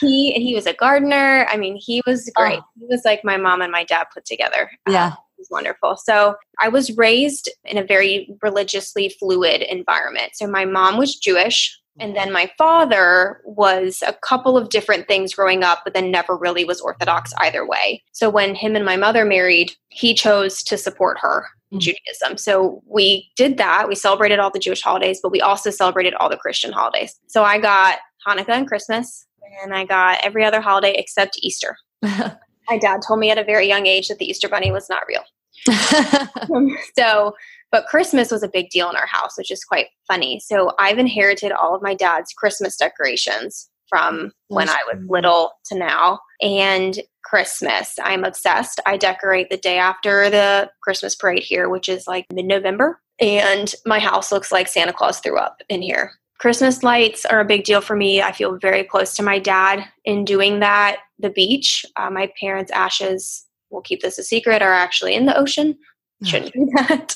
he 0.00 0.32
he 0.32 0.54
was 0.54 0.66
a 0.66 0.72
gardener. 0.72 1.46
I 1.48 1.56
mean, 1.56 1.76
he 1.76 2.02
was 2.06 2.30
great. 2.34 2.58
Oh. 2.58 2.64
He 2.78 2.86
was 2.86 3.02
like 3.04 3.24
my 3.24 3.36
mom 3.36 3.62
and 3.62 3.70
my 3.70 3.84
dad 3.84 4.06
put 4.12 4.24
together. 4.24 4.70
Yeah. 4.88 5.12
it 5.12 5.14
was 5.40 5.48
wonderful. 5.50 5.96
So 5.96 6.36
I 6.60 6.68
was 6.68 6.96
raised 6.96 7.50
in 7.64 7.78
a 7.78 7.84
very 7.84 8.28
religiously 8.42 9.08
fluid 9.18 9.62
environment. 9.62 10.32
So 10.34 10.46
my 10.46 10.64
mom 10.64 10.98
was 10.98 11.16
Jewish. 11.16 11.76
And 11.98 12.16
then 12.16 12.32
my 12.32 12.50
father 12.56 13.42
was 13.44 14.02
a 14.06 14.14
couple 14.14 14.56
of 14.56 14.70
different 14.70 15.06
things 15.06 15.34
growing 15.34 15.62
up, 15.62 15.80
but 15.84 15.92
then 15.92 16.10
never 16.10 16.34
really 16.34 16.64
was 16.64 16.80
Orthodox 16.80 17.32
either 17.38 17.66
way. 17.66 18.02
So 18.12 18.30
when 18.30 18.54
him 18.54 18.74
and 18.74 18.86
my 18.86 18.96
mother 18.96 19.24
married, 19.26 19.72
he 19.90 20.14
chose 20.14 20.62
to 20.62 20.78
support 20.78 21.18
her 21.20 21.46
in 21.70 21.78
Mm. 21.78 21.82
Judaism. 21.82 22.36
So 22.38 22.82
we 22.86 23.30
did 23.36 23.58
that. 23.58 23.86
We 23.88 23.94
celebrated 23.94 24.38
all 24.38 24.50
the 24.50 24.58
Jewish 24.58 24.82
holidays, 24.82 25.20
but 25.22 25.30
we 25.30 25.40
also 25.40 25.70
celebrated 25.70 26.14
all 26.14 26.30
the 26.30 26.36
Christian 26.36 26.72
holidays. 26.72 27.18
So 27.26 27.44
I 27.44 27.58
got 27.58 27.98
Hanukkah 28.26 28.50
and 28.50 28.66
Christmas, 28.66 29.26
and 29.62 29.74
I 29.74 29.84
got 29.84 30.18
every 30.24 30.44
other 30.44 30.60
holiday 30.60 30.94
except 30.96 31.38
Easter. 31.42 31.76
My 32.70 32.78
dad 32.78 33.02
told 33.06 33.20
me 33.20 33.30
at 33.30 33.38
a 33.38 33.44
very 33.44 33.66
young 33.66 33.86
age 33.86 34.08
that 34.08 34.18
the 34.18 34.26
Easter 34.26 34.48
Bunny 34.48 34.70
was 34.70 34.88
not 34.88 35.02
real. 35.08 35.22
Um, 36.52 36.76
so, 36.98 37.34
but 37.70 37.86
Christmas 37.86 38.30
was 38.30 38.42
a 38.42 38.48
big 38.48 38.70
deal 38.70 38.88
in 38.90 38.96
our 38.96 39.06
house, 39.06 39.36
which 39.36 39.50
is 39.50 39.62
quite 39.62 39.86
funny. 40.08 40.40
So 40.40 40.72
I've 40.78 40.98
inherited 40.98 41.52
all 41.52 41.76
of 41.76 41.82
my 41.82 41.94
dad's 41.94 42.32
Christmas 42.32 42.76
decorations 42.76 43.68
from 43.88 44.32
when 44.48 44.68
I 44.68 44.80
was 44.86 45.04
little 45.08 45.52
to 45.66 45.78
now. 45.78 46.20
And 46.40 46.98
Christmas, 47.24 47.96
I'm 48.02 48.24
obsessed. 48.24 48.80
I 48.86 48.96
decorate 48.96 49.50
the 49.50 49.58
day 49.58 49.78
after 49.78 50.30
the 50.30 50.70
Christmas 50.82 51.14
parade 51.14 51.42
here, 51.42 51.68
which 51.68 51.88
is 51.88 52.06
like 52.06 52.26
mid 52.32 52.46
November. 52.46 53.00
And 53.20 53.72
my 53.84 53.98
house 53.98 54.32
looks 54.32 54.50
like 54.50 54.66
Santa 54.66 54.92
Claus 54.92 55.20
threw 55.20 55.36
up 55.36 55.60
in 55.68 55.82
here. 55.82 56.12
Christmas 56.40 56.82
lights 56.82 57.26
are 57.26 57.40
a 57.40 57.44
big 57.44 57.64
deal 57.64 57.82
for 57.82 57.94
me. 57.94 58.22
I 58.22 58.32
feel 58.32 58.56
very 58.56 58.82
close 58.82 59.14
to 59.16 59.22
my 59.22 59.38
dad 59.38 59.84
in 60.06 60.24
doing 60.24 60.60
that. 60.60 60.96
The 61.18 61.28
beach, 61.28 61.84
uh, 61.96 62.08
my 62.08 62.32
parents' 62.40 62.72
ashes, 62.72 63.44
we'll 63.68 63.82
keep 63.82 64.00
this 64.00 64.18
a 64.18 64.22
secret, 64.24 64.62
are 64.62 64.72
actually 64.72 65.14
in 65.14 65.26
the 65.26 65.36
ocean. 65.36 65.76
Shouldn't 66.24 66.54
do 66.54 66.66
that. 66.76 67.14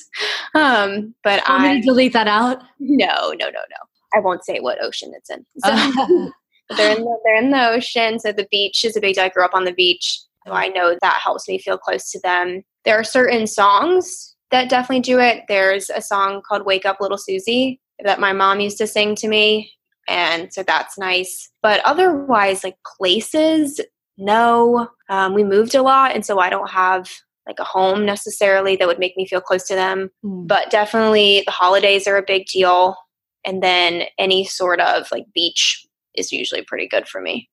Um, 0.54 1.14
but 1.24 1.42
I 1.48 1.52
Want 1.52 1.64
I 1.64 1.80
to 1.80 1.86
delete 1.86 2.12
that 2.12 2.28
out? 2.28 2.62
no, 2.78 3.30
no, 3.30 3.46
no, 3.46 3.50
no. 3.50 3.80
I 4.14 4.20
won't 4.20 4.44
say 4.44 4.60
what 4.60 4.82
ocean 4.82 5.12
it's 5.16 5.30
in. 5.30 5.44
So 5.64 5.70
they're 6.76 6.94
in 6.94 7.04
the 7.04 7.18
they're 7.24 7.42
in 7.42 7.50
the 7.50 7.68
ocean. 7.70 8.18
So 8.20 8.30
the 8.30 8.46
beach 8.50 8.84
is 8.84 8.94
a 8.94 9.00
big 9.00 9.14
deal. 9.14 9.24
I 9.24 9.30
grew 9.30 9.44
up 9.44 9.54
on 9.54 9.64
the 9.64 9.72
beach. 9.72 10.20
So 10.46 10.52
I 10.52 10.68
know 10.68 10.98
that 11.00 11.20
helps 11.24 11.48
me 11.48 11.58
feel 11.58 11.78
close 11.78 12.10
to 12.10 12.20
them. 12.20 12.62
There 12.84 12.98
are 12.98 13.04
certain 13.04 13.46
songs 13.46 14.36
that 14.50 14.68
definitely 14.68 15.00
do 15.00 15.18
it. 15.18 15.44
There's 15.48 15.88
a 15.88 16.02
song 16.02 16.42
called 16.46 16.66
Wake 16.66 16.84
Up 16.84 16.98
Little 17.00 17.16
Susie 17.16 17.80
that 18.02 18.20
my 18.20 18.32
mom 18.32 18.60
used 18.60 18.78
to 18.78 18.86
sing 18.86 19.14
to 19.16 19.28
me. 19.28 19.70
And 20.08 20.52
so 20.52 20.62
that's 20.62 20.98
nice. 20.98 21.50
But 21.62 21.80
otherwise, 21.84 22.62
like 22.64 22.76
places, 22.98 23.80
no. 24.18 24.88
Um, 25.08 25.34
we 25.34 25.44
moved 25.44 25.74
a 25.74 25.82
lot. 25.82 26.14
And 26.14 26.24
so 26.26 26.38
I 26.38 26.50
don't 26.50 26.70
have 26.70 27.10
like 27.46 27.58
a 27.58 27.64
home 27.64 28.06
necessarily 28.06 28.76
that 28.76 28.88
would 28.88 28.98
make 28.98 29.16
me 29.16 29.26
feel 29.26 29.40
close 29.40 29.64
to 29.64 29.74
them 29.74 30.10
Mm. 30.24 30.46
but 30.46 30.70
definitely 30.70 31.42
the 31.44 31.52
holidays 31.52 32.06
are 32.06 32.16
a 32.16 32.22
big 32.26 32.46
deal 32.46 32.96
and 33.44 33.62
then 33.62 34.04
any 34.18 34.44
sort 34.46 34.80
of 34.80 35.06
like 35.12 35.26
beach 35.34 35.86
is 36.14 36.32
usually 36.32 36.62
pretty 36.62 36.88
good 36.88 37.06
for 37.06 37.20
me 37.20 37.48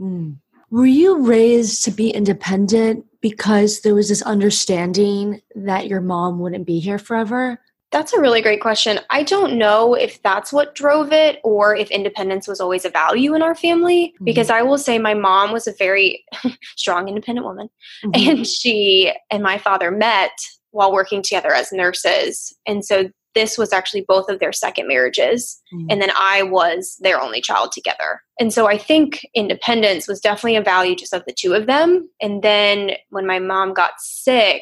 Mm. 0.00 0.36
Were 0.70 0.86
you 0.86 1.26
raised 1.26 1.84
to 1.84 1.90
be 1.90 2.08
independent 2.10 3.04
because 3.20 3.80
there 3.80 3.94
was 3.94 4.08
this 4.08 4.22
understanding 4.22 5.42
that 5.54 5.86
your 5.86 6.00
mom 6.00 6.38
wouldn't 6.38 6.66
be 6.66 6.78
here 6.78 6.98
forever? 6.98 7.60
That's 7.92 8.12
a 8.12 8.20
really 8.20 8.40
great 8.40 8.60
question 8.60 8.98
i 9.10 9.22
don't 9.22 9.56
know 9.56 9.94
if 9.94 10.20
that's 10.22 10.52
what 10.52 10.74
drove 10.74 11.12
it 11.12 11.38
or 11.44 11.76
if 11.76 11.90
independence 11.90 12.48
was 12.48 12.60
always 12.60 12.84
a 12.84 12.90
value 12.90 13.34
in 13.34 13.42
our 13.42 13.54
family 13.54 14.14
because 14.24 14.50
i 14.50 14.62
will 14.62 14.78
say 14.78 14.98
my 14.98 15.14
mom 15.14 15.52
was 15.52 15.66
a 15.66 15.72
very 15.78 16.24
strong 16.76 17.08
independent 17.08 17.46
woman 17.46 17.68
Mhm. 18.04 18.28
and 18.30 18.46
she 18.46 19.12
and 19.30 19.42
my 19.42 19.58
father 19.58 19.90
met 19.90 20.32
while 20.70 20.92
working 20.92 21.22
together 21.22 21.52
as 21.52 21.70
nurses 21.72 22.54
and 22.66 22.84
so 22.84 23.10
this 23.34 23.56
was 23.56 23.72
actually 23.72 24.04
both 24.06 24.28
of 24.28 24.40
their 24.40 24.52
second 24.52 24.86
marriages 24.88 25.58
Mm. 25.74 25.86
and 25.90 26.02
then 26.02 26.10
I 26.14 26.42
was 26.42 26.98
their 27.00 27.18
only 27.18 27.40
child 27.40 27.72
together. 27.72 28.20
And 28.38 28.52
so 28.52 28.68
I 28.68 28.76
think 28.76 29.26
independence 29.34 30.06
was 30.06 30.20
definitely 30.20 30.56
a 30.56 30.62
value 30.62 30.94
just 30.94 31.14
of 31.14 31.24
the 31.26 31.32
two 31.32 31.54
of 31.54 31.66
them. 31.66 32.10
And 32.20 32.42
then 32.42 32.90
when 33.08 33.26
my 33.26 33.38
mom 33.38 33.72
got 33.72 33.92
sick, 34.00 34.60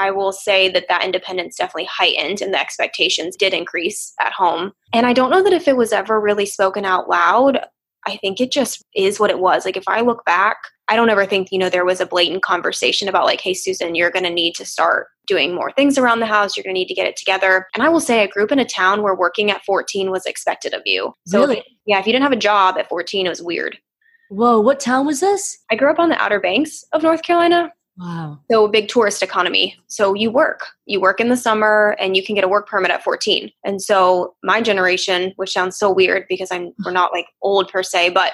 I 0.00 0.10
will 0.10 0.32
say 0.32 0.68
that 0.70 0.86
that 0.88 1.04
independence 1.04 1.56
definitely 1.56 1.88
heightened 1.92 2.40
and 2.40 2.54
the 2.54 2.60
expectations 2.60 3.36
did 3.36 3.52
increase 3.52 4.12
at 4.20 4.32
home. 4.32 4.72
And 4.92 5.06
I 5.06 5.12
don't 5.12 5.30
know 5.30 5.42
that 5.42 5.52
if 5.52 5.68
it 5.68 5.76
was 5.76 5.92
ever 5.92 6.20
really 6.20 6.46
spoken 6.46 6.84
out 6.84 7.08
loud, 7.08 7.60
I 8.06 8.16
think 8.16 8.40
it 8.40 8.50
just 8.50 8.82
is 8.94 9.20
what 9.20 9.30
it 9.30 9.40
was. 9.40 9.64
Like 9.64 9.76
if 9.76 9.84
I 9.86 10.00
look 10.00 10.24
back, 10.24 10.56
I 10.88 10.96
don't 10.96 11.10
ever 11.10 11.26
think, 11.26 11.48
you 11.52 11.58
know, 11.58 11.68
there 11.68 11.84
was 11.84 12.00
a 12.00 12.06
blatant 12.06 12.42
conversation 12.42 13.08
about 13.08 13.26
like, 13.26 13.40
hey, 13.40 13.54
Susan, 13.54 13.94
you're 13.94 14.10
going 14.10 14.24
to 14.24 14.30
need 14.30 14.54
to 14.56 14.64
start 14.64 15.08
doing 15.26 15.54
more 15.54 15.70
things 15.72 15.98
around 15.98 16.18
the 16.18 16.26
house. 16.26 16.56
You're 16.56 16.64
going 16.64 16.74
to 16.74 16.80
need 16.80 16.88
to 16.88 16.94
get 16.94 17.06
it 17.06 17.16
together. 17.16 17.66
And 17.74 17.84
I 17.84 17.88
will 17.88 18.00
say, 18.00 18.22
I 18.22 18.26
grew 18.26 18.44
up 18.44 18.52
in 18.52 18.58
a 18.58 18.64
town 18.64 19.02
where 19.02 19.14
working 19.14 19.50
at 19.50 19.64
14 19.64 20.10
was 20.10 20.26
expected 20.26 20.74
of 20.74 20.82
you. 20.86 21.12
So, 21.26 21.40
Really? 21.40 21.62
yeah, 21.86 22.00
if 22.00 22.06
you 22.06 22.12
didn't 22.12 22.24
have 22.24 22.32
a 22.32 22.36
job 22.36 22.76
at 22.78 22.88
14, 22.88 23.26
it 23.26 23.28
was 23.28 23.42
weird. 23.42 23.78
Whoa, 24.30 24.60
what 24.60 24.80
town 24.80 25.06
was 25.06 25.20
this? 25.20 25.58
I 25.70 25.76
grew 25.76 25.90
up 25.90 25.98
on 25.98 26.08
the 26.08 26.20
Outer 26.20 26.40
Banks 26.40 26.82
of 26.92 27.02
North 27.02 27.22
Carolina. 27.22 27.72
Wow. 28.00 28.40
So, 28.50 28.64
a 28.64 28.68
big 28.68 28.88
tourist 28.88 29.22
economy. 29.22 29.76
So, 29.88 30.14
you 30.14 30.30
work. 30.30 30.68
You 30.86 31.00
work 31.00 31.20
in 31.20 31.28
the 31.28 31.36
summer 31.36 31.96
and 32.00 32.16
you 32.16 32.24
can 32.24 32.34
get 32.34 32.44
a 32.44 32.48
work 32.48 32.66
permit 32.66 32.90
at 32.90 33.04
14. 33.04 33.50
And 33.64 33.82
so, 33.82 34.34
my 34.42 34.62
generation, 34.62 35.34
which 35.36 35.52
sounds 35.52 35.78
so 35.78 35.92
weird 35.92 36.24
because 36.28 36.50
I'm 36.50 36.72
we're 36.84 36.92
not 36.92 37.12
like 37.12 37.26
old 37.42 37.70
per 37.70 37.82
se, 37.82 38.10
but 38.10 38.32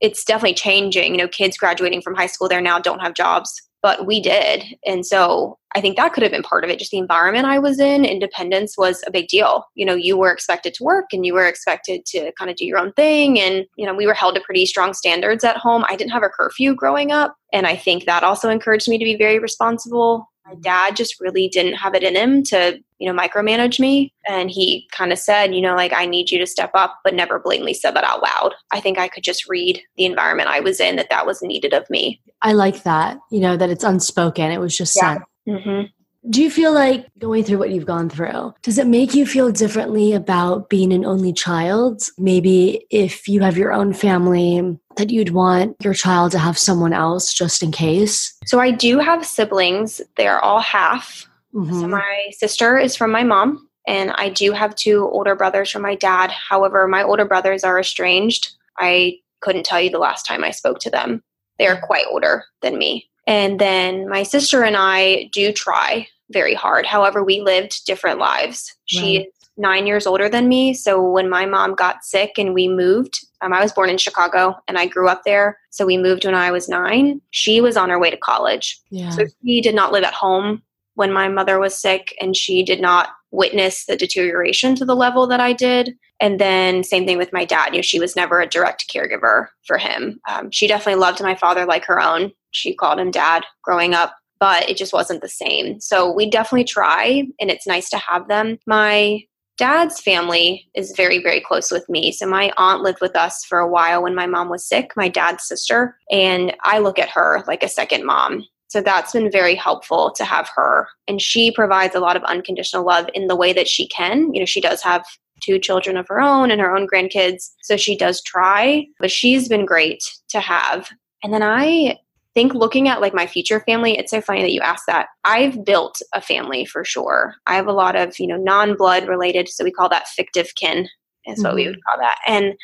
it's 0.00 0.24
definitely 0.24 0.54
changing. 0.54 1.12
You 1.12 1.18
know, 1.18 1.28
kids 1.28 1.56
graduating 1.56 2.02
from 2.02 2.14
high 2.14 2.26
school 2.26 2.48
there 2.48 2.60
now 2.60 2.78
don't 2.78 3.00
have 3.00 3.14
jobs, 3.14 3.67
but 3.82 4.06
we 4.06 4.20
did. 4.20 4.64
And 4.86 5.06
so 5.06 5.58
I 5.74 5.80
think 5.80 5.96
that 5.96 6.12
could 6.12 6.22
have 6.22 6.32
been 6.32 6.42
part 6.42 6.64
of 6.64 6.70
it. 6.70 6.78
Just 6.78 6.90
the 6.90 6.98
environment 6.98 7.46
I 7.46 7.58
was 7.58 7.78
in, 7.78 8.04
independence 8.04 8.76
was 8.76 9.04
a 9.06 9.10
big 9.10 9.28
deal. 9.28 9.64
You 9.74 9.84
know, 9.84 9.94
you 9.94 10.16
were 10.16 10.32
expected 10.32 10.74
to 10.74 10.84
work 10.84 11.06
and 11.12 11.24
you 11.24 11.34
were 11.34 11.46
expected 11.46 12.04
to 12.06 12.32
kind 12.38 12.50
of 12.50 12.56
do 12.56 12.66
your 12.66 12.78
own 12.78 12.92
thing. 12.94 13.38
And, 13.38 13.66
you 13.76 13.86
know, 13.86 13.94
we 13.94 14.06
were 14.06 14.14
held 14.14 14.34
to 14.34 14.40
pretty 14.40 14.66
strong 14.66 14.94
standards 14.94 15.44
at 15.44 15.56
home. 15.56 15.84
I 15.88 15.96
didn't 15.96 16.12
have 16.12 16.22
a 16.22 16.28
curfew 16.28 16.74
growing 16.74 17.12
up. 17.12 17.36
And 17.52 17.66
I 17.66 17.76
think 17.76 18.04
that 18.04 18.24
also 18.24 18.48
encouraged 18.48 18.88
me 18.88 18.98
to 18.98 19.04
be 19.04 19.16
very 19.16 19.38
responsible. 19.38 20.28
My 20.48 20.54
dad 20.60 20.96
just 20.96 21.20
really 21.20 21.48
didn't 21.48 21.74
have 21.74 21.94
it 21.94 22.02
in 22.02 22.16
him 22.16 22.42
to, 22.44 22.80
you 22.98 23.12
know, 23.12 23.20
micromanage 23.20 23.78
me. 23.78 24.14
And 24.26 24.50
he 24.50 24.88
kind 24.92 25.12
of 25.12 25.18
said, 25.18 25.54
you 25.54 25.60
know, 25.60 25.74
like, 25.74 25.92
I 25.92 26.06
need 26.06 26.30
you 26.30 26.38
to 26.38 26.46
step 26.46 26.70
up, 26.74 26.98
but 27.04 27.14
never 27.14 27.38
blatantly 27.38 27.74
said 27.74 27.94
that 27.94 28.04
out 28.04 28.22
loud. 28.22 28.54
I 28.72 28.80
think 28.80 28.98
I 28.98 29.08
could 29.08 29.24
just 29.24 29.48
read 29.48 29.82
the 29.96 30.06
environment 30.06 30.48
I 30.48 30.60
was 30.60 30.80
in 30.80 30.96
that 30.96 31.10
that 31.10 31.26
was 31.26 31.42
needed 31.42 31.74
of 31.74 31.88
me. 31.90 32.20
I 32.40 32.52
like 32.52 32.84
that, 32.84 33.18
you 33.30 33.40
know, 33.40 33.56
that 33.58 33.68
it's 33.68 33.84
unspoken. 33.84 34.50
It 34.50 34.58
was 34.58 34.76
just 34.76 34.96
Yeah. 34.96 35.14
said. 35.14 35.22
Mm-hmm. 35.46 35.86
Do 36.30 36.42
you 36.42 36.50
feel 36.50 36.74
like 36.74 37.06
going 37.18 37.44
through 37.44 37.58
what 37.58 37.70
you've 37.70 37.86
gone 37.86 38.10
through, 38.10 38.52
does 38.62 38.76
it 38.76 38.86
make 38.86 39.14
you 39.14 39.24
feel 39.24 39.50
differently 39.50 40.12
about 40.12 40.68
being 40.68 40.92
an 40.92 41.06
only 41.06 41.32
child? 41.32 42.02
Maybe 42.18 42.86
if 42.90 43.28
you 43.28 43.40
have 43.40 43.56
your 43.56 43.72
own 43.72 43.94
family, 43.94 44.78
that 44.96 45.10
you'd 45.10 45.30
want 45.30 45.76
your 45.82 45.94
child 45.94 46.32
to 46.32 46.38
have 46.38 46.58
someone 46.58 46.92
else 46.92 47.32
just 47.32 47.62
in 47.62 47.72
case? 47.72 48.36
So 48.44 48.60
I 48.60 48.70
do 48.72 48.98
have 48.98 49.24
siblings. 49.24 50.02
They're 50.16 50.40
all 50.40 50.60
half. 50.60 51.26
So 51.54 51.60
Mhm. 51.60 51.90
my 51.90 52.26
sister 52.32 52.76
is 52.76 52.94
from 52.94 53.10
my 53.10 53.22
mom, 53.24 53.66
and 53.86 54.10
I 54.16 54.28
do 54.28 54.52
have 54.52 54.74
two 54.74 55.08
older 55.10 55.34
brothers 55.34 55.70
from 55.70 55.80
my 55.82 55.94
dad. 55.94 56.30
However, 56.30 56.86
my 56.86 57.02
older 57.02 57.24
brothers 57.24 57.64
are 57.64 57.80
estranged. 57.80 58.50
I 58.78 59.18
couldn't 59.40 59.64
tell 59.64 59.80
you 59.80 59.88
the 59.88 59.98
last 59.98 60.26
time 60.26 60.44
I 60.44 60.50
spoke 60.50 60.78
to 60.80 60.90
them. 60.90 61.22
They 61.58 61.66
are 61.68 61.80
quite 61.80 62.04
older 62.10 62.44
than 62.60 62.76
me. 62.76 63.08
And 63.26 63.58
then 63.58 64.08
my 64.08 64.24
sister 64.24 64.62
and 64.62 64.76
I 64.76 65.30
do 65.32 65.52
try. 65.52 66.06
Very 66.30 66.54
hard. 66.54 66.86
However, 66.86 67.24
we 67.24 67.40
lived 67.40 67.84
different 67.86 68.18
lives. 68.18 68.74
She 68.86 69.16
is 69.18 69.26
nine 69.56 69.86
years 69.86 70.06
older 70.06 70.28
than 70.28 70.48
me. 70.48 70.72
So 70.72 71.02
when 71.02 71.28
my 71.28 71.44
mom 71.44 71.74
got 71.74 72.04
sick 72.04 72.38
and 72.38 72.54
we 72.54 72.68
moved, 72.68 73.18
um, 73.40 73.52
I 73.52 73.60
was 73.60 73.72
born 73.72 73.90
in 73.90 73.98
Chicago 73.98 74.56
and 74.68 74.78
I 74.78 74.86
grew 74.86 75.08
up 75.08 75.24
there. 75.24 75.58
So 75.70 75.84
we 75.84 75.98
moved 75.98 76.24
when 76.24 76.34
I 76.34 76.50
was 76.50 76.68
nine. 76.68 77.20
She 77.30 77.60
was 77.60 77.76
on 77.76 77.90
her 77.90 77.98
way 77.98 78.10
to 78.10 78.16
college. 78.16 78.80
Yeah. 78.90 79.10
So 79.10 79.26
she 79.44 79.60
did 79.60 79.74
not 79.74 79.92
live 79.92 80.04
at 80.04 80.14
home 80.14 80.62
when 80.94 81.12
my 81.12 81.28
mother 81.28 81.58
was 81.58 81.80
sick 81.80 82.14
and 82.20 82.36
she 82.36 82.62
did 82.62 82.80
not 82.80 83.10
witness 83.30 83.84
the 83.84 83.96
deterioration 83.96 84.74
to 84.76 84.84
the 84.84 84.96
level 84.96 85.26
that 85.26 85.40
I 85.40 85.52
did. 85.52 85.94
And 86.20 86.40
then 86.40 86.82
same 86.82 87.06
thing 87.06 87.18
with 87.18 87.32
my 87.32 87.44
dad. 87.44 87.72
You 87.72 87.78
know, 87.78 87.82
she 87.82 88.00
was 88.00 88.16
never 88.16 88.40
a 88.40 88.48
direct 88.48 88.90
caregiver 88.92 89.48
for 89.66 89.78
him. 89.78 90.20
Um, 90.28 90.50
she 90.50 90.66
definitely 90.66 91.00
loved 91.00 91.22
my 91.22 91.34
father 91.34 91.66
like 91.66 91.84
her 91.84 92.00
own. 92.00 92.32
She 92.50 92.74
called 92.74 92.98
him 92.98 93.10
dad 93.10 93.44
growing 93.62 93.94
up, 93.94 94.14
but 94.40 94.68
it 94.68 94.76
just 94.76 94.92
wasn't 94.92 95.22
the 95.22 95.28
same. 95.28 95.80
So 95.80 96.12
we 96.12 96.30
definitely 96.30 96.64
try, 96.64 97.24
and 97.40 97.50
it's 97.50 97.66
nice 97.66 97.90
to 97.90 97.98
have 97.98 98.28
them. 98.28 98.58
My 98.66 99.22
dad's 99.56 100.00
family 100.00 100.68
is 100.74 100.94
very, 100.96 101.20
very 101.20 101.40
close 101.40 101.70
with 101.70 101.88
me. 101.88 102.12
So 102.12 102.26
my 102.26 102.52
aunt 102.56 102.82
lived 102.82 103.00
with 103.00 103.16
us 103.16 103.44
for 103.44 103.58
a 103.58 103.68
while 103.68 104.02
when 104.02 104.14
my 104.14 104.26
mom 104.26 104.48
was 104.48 104.64
sick, 104.64 104.92
my 104.96 105.08
dad's 105.08 105.44
sister, 105.44 105.96
and 106.10 106.56
I 106.62 106.78
look 106.78 106.98
at 106.98 107.10
her 107.10 107.44
like 107.46 107.62
a 107.62 107.68
second 107.68 108.06
mom. 108.06 108.44
So 108.68 108.80
that's 108.80 109.12
been 109.12 109.30
very 109.30 109.54
helpful 109.54 110.12
to 110.12 110.24
have 110.24 110.48
her. 110.54 110.88
And 111.08 111.20
she 111.20 111.50
provides 111.50 111.94
a 111.94 112.00
lot 112.00 112.16
of 112.16 112.24
unconditional 112.24 112.84
love 112.84 113.08
in 113.14 113.26
the 113.26 113.36
way 113.36 113.52
that 113.54 113.66
she 113.66 113.88
can. 113.88 114.32
You 114.32 114.40
know, 114.40 114.46
she 114.46 114.60
does 114.60 114.82
have 114.82 115.04
two 115.40 115.58
children 115.58 115.96
of 115.96 116.06
her 116.08 116.20
own 116.20 116.50
and 116.50 116.60
her 116.60 116.76
own 116.76 116.86
grandkids. 116.86 117.50
So 117.62 117.76
she 117.76 117.96
does 117.96 118.22
try, 118.22 118.86
but 119.00 119.10
she's 119.10 119.48
been 119.48 119.64
great 119.64 120.02
to 120.28 120.40
have. 120.40 120.90
And 121.22 121.32
then 121.32 121.42
I 121.42 121.98
think 122.38 122.54
looking 122.54 122.86
at 122.86 123.00
like 123.00 123.12
my 123.12 123.26
future 123.26 123.58
family, 123.66 123.98
it's 123.98 124.12
so 124.12 124.20
funny 124.20 124.42
that 124.42 124.52
you 124.52 124.60
asked 124.60 124.86
that. 124.86 125.08
I've 125.24 125.64
built 125.64 126.00
a 126.14 126.20
family 126.20 126.64
for 126.64 126.84
sure. 126.84 127.34
I 127.48 127.56
have 127.56 127.66
a 127.66 127.72
lot 127.72 127.96
of, 127.96 128.16
you 128.20 128.28
know, 128.28 128.36
non-blood 128.36 129.08
related, 129.08 129.48
so 129.48 129.64
we 129.64 129.72
call 129.72 129.88
that 129.88 130.06
fictive 130.06 130.54
kin 130.54 130.88
is 131.26 131.42
what 131.42 131.48
mm-hmm. 131.48 131.56
we 131.56 131.66
would 131.66 131.84
call 131.84 131.98
that. 131.98 132.18
And 132.28 132.54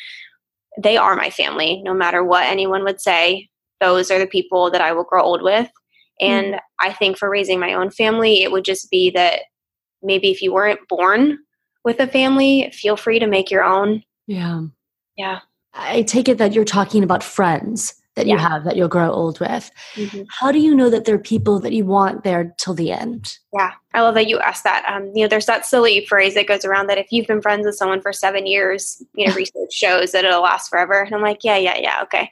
they 0.81 0.97
are 0.97 1.17
my 1.17 1.29
family, 1.29 1.83
no 1.85 1.93
matter 1.93 2.23
what 2.23 2.47
anyone 2.47 2.85
would 2.85 3.01
say. 3.01 3.49
Those 3.81 4.13
are 4.13 4.19
the 4.21 4.29
people 4.29 4.71
that 4.71 4.81
I 4.81 4.93
will 4.93 5.03
grow 5.03 5.25
old 5.25 5.43
with. 5.43 5.69
And 6.21 6.55
mm-hmm. 6.55 6.89
I 6.89 6.93
think 6.93 7.19
for 7.19 7.29
raising 7.29 7.59
my 7.59 7.75
own 7.75 7.91
family, 7.91 8.45
it 8.45 8.53
would 8.53 8.65
just 8.65 8.89
be 8.93 9.11
that 9.11 9.41
maybe 10.05 10.31
if 10.31 10.41
you 10.41 10.53
weren't 10.53 10.89
born 10.89 11.39
with 11.85 11.99
a 11.99 12.07
family, 12.07 12.71
feel 12.73 12.97
free 12.97 13.19
to 13.19 13.27
make 13.27 13.51
your 13.51 13.65
own. 13.65 14.05
Yeah. 14.29 14.67
Yeah. 15.17 15.41
I 15.73 16.03
take 16.03 16.29
it 16.29 16.39
that 16.39 16.53
you're 16.53 16.65
talking 16.65 17.03
about 17.03 17.25
friends 17.25 18.01
that 18.17 18.27
yeah. 18.27 18.35
you 18.35 18.39
have 18.39 18.65
that 18.65 18.77
you'll 18.77 18.89
grow 18.89 19.11
old 19.11 19.41
with. 19.41 19.71
Mm-hmm. 19.95 20.23
How 20.29 20.53
do 20.53 20.61
you 20.61 20.75
know 20.75 20.89
that 20.91 21.05
there 21.05 21.17
are 21.17 21.19
people 21.19 21.59
that 21.61 21.73
you 21.73 21.85
want 21.85 22.23
there 22.23 22.55
till 22.59 22.75
the 22.75 22.93
end? 22.93 23.39
Yeah, 23.53 23.73
I 23.93 24.03
love 24.03 24.15
that 24.15 24.29
you 24.29 24.39
asked 24.39 24.65
that. 24.65 24.85
Um, 24.89 25.11
you 25.15 25.23
know, 25.23 25.29
there's 25.29 25.47
that 25.47 25.67
silly 25.67 26.07
phrase 26.07 26.35
that 26.35 26.47
goes 26.47 26.65
around 26.65 26.89
that 26.89 26.99
if 26.99 27.09
you've 27.11 27.27
been 27.27 27.43
friends 27.43 27.67
with 27.67 27.75
someone 27.75 28.01
for 28.01 28.13
seven 28.13 28.47
years, 28.47 29.03
you 29.15 29.27
know, 29.27 29.35
research 29.37 29.73
shows 29.73 30.13
that 30.13 30.25
it'll 30.25 30.43
last 30.43 30.69
forever. 30.69 31.01
And 31.03 31.15
I'm 31.15 31.23
like, 31.23 31.41
yeah, 31.43 31.57
yeah, 31.57 31.77
yeah, 31.79 32.03
okay. 32.03 32.31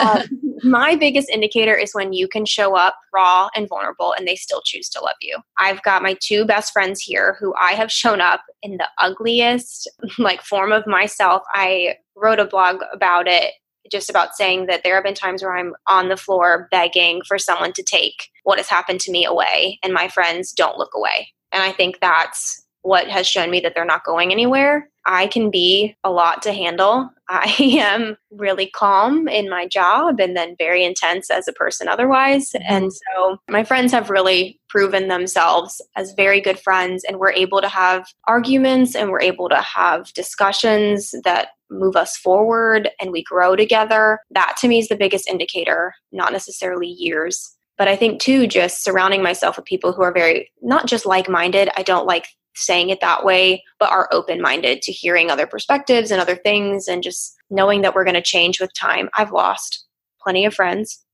um, 0.00 0.22
my 0.62 0.94
biggest 0.94 1.28
indicator 1.30 1.74
is 1.74 1.94
when 1.94 2.12
you 2.12 2.28
can 2.28 2.46
show 2.46 2.76
up 2.76 2.96
raw 3.12 3.48
and 3.56 3.68
vulnerable 3.68 4.14
and 4.16 4.26
they 4.26 4.36
still 4.36 4.62
choose 4.64 4.88
to 4.90 5.00
love 5.00 5.16
you. 5.20 5.38
I've 5.58 5.82
got 5.82 6.02
my 6.02 6.16
two 6.20 6.44
best 6.44 6.72
friends 6.72 7.00
here 7.00 7.36
who 7.40 7.54
I 7.60 7.72
have 7.72 7.90
shown 7.90 8.20
up 8.20 8.42
in 8.62 8.76
the 8.76 8.88
ugliest 8.98 9.90
like 10.18 10.42
form 10.42 10.70
of 10.70 10.86
myself. 10.86 11.42
I 11.52 11.96
wrote 12.16 12.40
a 12.40 12.44
blog 12.44 12.82
about 12.92 13.26
it 13.26 13.54
just 13.90 14.10
about 14.10 14.34
saying 14.34 14.66
that 14.66 14.82
there 14.84 14.94
have 14.94 15.04
been 15.04 15.14
times 15.14 15.42
where 15.42 15.56
I'm 15.56 15.74
on 15.88 16.08
the 16.08 16.16
floor 16.16 16.68
begging 16.70 17.22
for 17.26 17.38
someone 17.38 17.72
to 17.74 17.82
take 17.82 18.30
what 18.44 18.58
has 18.58 18.68
happened 18.68 19.00
to 19.00 19.12
me 19.12 19.24
away, 19.24 19.78
and 19.82 19.92
my 19.92 20.08
friends 20.08 20.52
don't 20.52 20.78
look 20.78 20.92
away. 20.94 21.32
And 21.52 21.62
I 21.62 21.72
think 21.72 22.00
that's 22.00 22.64
what 22.82 23.08
has 23.08 23.26
shown 23.26 23.50
me 23.50 23.60
that 23.60 23.74
they're 23.74 23.84
not 23.84 24.04
going 24.04 24.32
anywhere. 24.32 24.88
I 25.04 25.26
can 25.26 25.50
be 25.50 25.96
a 26.04 26.10
lot 26.10 26.42
to 26.42 26.52
handle. 26.52 27.10
I 27.30 27.54
am 27.60 28.16
really 28.30 28.70
calm 28.70 29.28
in 29.28 29.50
my 29.50 29.66
job 29.66 30.20
and 30.20 30.36
then 30.36 30.56
very 30.58 30.84
intense 30.84 31.30
as 31.30 31.46
a 31.46 31.52
person 31.52 31.88
otherwise. 31.88 32.50
Mm-hmm. 32.50 32.74
And 32.74 32.92
so 32.92 33.38
my 33.48 33.64
friends 33.64 33.92
have 33.92 34.10
really 34.10 34.60
proven 34.68 35.08
themselves 35.08 35.80
as 35.96 36.12
very 36.12 36.40
good 36.40 36.58
friends, 36.58 37.04
and 37.04 37.18
we're 37.18 37.32
able 37.32 37.60
to 37.60 37.68
have 37.68 38.06
arguments 38.26 38.94
and 38.94 39.10
we're 39.10 39.20
able 39.20 39.48
to 39.48 39.60
have 39.60 40.12
discussions 40.14 41.14
that 41.24 41.48
move 41.70 41.96
us 41.96 42.16
forward 42.16 42.88
and 43.00 43.12
we 43.12 43.22
grow 43.22 43.56
together. 43.56 44.20
That 44.30 44.56
to 44.60 44.68
me 44.68 44.78
is 44.78 44.88
the 44.88 44.96
biggest 44.96 45.28
indicator, 45.28 45.94
not 46.12 46.32
necessarily 46.32 46.86
years. 46.88 47.57
But 47.78 47.88
I 47.88 47.96
think 47.96 48.20
too, 48.20 48.46
just 48.46 48.84
surrounding 48.84 49.22
myself 49.22 49.56
with 49.56 49.64
people 49.64 49.92
who 49.92 50.02
are 50.02 50.12
very, 50.12 50.50
not 50.60 50.86
just 50.86 51.06
like 51.06 51.28
minded. 51.28 51.70
I 51.76 51.82
don't 51.82 52.06
like 52.06 52.26
saying 52.54 52.90
it 52.90 53.00
that 53.00 53.24
way, 53.24 53.62
but 53.78 53.90
are 53.90 54.08
open 54.12 54.42
minded 54.42 54.82
to 54.82 54.92
hearing 54.92 55.30
other 55.30 55.46
perspectives 55.46 56.10
and 56.10 56.20
other 56.20 56.34
things 56.34 56.88
and 56.88 57.02
just 57.02 57.36
knowing 57.50 57.82
that 57.82 57.94
we're 57.94 58.04
going 58.04 58.14
to 58.14 58.22
change 58.22 58.60
with 58.60 58.74
time. 58.74 59.08
I've 59.16 59.30
lost 59.30 59.86
plenty 60.20 60.44
of 60.44 60.54
friends. 60.54 61.04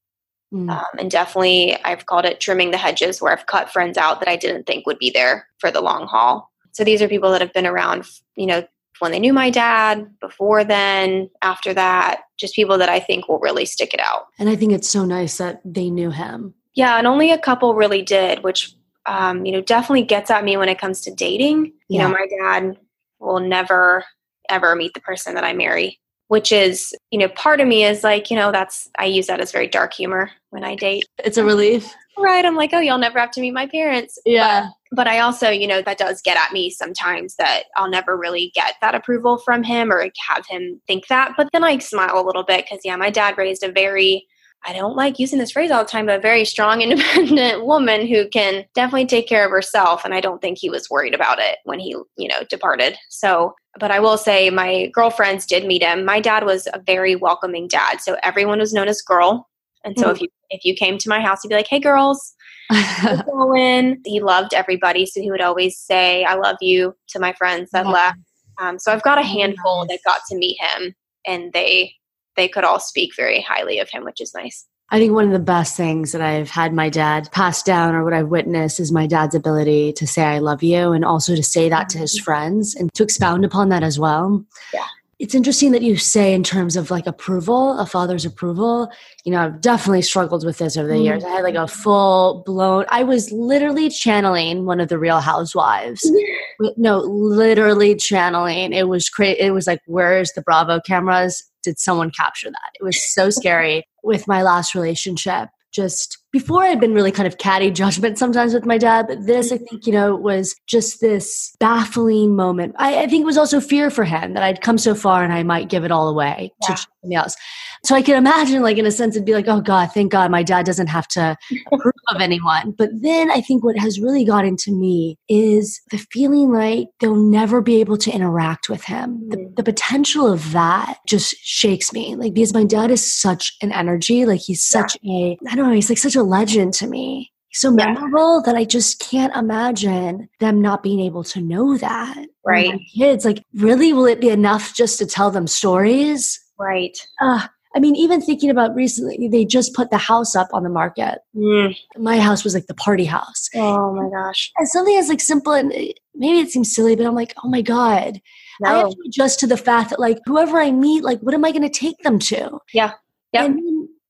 Mm. 0.52 0.70
Um, 0.70 0.84
and 0.98 1.10
definitely, 1.10 1.76
I've 1.84 2.06
called 2.06 2.24
it 2.24 2.40
trimming 2.40 2.70
the 2.70 2.78
hedges, 2.78 3.20
where 3.20 3.32
I've 3.32 3.46
cut 3.46 3.70
friends 3.70 3.98
out 3.98 4.20
that 4.20 4.28
I 4.28 4.36
didn't 4.36 4.64
think 4.66 4.86
would 4.86 4.98
be 4.98 5.10
there 5.10 5.48
for 5.58 5.70
the 5.70 5.80
long 5.80 6.06
haul. 6.06 6.50
So 6.72 6.84
these 6.84 7.02
are 7.02 7.08
people 7.08 7.30
that 7.32 7.40
have 7.40 7.52
been 7.52 7.66
around, 7.66 8.04
you 8.36 8.46
know, 8.46 8.66
when 9.00 9.12
they 9.12 9.18
knew 9.18 9.32
my 9.32 9.50
dad, 9.50 10.08
before 10.20 10.64
then, 10.64 11.30
after 11.42 11.74
that, 11.74 12.22
just 12.36 12.54
people 12.54 12.78
that 12.78 12.88
I 12.88 13.00
think 13.00 13.28
will 13.28 13.38
really 13.38 13.64
stick 13.64 13.92
it 13.94 14.00
out. 14.00 14.26
And 14.38 14.48
I 14.48 14.56
think 14.56 14.72
it's 14.72 14.88
so 14.88 15.04
nice 15.04 15.38
that 15.38 15.60
they 15.64 15.90
knew 15.90 16.10
him. 16.10 16.54
Yeah, 16.74 16.98
and 16.98 17.06
only 17.06 17.30
a 17.30 17.38
couple 17.38 17.74
really 17.74 18.02
did, 18.02 18.42
which 18.42 18.74
um, 19.06 19.44
you 19.44 19.52
know 19.52 19.60
definitely 19.60 20.04
gets 20.04 20.30
at 20.30 20.44
me 20.44 20.56
when 20.56 20.68
it 20.68 20.78
comes 20.78 21.00
to 21.02 21.14
dating. 21.14 21.66
You 21.88 22.00
yeah. 22.00 22.08
know, 22.08 22.10
my 22.10 22.26
dad 22.40 22.78
will 23.20 23.40
never 23.40 24.04
ever 24.50 24.74
meet 24.74 24.94
the 24.94 25.00
person 25.00 25.34
that 25.34 25.44
I 25.44 25.52
marry, 25.52 26.00
which 26.28 26.52
is 26.52 26.94
you 27.10 27.18
know 27.18 27.28
part 27.28 27.60
of 27.60 27.68
me 27.68 27.84
is 27.84 28.02
like 28.02 28.30
you 28.30 28.36
know 28.36 28.50
that's 28.50 28.90
I 28.98 29.06
use 29.06 29.28
that 29.28 29.40
as 29.40 29.52
very 29.52 29.68
dark 29.68 29.92
humor 29.92 30.30
when 30.50 30.64
I 30.64 30.74
date. 30.74 31.04
It's 31.18 31.38
a 31.38 31.44
relief 31.44 31.94
right 32.18 32.44
i'm 32.44 32.54
like 32.54 32.70
oh 32.72 32.80
you'll 32.80 32.98
never 32.98 33.18
have 33.18 33.30
to 33.30 33.40
meet 33.40 33.52
my 33.52 33.66
parents 33.66 34.18
yeah 34.24 34.68
but, 34.68 34.72
but, 34.94 35.06
i 35.06 35.18
also 35.18 35.50
you 35.50 35.66
know 35.66 35.82
that 35.82 35.98
does 35.98 36.20
get 36.22 36.36
at 36.36 36.52
me 36.52 36.70
sometimes 36.70 37.36
that 37.36 37.64
i'll 37.76 37.90
never 37.90 38.16
really 38.16 38.50
get 38.54 38.74
that 38.80 38.94
approval 38.94 39.38
from 39.38 39.62
him 39.62 39.92
or 39.92 40.08
have 40.28 40.46
him 40.46 40.80
think 40.86 41.06
that 41.08 41.32
but 41.36 41.48
then 41.52 41.62
i 41.62 41.78
smile 41.78 42.18
a 42.18 42.24
little 42.24 42.44
bit 42.44 42.64
because 42.64 42.80
yeah 42.84 42.96
my 42.96 43.10
dad 43.10 43.36
raised 43.36 43.62
a 43.62 43.70
very 43.70 44.26
I 44.66 44.72
don't 44.72 44.96
like 44.96 45.18
using 45.18 45.38
this 45.38 45.50
phrase 45.50 45.70
all 45.70 45.84
the 45.84 45.90
time, 45.90 46.06
but 46.06 46.18
a 46.18 46.22
very 46.22 46.44
strong, 46.44 46.80
independent 46.80 47.66
woman 47.66 48.06
who 48.06 48.28
can 48.28 48.64
definitely 48.74 49.06
take 49.06 49.28
care 49.28 49.44
of 49.44 49.50
herself. 49.50 50.04
And 50.04 50.14
I 50.14 50.20
don't 50.20 50.40
think 50.40 50.58
he 50.58 50.70
was 50.70 50.88
worried 50.88 51.14
about 51.14 51.38
it 51.38 51.58
when 51.64 51.78
he, 51.78 51.90
you 52.16 52.28
know, 52.28 52.42
departed. 52.48 52.96
So, 53.10 53.54
but 53.78 53.90
I 53.90 54.00
will 54.00 54.16
say 54.16 54.50
my 54.50 54.86
girlfriends 54.94 55.46
did 55.46 55.66
meet 55.66 55.82
him. 55.82 56.04
My 56.04 56.20
dad 56.20 56.44
was 56.44 56.66
a 56.72 56.80
very 56.80 57.14
welcoming 57.14 57.68
dad. 57.68 58.00
So 58.00 58.16
everyone 58.22 58.58
was 58.58 58.72
known 58.72 58.88
as 58.88 59.02
girl. 59.02 59.48
And 59.84 59.98
so 59.98 60.06
mm-hmm. 60.06 60.14
if 60.14 60.20
you 60.22 60.28
if 60.50 60.64
you 60.64 60.74
came 60.74 60.96
to 60.98 61.08
my 61.08 61.20
house, 61.20 61.44
you'd 61.44 61.50
be 61.50 61.56
like, 61.56 61.68
"Hey, 61.68 61.80
girls." 61.80 62.34
He 62.70 64.20
loved 64.22 64.54
everybody, 64.54 65.06
so 65.06 65.20
he 65.20 65.30
would 65.30 65.40
always 65.40 65.78
say, 65.78 66.24
"I 66.24 66.34
love 66.34 66.56
you" 66.60 66.94
to 67.08 67.18
my 67.18 67.32
friends 67.34 67.70
that 67.72 67.86
yeah. 67.86 67.92
left. 67.92 68.18
Um, 68.60 68.78
so 68.78 68.92
I've 68.92 69.02
got 69.02 69.18
a 69.18 69.22
handful 69.22 69.86
that 69.88 69.98
got 70.04 70.20
to 70.28 70.36
meet 70.36 70.58
him, 70.60 70.94
and 71.26 71.52
they 71.52 71.94
they 72.36 72.48
could 72.48 72.64
all 72.64 72.80
speak 72.80 73.14
very 73.16 73.40
highly 73.40 73.78
of 73.78 73.88
him, 73.90 74.04
which 74.04 74.20
is 74.20 74.34
nice. 74.34 74.66
I 74.90 74.98
think 74.98 75.12
one 75.12 75.24
of 75.24 75.32
the 75.32 75.38
best 75.38 75.76
things 75.76 76.12
that 76.12 76.20
I've 76.20 76.50
had 76.50 76.72
my 76.72 76.90
dad 76.90 77.30
pass 77.32 77.62
down 77.62 77.94
or 77.94 78.04
what 78.04 78.12
I've 78.12 78.28
witnessed 78.28 78.78
is 78.78 78.92
my 78.92 79.06
dad's 79.06 79.34
ability 79.34 79.92
to 79.94 80.06
say 80.06 80.22
I 80.22 80.38
love 80.38 80.62
you 80.62 80.92
and 80.92 81.04
also 81.04 81.34
to 81.34 81.42
say 81.42 81.68
that 81.68 81.88
to 81.90 81.98
his 81.98 82.16
mm-hmm. 82.16 82.24
friends 82.24 82.74
and 82.74 82.92
to 82.94 83.02
expound 83.02 83.44
upon 83.44 83.70
that 83.70 83.82
as 83.82 83.98
well. 83.98 84.44
Yeah. 84.72 84.86
It's 85.18 85.34
interesting 85.34 85.72
that 85.72 85.82
you 85.82 85.96
say 85.96 86.34
in 86.34 86.42
terms 86.42 86.76
of 86.76 86.90
like 86.90 87.06
approval, 87.06 87.78
a 87.78 87.86
father's 87.86 88.24
approval. 88.24 88.90
You 89.24 89.32
know, 89.32 89.44
I've 89.44 89.60
definitely 89.60 90.02
struggled 90.02 90.44
with 90.44 90.58
this 90.58 90.76
over 90.76 90.88
the 90.88 90.98
years. 90.98 91.22
Mm. 91.22 91.26
I 91.26 91.30
had 91.30 91.44
like 91.44 91.54
a 91.54 91.68
full 91.68 92.42
blown, 92.44 92.84
I 92.88 93.02
was 93.04 93.30
literally 93.32 93.90
channeling 93.90 94.64
one 94.64 94.80
of 94.80 94.88
the 94.88 94.98
real 94.98 95.20
housewives. 95.20 96.10
no, 96.76 96.98
literally 96.98 97.94
channeling. 97.96 98.72
It 98.72 98.88
was 98.88 99.08
crazy. 99.08 99.40
It 99.40 99.52
was 99.52 99.66
like, 99.66 99.80
where's 99.86 100.32
the 100.32 100.42
Bravo 100.42 100.80
cameras? 100.80 101.44
Did 101.62 101.78
someone 101.78 102.10
capture 102.10 102.50
that? 102.50 102.70
It 102.78 102.84
was 102.84 103.02
so 103.02 103.30
scary 103.30 103.86
with 104.02 104.28
my 104.28 104.42
last 104.42 104.74
relationship 104.74 105.48
just 105.72 106.18
before 106.34 106.64
I'd 106.64 106.80
been 106.80 106.94
really 106.94 107.12
kind 107.12 107.28
of 107.28 107.38
catty 107.38 107.70
judgment 107.70 108.18
sometimes 108.18 108.54
with 108.54 108.66
my 108.66 108.76
dad, 108.76 109.06
but 109.06 109.24
this 109.24 109.52
I 109.52 109.58
think, 109.58 109.86
you 109.86 109.92
know, 109.92 110.16
was 110.16 110.56
just 110.66 111.00
this 111.00 111.54
baffling 111.60 112.34
moment. 112.34 112.74
I, 112.76 113.02
I 113.02 113.06
think 113.06 113.22
it 113.22 113.26
was 113.26 113.38
also 113.38 113.60
fear 113.60 113.88
for 113.88 114.02
him 114.02 114.34
that 114.34 114.42
I'd 114.42 114.60
come 114.60 114.76
so 114.76 114.96
far 114.96 115.22
and 115.22 115.32
I 115.32 115.44
might 115.44 115.68
give 115.68 115.84
it 115.84 115.92
all 115.92 116.08
away 116.08 116.52
yeah. 116.62 116.74
to 116.74 116.82
somebody 116.82 117.14
else. 117.14 117.36
So 117.84 117.94
I 117.94 118.00
can 118.00 118.16
imagine, 118.16 118.62
like, 118.62 118.78
in 118.78 118.86
a 118.86 118.90
sense, 118.90 119.14
it'd 119.14 119.26
be 119.26 119.34
like, 119.34 119.46
oh 119.46 119.60
God, 119.60 119.92
thank 119.92 120.10
God 120.10 120.30
my 120.30 120.42
dad 120.42 120.64
doesn't 120.64 120.86
have 120.86 121.06
to 121.08 121.36
approve 121.70 121.92
of 122.08 122.20
anyone. 122.20 122.70
But 122.70 122.88
then 122.94 123.30
I 123.30 123.42
think 123.42 123.62
what 123.62 123.76
has 123.76 124.00
really 124.00 124.24
got 124.24 124.46
into 124.46 124.72
me 124.72 125.18
is 125.28 125.82
the 125.90 125.98
feeling 125.98 126.50
like 126.50 126.88
they'll 126.98 127.14
never 127.14 127.60
be 127.60 127.80
able 127.80 127.98
to 127.98 128.10
interact 128.10 128.70
with 128.70 128.84
him. 128.84 129.28
The, 129.28 129.36
mm. 129.36 129.56
the 129.56 129.62
potential 129.62 130.32
of 130.32 130.52
that 130.52 130.98
just 131.06 131.36
shakes 131.42 131.92
me. 131.92 132.16
Like, 132.16 132.32
because 132.32 132.54
my 132.54 132.64
dad 132.64 132.90
is 132.90 133.14
such 133.14 133.54
an 133.60 133.70
energy, 133.70 134.24
like, 134.24 134.40
he's 134.40 134.64
such 134.64 134.96
yeah. 135.02 135.26
a, 135.26 135.38
I 135.50 135.54
don't 135.54 135.68
know, 135.68 135.74
he's 135.74 135.90
like 135.90 135.98
such 135.98 136.16
a 136.16 136.23
legend 136.24 136.74
to 136.74 136.86
me 136.86 137.32
so 137.54 137.70
memorable 137.70 138.42
that 138.42 138.56
I 138.56 138.64
just 138.64 138.98
can't 138.98 139.34
imagine 139.36 140.28
them 140.40 140.60
not 140.60 140.82
being 140.82 140.98
able 140.98 141.22
to 141.24 141.40
know 141.40 141.78
that. 141.78 142.26
Right. 142.44 142.80
Kids, 142.96 143.24
like, 143.24 143.44
really, 143.54 143.92
will 143.92 144.06
it 144.06 144.20
be 144.20 144.28
enough 144.28 144.74
just 144.74 144.98
to 144.98 145.06
tell 145.06 145.30
them 145.30 145.46
stories? 145.46 146.40
Right. 146.58 146.98
Uh, 147.20 147.46
I 147.76 147.78
mean, 147.78 147.94
even 147.94 148.20
thinking 148.20 148.50
about 148.50 148.74
recently, 148.74 149.28
they 149.28 149.44
just 149.44 149.72
put 149.74 149.90
the 149.90 149.98
house 149.98 150.34
up 150.34 150.48
on 150.52 150.64
the 150.64 150.68
market. 150.68 151.20
Mm. 151.36 151.76
My 151.96 152.18
house 152.18 152.42
was 152.42 152.54
like 152.54 152.66
the 152.66 152.74
party 152.74 153.04
house. 153.04 153.48
Oh 153.54 153.94
my 153.94 154.08
gosh. 154.10 154.50
And 154.58 154.68
something 154.68 154.96
as 154.96 155.08
like 155.08 155.20
simple 155.20 155.52
and 155.52 155.68
maybe 156.14 156.40
it 156.40 156.50
seems 156.50 156.74
silly, 156.74 156.96
but 156.96 157.06
I'm 157.06 157.14
like, 157.14 157.34
oh 157.42 157.48
my 157.48 157.62
God. 157.62 158.20
No. 158.60 158.70
I 158.70 158.78
have 158.78 158.90
to 158.90 158.96
adjust 159.06 159.40
to 159.40 159.46
the 159.46 159.56
fact 159.56 159.90
that 159.90 159.98
like 159.98 160.18
whoever 160.26 160.58
I 160.58 160.70
meet, 160.70 161.02
like 161.02 161.20
what 161.20 161.34
am 161.34 161.44
I 161.44 161.50
going 161.50 161.62
to 161.62 161.68
take 161.68 161.98
them 162.02 162.18
to? 162.20 162.58
Yeah. 162.72 162.92
Yeah. 163.32 163.48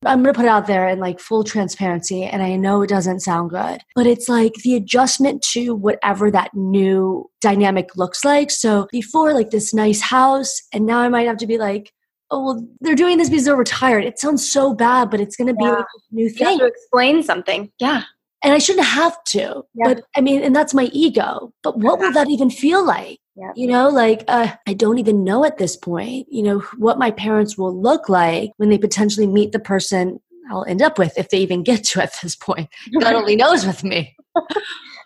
I'm 0.07 0.23
going 0.23 0.33
to 0.33 0.39
put 0.39 0.47
it 0.47 0.51
out 0.51 0.67
there 0.67 0.89
in 0.89 0.99
like 0.99 1.21
full 1.21 1.45
transparency. 1.45 2.25
And 2.25 2.43
I 2.43 2.57
know 2.57 2.83
it 2.83 2.89
doesn't 2.89 3.21
sound 3.21 3.51
good, 3.51 3.81
but 3.95 4.07
it's 4.07 4.29
like 4.29 4.55
the 4.63 4.75
adjustment 4.75 5.43
to 5.53 5.75
whatever 5.75 6.31
that 6.31 6.55
new 6.55 7.31
dynamic 7.41 7.97
looks 7.97 8.25
like. 8.25 8.51
So 8.51 8.89
before, 8.91 9.35
like 9.35 9.51
this 9.51 9.75
nice 9.75 10.01
house, 10.01 10.61
and 10.73 10.87
now 10.87 11.01
I 11.01 11.09
might 11.09 11.27
have 11.27 11.39
to 11.39 11.47
be 11.47 11.59
like, 11.59 11.93
oh, 12.31 12.45
well, 12.45 12.69
they're 12.81 12.95
doing 12.95 13.19
this 13.19 13.29
because 13.29 13.45
they're 13.45 13.57
retired. 13.57 14.05
It 14.05 14.19
sounds 14.19 14.49
so 14.49 14.75
bad, 14.75 15.11
but 15.11 15.21
it's 15.21 15.37
going 15.37 15.49
to 15.49 15.55
be 15.55 15.65
yeah. 15.65 15.71
like 15.71 15.85
a 15.85 16.15
new 16.15 16.29
thing. 16.29 16.59
to 16.59 16.67
explain 16.67 17.23
something. 17.23 17.71
Yeah. 17.79 18.03
And 18.43 18.53
I 18.53 18.59
shouldn't 18.59 18.87
have 18.87 19.17
to. 19.29 19.63
Yeah. 19.75 19.95
But 19.95 20.05
I 20.17 20.21
mean, 20.21 20.43
and 20.43 20.55
that's 20.55 20.75
my 20.75 20.91
ego. 20.93 21.53
But 21.63 21.79
what 21.79 21.99
will 21.99 22.13
that 22.13 22.29
even 22.29 22.51
feel 22.51 22.85
like? 22.85 23.19
Yeah. 23.37 23.53
You 23.57 23.67
know, 23.67 23.89
like 23.89 24.25
uh, 24.29 24.53
I 24.67 24.75
don't 24.75 24.99
even 24.99 25.25
know 25.25 25.45
at 25.45 25.59
this 25.59 25.77
point, 25.77 26.29
you 26.31 26.43
know, 26.43 26.61
what 26.79 26.99
my 26.99 27.11
parents 27.11 27.59
will 27.59 27.77
look 27.77 28.09
like 28.09 28.53
when 28.59 28.69
they 28.69 28.79
potentially 28.79 29.27
meet 29.27 29.51
the 29.51 29.59
person 29.59 30.21
I'll 30.51 30.65
end 30.65 30.83
up 30.83 30.99
with 30.99 31.17
if 31.19 31.31
they 31.31 31.39
even 31.39 31.63
get 31.63 31.85
to 31.85 32.03
at 32.03 32.15
this 32.23 32.37
point. 32.37 32.69
God 33.01 33.15
only 33.15 33.37
knows 33.37 33.67
with 33.67 33.85
me. 33.85 34.17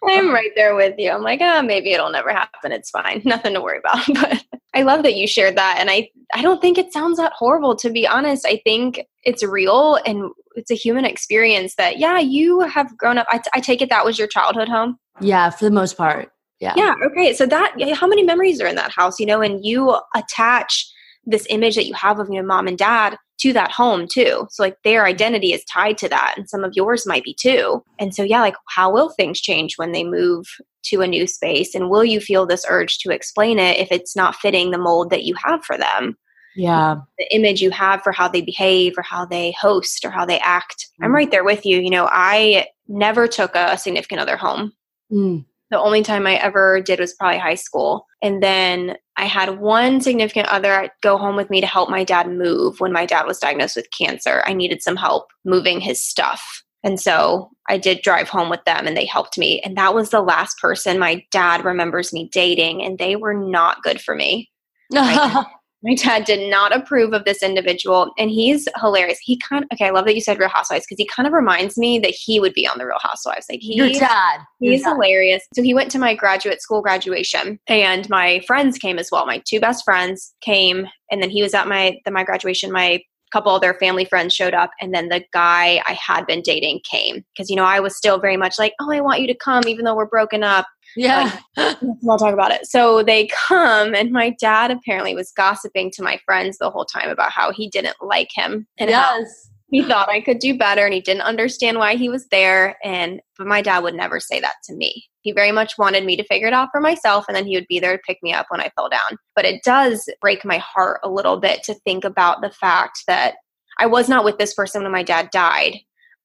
I'm 0.09 0.31
right 0.31 0.51
there 0.57 0.75
with 0.75 0.95
you. 0.99 1.11
I'm 1.11 1.23
like, 1.23 1.41
ah, 1.43 1.59
oh, 1.59 1.63
maybe 1.63 1.93
it'll 1.93 2.11
never 2.11 2.33
happen. 2.33 2.73
It's 2.73 2.91
fine. 2.91 3.23
Nothing 3.25 3.55
to 3.55 3.61
worry 3.61 3.79
about. 3.79 4.05
But 4.15 4.45
I 4.75 4.83
love 4.83 5.03
that 5.03 5.17
you 5.17 5.27
shared 5.27 5.57
that. 5.57 5.79
And 5.81 5.91
I, 5.91 6.11
I 6.35 6.43
don't 6.43 6.61
think 6.61 6.77
it 6.77 6.93
sounds 6.93 7.17
that 7.17 7.33
horrible, 7.33 7.75
to 7.77 7.91
be 7.91 8.07
honest. 8.07 8.47
I 8.47 8.61
think 8.65 9.07
it's 9.25 9.43
real 9.43 9.99
and 10.07 10.31
it's 10.57 10.71
a 10.71 10.75
human 10.75 11.05
experience 11.05 11.75
that, 11.77 11.99
yeah, 11.99 12.19
you 12.19 12.61
have 12.61 12.97
grown 12.97 13.19
up. 13.19 13.27
I, 13.31 13.39
t- 13.39 13.51
I 13.55 13.61
take 13.61 13.81
it 13.81 13.89
that 13.89 14.05
was 14.05 14.19
your 14.19 14.29
childhood 14.29 14.69
home. 14.69 14.99
Yeah, 15.21 15.51
for 15.51 15.65
the 15.65 15.71
most 15.71 15.97
part. 15.97 16.31
Yeah. 16.61 16.75
Yeah. 16.77 16.95
Okay. 17.07 17.33
So 17.33 17.47
that, 17.47 17.75
how 17.95 18.07
many 18.07 18.23
memories 18.23 18.61
are 18.61 18.67
in 18.67 18.77
that 18.77 18.91
house, 18.91 19.21
you 19.21 19.27
know, 19.27 19.41
and 19.41 19.65
you 19.65 19.97
attach 20.15 20.91
this 21.25 21.47
image 21.51 21.77
that 21.77 21.87
you 21.87 21.95
have 21.95 22.19
of 22.19 22.31
your 22.31 22.43
mom 22.43 22.67
and 22.67 22.79
dad 22.79 23.17
to 23.41 23.53
that 23.53 23.71
home 23.71 24.07
too. 24.11 24.47
So 24.51 24.63
like 24.63 24.77
their 24.83 25.05
identity 25.05 25.53
is 25.53 25.65
tied 25.65 25.99
to 25.99 26.09
that 26.09 26.35
and 26.37 26.49
some 26.49 26.65
of 26.65 26.73
yours 26.75 27.07
might 27.07 27.23
be 27.23 27.35
too. 27.35 27.83
And 27.99 28.15
so 28.15 28.23
yeah, 28.23 28.41
like 28.41 28.57
how 28.69 28.93
will 28.93 29.11
things 29.11 29.41
change 29.41 29.75
when 29.77 29.93
they 29.93 30.05
move 30.05 30.47
to 30.85 31.03
a 31.03 31.07
new 31.07 31.27
space 31.27 31.75
and 31.75 31.91
will 31.91 32.05
you 32.05 32.21
feel 32.21 32.47
this 32.47 32.65
urge 32.69 32.99
to 32.99 33.11
explain 33.11 33.59
it 33.59 33.79
if 33.79 33.93
it's 33.93 34.17
not 34.17 34.37
fitting 34.37 34.71
the 34.71 34.79
mold 34.79 35.11
that 35.11 35.25
you 35.25 35.35
have 35.45 35.65
for 35.65 35.77
them? 35.77 36.17
Yeah. 36.57 36.97
The 37.19 37.33
image 37.33 37.63
you 37.63 37.71
have 37.71 38.03
for 38.03 38.11
how 38.11 38.27
they 38.27 38.43
behave 38.43 38.95
or 38.97 39.03
how 39.03 39.25
they 39.25 39.53
host 39.53 40.05
or 40.05 40.11
how 40.11 40.25
they 40.25 40.41
act. 40.41 40.89
Mm. 41.01 41.05
I'm 41.05 41.15
right 41.15 41.31
there 41.31 41.45
with 41.45 41.65
you. 41.65 41.79
You 41.79 41.91
know, 41.91 42.09
I 42.11 42.67
never 42.89 43.29
took 43.29 43.55
a 43.55 43.79
significant 43.79 44.21
other 44.21 44.37
home. 44.37 44.73
Mm. 45.13 45.45
The 45.71 45.79
only 45.79 46.03
time 46.03 46.27
I 46.27 46.37
ever 46.37 46.81
did 46.81 47.01
was 47.01 47.15
probably 47.15 47.39
high 47.39 47.55
school. 47.55 48.07
And 48.23 48.43
then 48.43 48.97
I 49.17 49.25
had 49.25 49.59
one 49.59 50.01
significant 50.01 50.49
other 50.49 50.91
go 51.03 51.19
home 51.19 51.37
with 51.37 51.51
me 51.51 51.61
to 51.61 51.67
help 51.67 51.91
my 51.91 52.05
dad 52.05 52.29
move 52.31 52.81
when 52.81 52.93
my 52.93 53.05
dad 53.05 53.27
was 53.27 53.39
diagnosed 53.39 53.77
with 53.77 53.91
cancer. 53.91 54.43
I 54.47 54.55
needed 54.55 54.83
some 54.83 54.97
help 54.97 55.29
moving 55.45 55.81
his 55.81 56.03
stuff. 56.03 56.63
And 56.85 57.01
so 57.01 57.51
I 57.69 57.77
did 57.77 58.03
drive 58.03 58.29
home 58.29 58.49
with 58.49 58.65
them 58.65 58.87
and 58.87 58.97
they 58.97 59.05
helped 59.05 59.37
me. 59.37 59.61
And 59.61 59.77
that 59.77 59.95
was 59.95 60.11
the 60.11 60.23
last 60.23 60.59
person 60.59 60.99
my 60.99 61.25
dad 61.31 61.65
remembers 61.65 62.13
me 62.13 62.31
dating. 62.33 62.83
And 62.83 62.99
they 62.99 63.17
were 63.17 63.35
not 63.35 63.83
good 63.83 64.01
for 64.01 64.15
me. 64.15 64.51
my 65.83 65.95
dad 65.95 66.25
did 66.25 66.51
not 66.51 66.75
approve 66.75 67.13
of 67.13 67.25
this 67.25 67.43
individual 67.43 68.13
and 68.19 68.31
he's 68.31 68.67
hilarious. 68.81 69.19
He 69.23 69.39
kind 69.39 69.65
of 69.65 69.69
okay 69.75 69.87
i 69.87 69.91
love 69.91 70.07
that 70.07 70.15
you 70.15 70.21
said 70.21 70.39
real 70.39 70.49
housewives 70.49 70.85
because 70.85 70.99
he 70.99 71.07
kind 71.15 71.27
of 71.27 71.33
reminds 71.33 71.79
me 71.79 71.99
that 72.01 72.11
he 72.11 72.41
would 72.41 72.55
be 72.55 72.67
on 72.67 72.79
the 72.79 72.87
real 72.87 72.99
housewives. 73.01 73.47
Like 73.51 73.61
he, 73.61 73.77
your 73.77 73.91
dad. 73.91 74.41
He's 74.59 74.81
Your 74.81 74.91
dad. 74.91 74.95
hilarious. 74.95 75.47
So 75.55 75.63
he 75.63 75.75
went 75.75 75.91
to 75.93 75.99
my 75.99 76.15
graduate 76.15 76.61
school 76.63 76.83
graduation 76.83 77.59
and 77.69 78.09
my 78.09 78.41
friends 78.47 78.79
came 78.79 78.99
as 78.99 79.11
well. 79.13 79.27
My 79.27 79.43
two 79.47 79.61
best 79.61 79.85
friends 79.85 80.35
came 80.41 80.87
and 81.11 81.23
then 81.23 81.31
he 81.31 81.43
was 81.43 81.55
at 81.55 81.69
my 81.69 81.99
the 82.05 82.11
my 82.11 82.25
graduation 82.25 82.73
my 82.73 83.01
couple 83.31 83.55
of 83.55 83.61
their 83.61 83.75
family 83.75 84.07
friends 84.07 84.35
showed 84.35 84.55
up 84.55 84.71
and 84.81 84.95
then 84.95 85.09
the 85.11 85.23
guy 85.35 85.83
i 85.87 85.93
had 85.93 86.27
been 86.27 86.41
dating 86.41 86.81
came. 86.91 87.25
Because 87.35 87.51
you 87.51 87.57
know 87.57 87.65
i 87.65 87.79
was 87.79 87.97
still 87.97 88.19
very 88.19 88.37
much 88.37 88.59
like 88.59 88.73
oh 88.81 88.91
i 88.91 89.01
want 89.01 89.21
you 89.21 89.27
to 89.27 89.35
come 89.35 89.63
even 89.69 89.85
though 89.85 89.95
we're 89.95 90.07
broken 90.07 90.43
up 90.43 90.67
yeah. 90.97 91.39
I'll 91.57 92.19
talk 92.19 92.35
about 92.35 92.53
it. 92.53 92.67
So 92.67 93.03
they 93.03 93.29
come, 93.29 93.95
and 93.95 94.11
my 94.11 94.31
dad 94.41 94.71
apparently 94.71 95.15
was 95.15 95.33
gossiping 95.33 95.91
to 95.93 96.03
my 96.03 96.19
friends 96.25 96.59
the 96.59 96.71
whole 96.71 96.85
time 96.85 97.09
about 97.09 97.31
how 97.31 97.53
he 97.53 97.69
didn't 97.69 97.97
like 98.01 98.31
him 98.33 98.67
and 98.79 98.91
yes. 98.91 99.51
he 99.71 99.83
thought 99.83 100.09
I 100.09 100.21
could 100.21 100.39
do 100.39 100.57
better 100.57 100.85
and 100.85 100.95
he 100.95 101.01
didn't 101.01 101.23
understand 101.23 101.79
why 101.79 101.97
he 101.97 102.09
was 102.09 102.27
there. 102.29 102.77
And 102.83 103.21
but 103.37 103.47
my 103.47 103.63
dad 103.63 103.83
would 103.83 103.95
never 103.95 104.21
say 104.21 104.41
that 104.41 104.55
to 104.65 104.75
me. 104.75 105.05
He 105.23 105.33
very 105.33 105.53
much 105.53 105.77
wanted 105.79 106.05
me 106.05 106.17
to 106.17 106.25
figure 106.25 106.49
it 106.49 106.55
out 106.55 106.71
for 106.73 106.81
myself, 106.81 107.27
and 107.29 107.37
then 107.37 107.45
he 107.45 107.55
would 107.55 107.67
be 107.69 107.81
there 107.81 107.97
to 107.97 108.03
pick 108.07 108.19
me 108.23 108.33
up 108.33 108.47
when 108.49 108.61
I 108.61 108.71
fell 108.77 108.89
down. 108.89 109.19
But 109.35 109.45
it 109.45 109.63
does 109.63 110.09
break 110.21 110.45
my 110.45 110.59
heart 110.59 111.01
a 111.05 111.11
little 111.11 111.39
bit 111.39 111.63
to 111.65 111.75
think 111.75 112.05
about 112.05 112.41
the 112.41 112.51
fact 112.51 113.03
that 113.07 113.35
I 113.79 113.87
was 113.87 114.09
not 114.09 114.25
with 114.25 114.39
this 114.39 114.55
person 114.55 114.83
when 114.83 114.93
my 114.93 115.03
dad 115.03 115.31
died, 115.31 115.77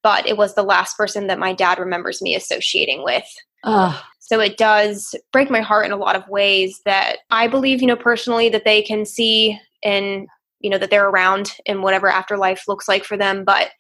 but 0.02 0.28
it 0.28 0.38
was 0.38 0.56
the 0.56 0.64
last 0.64 0.98
person 0.98 1.28
that 1.28 1.40
my 1.40 1.54
dad 1.54 1.80
remembers 1.80 2.22
me 2.22 2.36
associating 2.36 3.04
with. 3.04 3.26
Ugh. 3.64 4.02
So 4.20 4.40
it 4.40 4.58
does 4.58 5.16
break 5.32 5.50
my 5.50 5.62
heart 5.62 5.86
in 5.86 5.92
a 5.92 5.98
lot 5.98 6.16
of 6.16 6.28
ways 6.28 6.82
that 6.86 7.18
I 7.30 7.48
believe, 7.48 7.82
you 7.82 7.88
know, 7.88 7.96
personally 7.96 8.50
that 8.50 8.66
they 8.66 8.82
can 8.82 9.06
see 9.06 9.60
and, 9.84 10.28
you 10.60 10.70
know, 10.70 10.78
that 10.78 10.90
they're 10.90 11.10
around 11.10 11.54
in 11.66 11.82
whatever 11.82 12.08
afterlife 12.08 12.68
looks 12.68 12.88
like 12.88 13.04
for 13.04 13.18
them. 13.18 13.44
But 13.44 13.72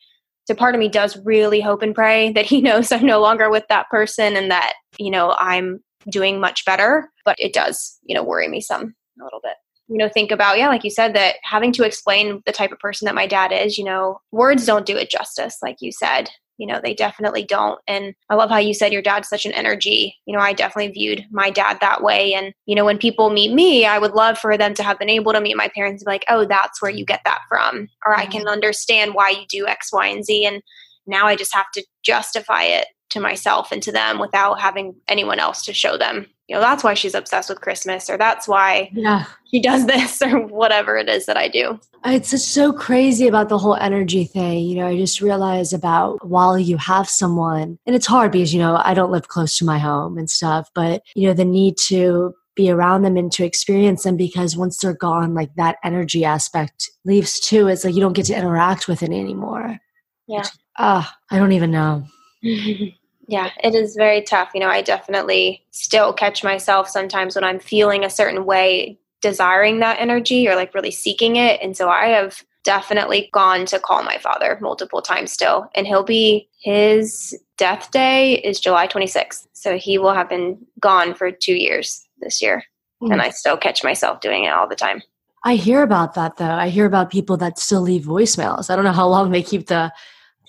so 0.45 0.53
part 0.53 0.75
of 0.75 0.79
me 0.79 0.89
does 0.89 1.17
really 1.23 1.61
hope 1.61 1.81
and 1.81 1.95
pray 1.95 2.31
that 2.33 2.45
he 2.45 2.61
knows 2.61 2.91
I'm 2.91 3.05
no 3.05 3.21
longer 3.21 3.49
with 3.49 3.63
that 3.69 3.89
person 3.89 4.35
and 4.35 4.51
that, 4.51 4.73
you 4.97 5.09
know, 5.09 5.35
I'm 5.39 5.81
doing 6.09 6.39
much 6.39 6.65
better. 6.65 7.09
But 7.25 7.37
it 7.39 7.53
does, 7.53 7.97
you 8.03 8.13
know, 8.13 8.23
worry 8.23 8.47
me 8.47 8.59
some 8.61 8.93
a 9.19 9.23
little 9.23 9.39
bit 9.41 9.53
you 9.87 9.97
know 9.97 10.09
think 10.09 10.31
about 10.31 10.57
yeah 10.57 10.67
like 10.67 10.83
you 10.83 10.89
said 10.89 11.13
that 11.13 11.35
having 11.43 11.71
to 11.73 11.83
explain 11.83 12.41
the 12.45 12.51
type 12.51 12.71
of 12.71 12.79
person 12.79 13.05
that 13.05 13.15
my 13.15 13.27
dad 13.27 13.51
is 13.51 13.77
you 13.77 13.83
know 13.83 14.19
words 14.31 14.65
don't 14.65 14.85
do 14.85 14.97
it 14.97 15.09
justice 15.09 15.57
like 15.61 15.77
you 15.81 15.91
said 15.91 16.29
you 16.57 16.67
know 16.67 16.79
they 16.83 16.93
definitely 16.93 17.43
don't. 17.43 17.79
And 17.87 18.13
i 18.29 18.35
love 18.35 18.49
how 18.49 18.57
you 18.57 18.73
said 18.73 18.93
your 18.93 19.01
dad's 19.01 19.29
such 19.29 19.45
an 19.45 19.53
energy. 19.53 20.15
You 20.25 20.35
know 20.35 20.41
i 20.41 20.53
definitely 20.53 20.91
viewed 20.91 21.25
my 21.31 21.49
dad 21.49 21.77
that 21.81 22.03
way. 22.03 22.33
And 22.33 22.53
you 22.65 22.75
know 22.75 22.85
when 22.85 22.97
people 22.97 23.29
meet 23.29 23.53
me 23.53 23.85
i 23.85 23.97
would 23.97 24.13
love 24.13 24.37
for 24.37 24.57
them 24.57 24.73
to 24.75 24.83
have 24.83 24.99
been 24.99 25.09
able 25.09 25.33
to 25.33 25.41
meet 25.41 25.57
my 25.57 25.69
parents 25.75 26.01
and 26.01 26.07
be 26.07 26.11
like 26.11 26.25
oh 26.29 26.45
that's 26.45 26.81
where 26.81 26.91
you 26.91 27.05
get 27.05 27.21
that 27.25 27.41
from. 27.49 27.89
Or 28.05 28.15
i 28.15 28.23
mm-hmm. 28.23 28.31
can 28.31 28.47
understand 28.47 29.13
why 29.13 29.29
you 29.29 29.45
do 29.49 29.67
x 29.67 29.91
y 29.91 30.07
and 30.07 30.25
z. 30.25 30.45
And 30.45 30.61
now 31.07 31.25
i 31.25 31.35
just 31.35 31.53
have 31.53 31.71
to 31.73 31.85
justify 32.03 32.63
it 32.63 32.87
to 33.09 33.19
myself 33.19 33.71
and 33.71 33.83
to 33.83 33.91
them 33.91 34.19
without 34.19 34.59
having 34.59 34.95
anyone 35.07 35.39
else 35.39 35.63
to 35.65 35.73
show 35.73 35.97
them 35.97 36.27
you 36.47 36.55
know 36.55 36.61
that's 36.61 36.83
why 36.83 36.93
she's 36.93 37.13
obsessed 37.13 37.49
with 37.49 37.61
christmas 37.61 38.09
or 38.09 38.17
that's 38.17 38.47
why 38.47 38.89
yeah. 38.93 39.25
she 39.49 39.61
does 39.61 39.85
this 39.85 40.21
or 40.21 40.39
whatever 40.47 40.97
it 40.97 41.09
is 41.09 41.25
that 41.25 41.37
i 41.37 41.47
do. 41.47 41.79
It's 42.05 42.31
just 42.31 42.49
so 42.49 42.73
crazy 42.73 43.27
about 43.27 43.47
the 43.47 43.57
whole 43.57 43.77
energy 43.77 44.25
thing. 44.25 44.65
You 44.65 44.77
know 44.77 44.87
i 44.87 44.97
just 44.97 45.21
realize 45.21 45.73
about 45.73 46.25
while 46.27 46.59
you 46.59 46.77
have 46.77 47.09
someone 47.09 47.79
and 47.85 47.95
it's 47.95 48.07
hard 48.07 48.31
because 48.31 48.53
you 48.53 48.59
know 48.59 48.81
i 48.83 48.93
don't 48.93 49.11
live 49.11 49.27
close 49.27 49.57
to 49.57 49.65
my 49.65 49.79
home 49.79 50.17
and 50.17 50.29
stuff 50.29 50.69
but 50.75 51.01
you 51.15 51.27
know 51.27 51.33
the 51.33 51.45
need 51.45 51.77
to 51.87 52.33
be 52.55 52.69
around 52.69 53.01
them 53.01 53.17
and 53.17 53.31
to 53.31 53.43
experience 53.43 54.03
them 54.03 54.15
because 54.15 54.55
once 54.55 54.77
they're 54.77 54.93
gone 54.93 55.33
like 55.33 55.49
that 55.55 55.77
energy 55.83 56.23
aspect 56.23 56.91
leaves 57.03 57.39
too. 57.39 57.67
It's 57.67 57.83
like 57.83 57.95
you 57.95 58.01
don't 58.01 58.13
get 58.13 58.27
to 58.27 58.37
interact 58.37 58.87
with 58.87 59.01
it 59.01 59.09
anymore. 59.09 59.79
Yeah. 60.27 60.43
Ah 60.77 61.09
uh, 61.09 61.35
i 61.35 61.39
don't 61.39 61.51
even 61.51 61.71
know 61.71 62.05
Yeah, 63.27 63.51
it 63.63 63.73
is 63.73 63.95
very 63.95 64.21
tough. 64.21 64.51
You 64.53 64.59
know, 64.59 64.67
I 64.67 64.81
definitely 64.81 65.63
still 65.71 66.13
catch 66.13 66.43
myself 66.43 66.89
sometimes 66.89 67.35
when 67.35 67.43
I'm 67.43 67.59
feeling 67.59 68.03
a 68.03 68.09
certain 68.09 68.45
way, 68.45 68.99
desiring 69.21 69.79
that 69.79 69.99
energy 69.99 70.47
or 70.47 70.55
like 70.55 70.73
really 70.73 70.91
seeking 70.91 71.37
it. 71.37 71.61
And 71.61 71.75
so 71.77 71.89
I 71.89 72.07
have 72.07 72.43
definitely 72.63 73.29
gone 73.33 73.65
to 73.67 73.79
call 73.79 74.03
my 74.03 74.17
father 74.17 74.57
multiple 74.61 75.01
times 75.01 75.31
still. 75.31 75.69
And 75.75 75.87
he'll 75.87 76.03
be, 76.03 76.49
his 76.61 77.37
death 77.57 77.91
day 77.91 78.35
is 78.39 78.59
July 78.59 78.87
26th. 78.87 79.47
So 79.53 79.77
he 79.77 79.97
will 79.97 80.13
have 80.13 80.29
been 80.29 80.57
gone 80.79 81.13
for 81.13 81.31
two 81.31 81.55
years 81.55 82.05
this 82.19 82.41
year. 82.41 82.63
Mm. 83.01 83.13
And 83.13 83.21
I 83.21 83.29
still 83.29 83.57
catch 83.57 83.83
myself 83.83 84.21
doing 84.21 84.45
it 84.45 84.53
all 84.53 84.67
the 84.67 84.75
time. 84.75 85.01
I 85.45 85.55
hear 85.55 85.83
about 85.83 86.13
that 86.15 86.37
though. 86.37 86.45
I 86.45 86.69
hear 86.69 86.85
about 86.85 87.09
people 87.09 87.35
that 87.37 87.59
still 87.59 87.81
leave 87.81 88.03
voicemails. 88.03 88.69
I 88.69 88.75
don't 88.75 88.85
know 88.85 88.93
how 88.93 89.07
long 89.07 89.31
they 89.31 89.43
keep 89.43 89.67
the 89.67 89.91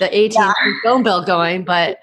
the 0.00 0.06
AT&T 0.06 0.34
yeah. 0.34 0.52
phone 0.82 1.04
bill 1.04 1.24
going, 1.24 1.64
but 1.64 1.98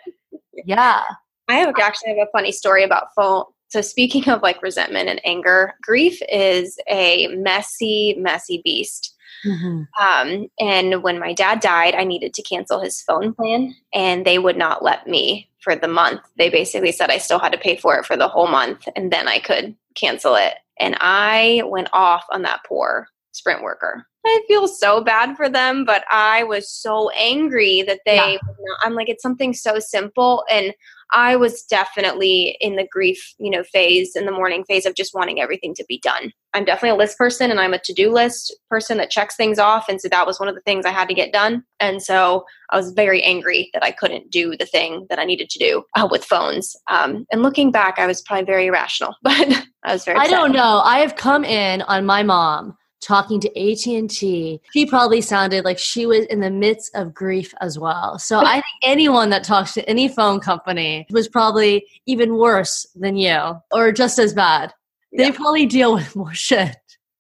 yeah. 0.66 1.03
I 1.47 1.55
have 1.55 1.74
actually 1.80 2.09
have 2.18 2.28
a 2.28 2.32
funny 2.32 2.51
story 2.51 2.84
about 2.84 3.14
phone. 3.16 3.45
So 3.70 3.82
speaking 3.82 4.30
of 4.30 4.41
like 4.41 4.62
resentment 4.62 5.09
and 5.09 5.22
anger, 5.26 5.74
grief 5.82 6.20
is 6.30 6.78
a 6.89 7.28
messy, 7.28 8.16
messy 8.18 8.62
beast. 8.64 9.16
Mm-hmm. 9.45 9.82
Um, 10.03 10.47
and 10.59 11.03
when 11.03 11.20
my 11.20 11.34
dad 11.34 11.62
died, 11.62 11.95
I 11.95 12.03
needed 12.03 12.34
to 12.36 12.43
cancel 12.43 12.80
his 12.80 13.01
phone 13.01 13.34
plan, 13.34 13.74
and 13.93 14.26
they 14.26 14.38
would 14.38 14.57
not 14.57 14.84
let 14.84 15.07
me 15.07 15.49
for 15.62 15.76
the 15.76 15.88
month. 15.88 16.22
They 16.38 16.49
basically 16.49 16.91
said 16.91 17.09
I 17.09 17.18
still 17.18 17.39
had 17.39 17.51
to 17.53 17.57
pay 17.57 17.76
for 17.76 17.97
it 17.97 18.05
for 18.05 18.16
the 18.16 18.28
whole 18.28 18.47
month, 18.47 18.88
and 18.95 19.12
then 19.12 19.28
I 19.28 19.39
could 19.39 19.76
cancel 19.95 20.36
it. 20.36 20.55
And 20.80 20.95
I 20.99 21.64
went 21.66 21.89
off 21.93 22.26
on 22.30 22.43
that 22.43 22.62
poor 22.68 23.07
sprint 23.32 23.64
worker. 23.64 24.05
I 24.26 24.41
feel 24.47 24.67
so 24.67 25.01
bad 25.01 25.36
for 25.36 25.49
them, 25.49 25.84
but 25.86 26.03
I 26.11 26.43
was 26.43 26.69
so 26.69 27.09
angry 27.11 27.82
that 27.84 28.01
they, 28.05 28.15
yeah. 28.15 28.38
I'm 28.84 28.93
like, 28.93 29.09
it's 29.09 29.24
something 29.24 29.53
so 29.53 29.80
simple. 29.80 30.43
And 30.49 30.74
I 31.13 31.36
was 31.36 31.63
definitely 31.63 32.57
in 32.61 32.76
the 32.76 32.88
grief, 32.89 33.34
you 33.38 33.49
know, 33.49 33.63
phase, 33.63 34.15
in 34.15 34.26
the 34.26 34.32
mourning 34.32 34.63
phase 34.63 34.86
of 34.86 34.95
just 34.95 35.13
wanting 35.13 35.41
everything 35.41 35.74
to 35.76 35.86
be 35.88 35.99
done. 35.99 36.32
I'm 36.53 36.65
definitely 36.65 36.91
a 36.91 36.95
list 36.95 37.17
person 37.17 37.51
and 37.51 37.59
I'm 37.59 37.74
a 37.74 37.80
to-do 37.80 38.13
list 38.13 38.55
person 38.69 38.97
that 38.97 39.09
checks 39.09 39.36
things 39.36 39.59
off. 39.59 39.89
And 39.89 39.99
so 39.99 40.07
that 40.09 40.26
was 40.26 40.39
one 40.39 40.47
of 40.47 40.55
the 40.55 40.61
things 40.61 40.86
I 40.86 40.91
had 40.91 41.07
to 41.09 41.13
get 41.13 41.34
done. 41.34 41.63
And 41.80 42.01
so 42.01 42.45
I 42.69 42.78
was 42.78 42.91
very 42.91 43.22
angry 43.24 43.69
that 43.74 43.84
I 43.84 43.91
couldn't 43.91 44.32
do 44.32 44.55
the 44.55 44.65
thing 44.65 45.05
that 45.09 45.19
I 45.19 45.26
needed 45.26 45.49
to 45.49 45.59
do 45.59 45.84
uh, 45.95 46.07
with 46.09 46.24
phones. 46.24 46.76
Um, 46.88 47.26
and 47.32 47.41
looking 47.41 47.72
back, 47.72 47.99
I 47.99 48.07
was 48.07 48.22
probably 48.22 48.45
very 48.45 48.67
irrational, 48.67 49.15
but 49.24 49.65
I 49.84 49.93
was 49.93 50.05
very. 50.05 50.17
I 50.17 50.28
don't 50.28 50.51
know. 50.51 50.82
I 50.84 50.99
have 50.99 51.15
come 51.15 51.43
in 51.43 51.82
on 51.84 52.05
my 52.05 52.24
mom 52.24 52.78
talking 53.02 53.39
to 53.41 53.49
AT&T, 53.60 54.62
she 54.72 54.86
probably 54.86 55.22
sounded 55.22 55.66
like 55.66 55.78
she 55.78 56.06
was 56.06 56.26
in 56.26 56.39
the 56.39 56.49
midst 56.49 56.95
of 56.95 57.14
grief 57.14 57.54
as 57.60 57.78
well. 57.78 58.18
So 58.20 58.39
I 58.39 58.54
think 58.54 58.66
anyone 58.84 59.30
that 59.32 59.43
talks 59.43 59.74
to 59.74 59.89
any 59.89 60.08
phone 60.08 60.39
company 60.39 61.06
was 61.10 61.28
probably 61.28 61.86
even 62.06 62.38
worse 62.38 62.86
than 62.95 63.16
you 63.16 63.60
or 63.72 63.91
just 63.91 64.20
as 64.20 64.34
bad. 64.34 64.74
They 65.16 65.26
yeah. 65.26 65.32
probably 65.32 65.66
deal 65.66 65.93
with 65.93 66.16
more 66.16 66.34
shit. 66.34 66.76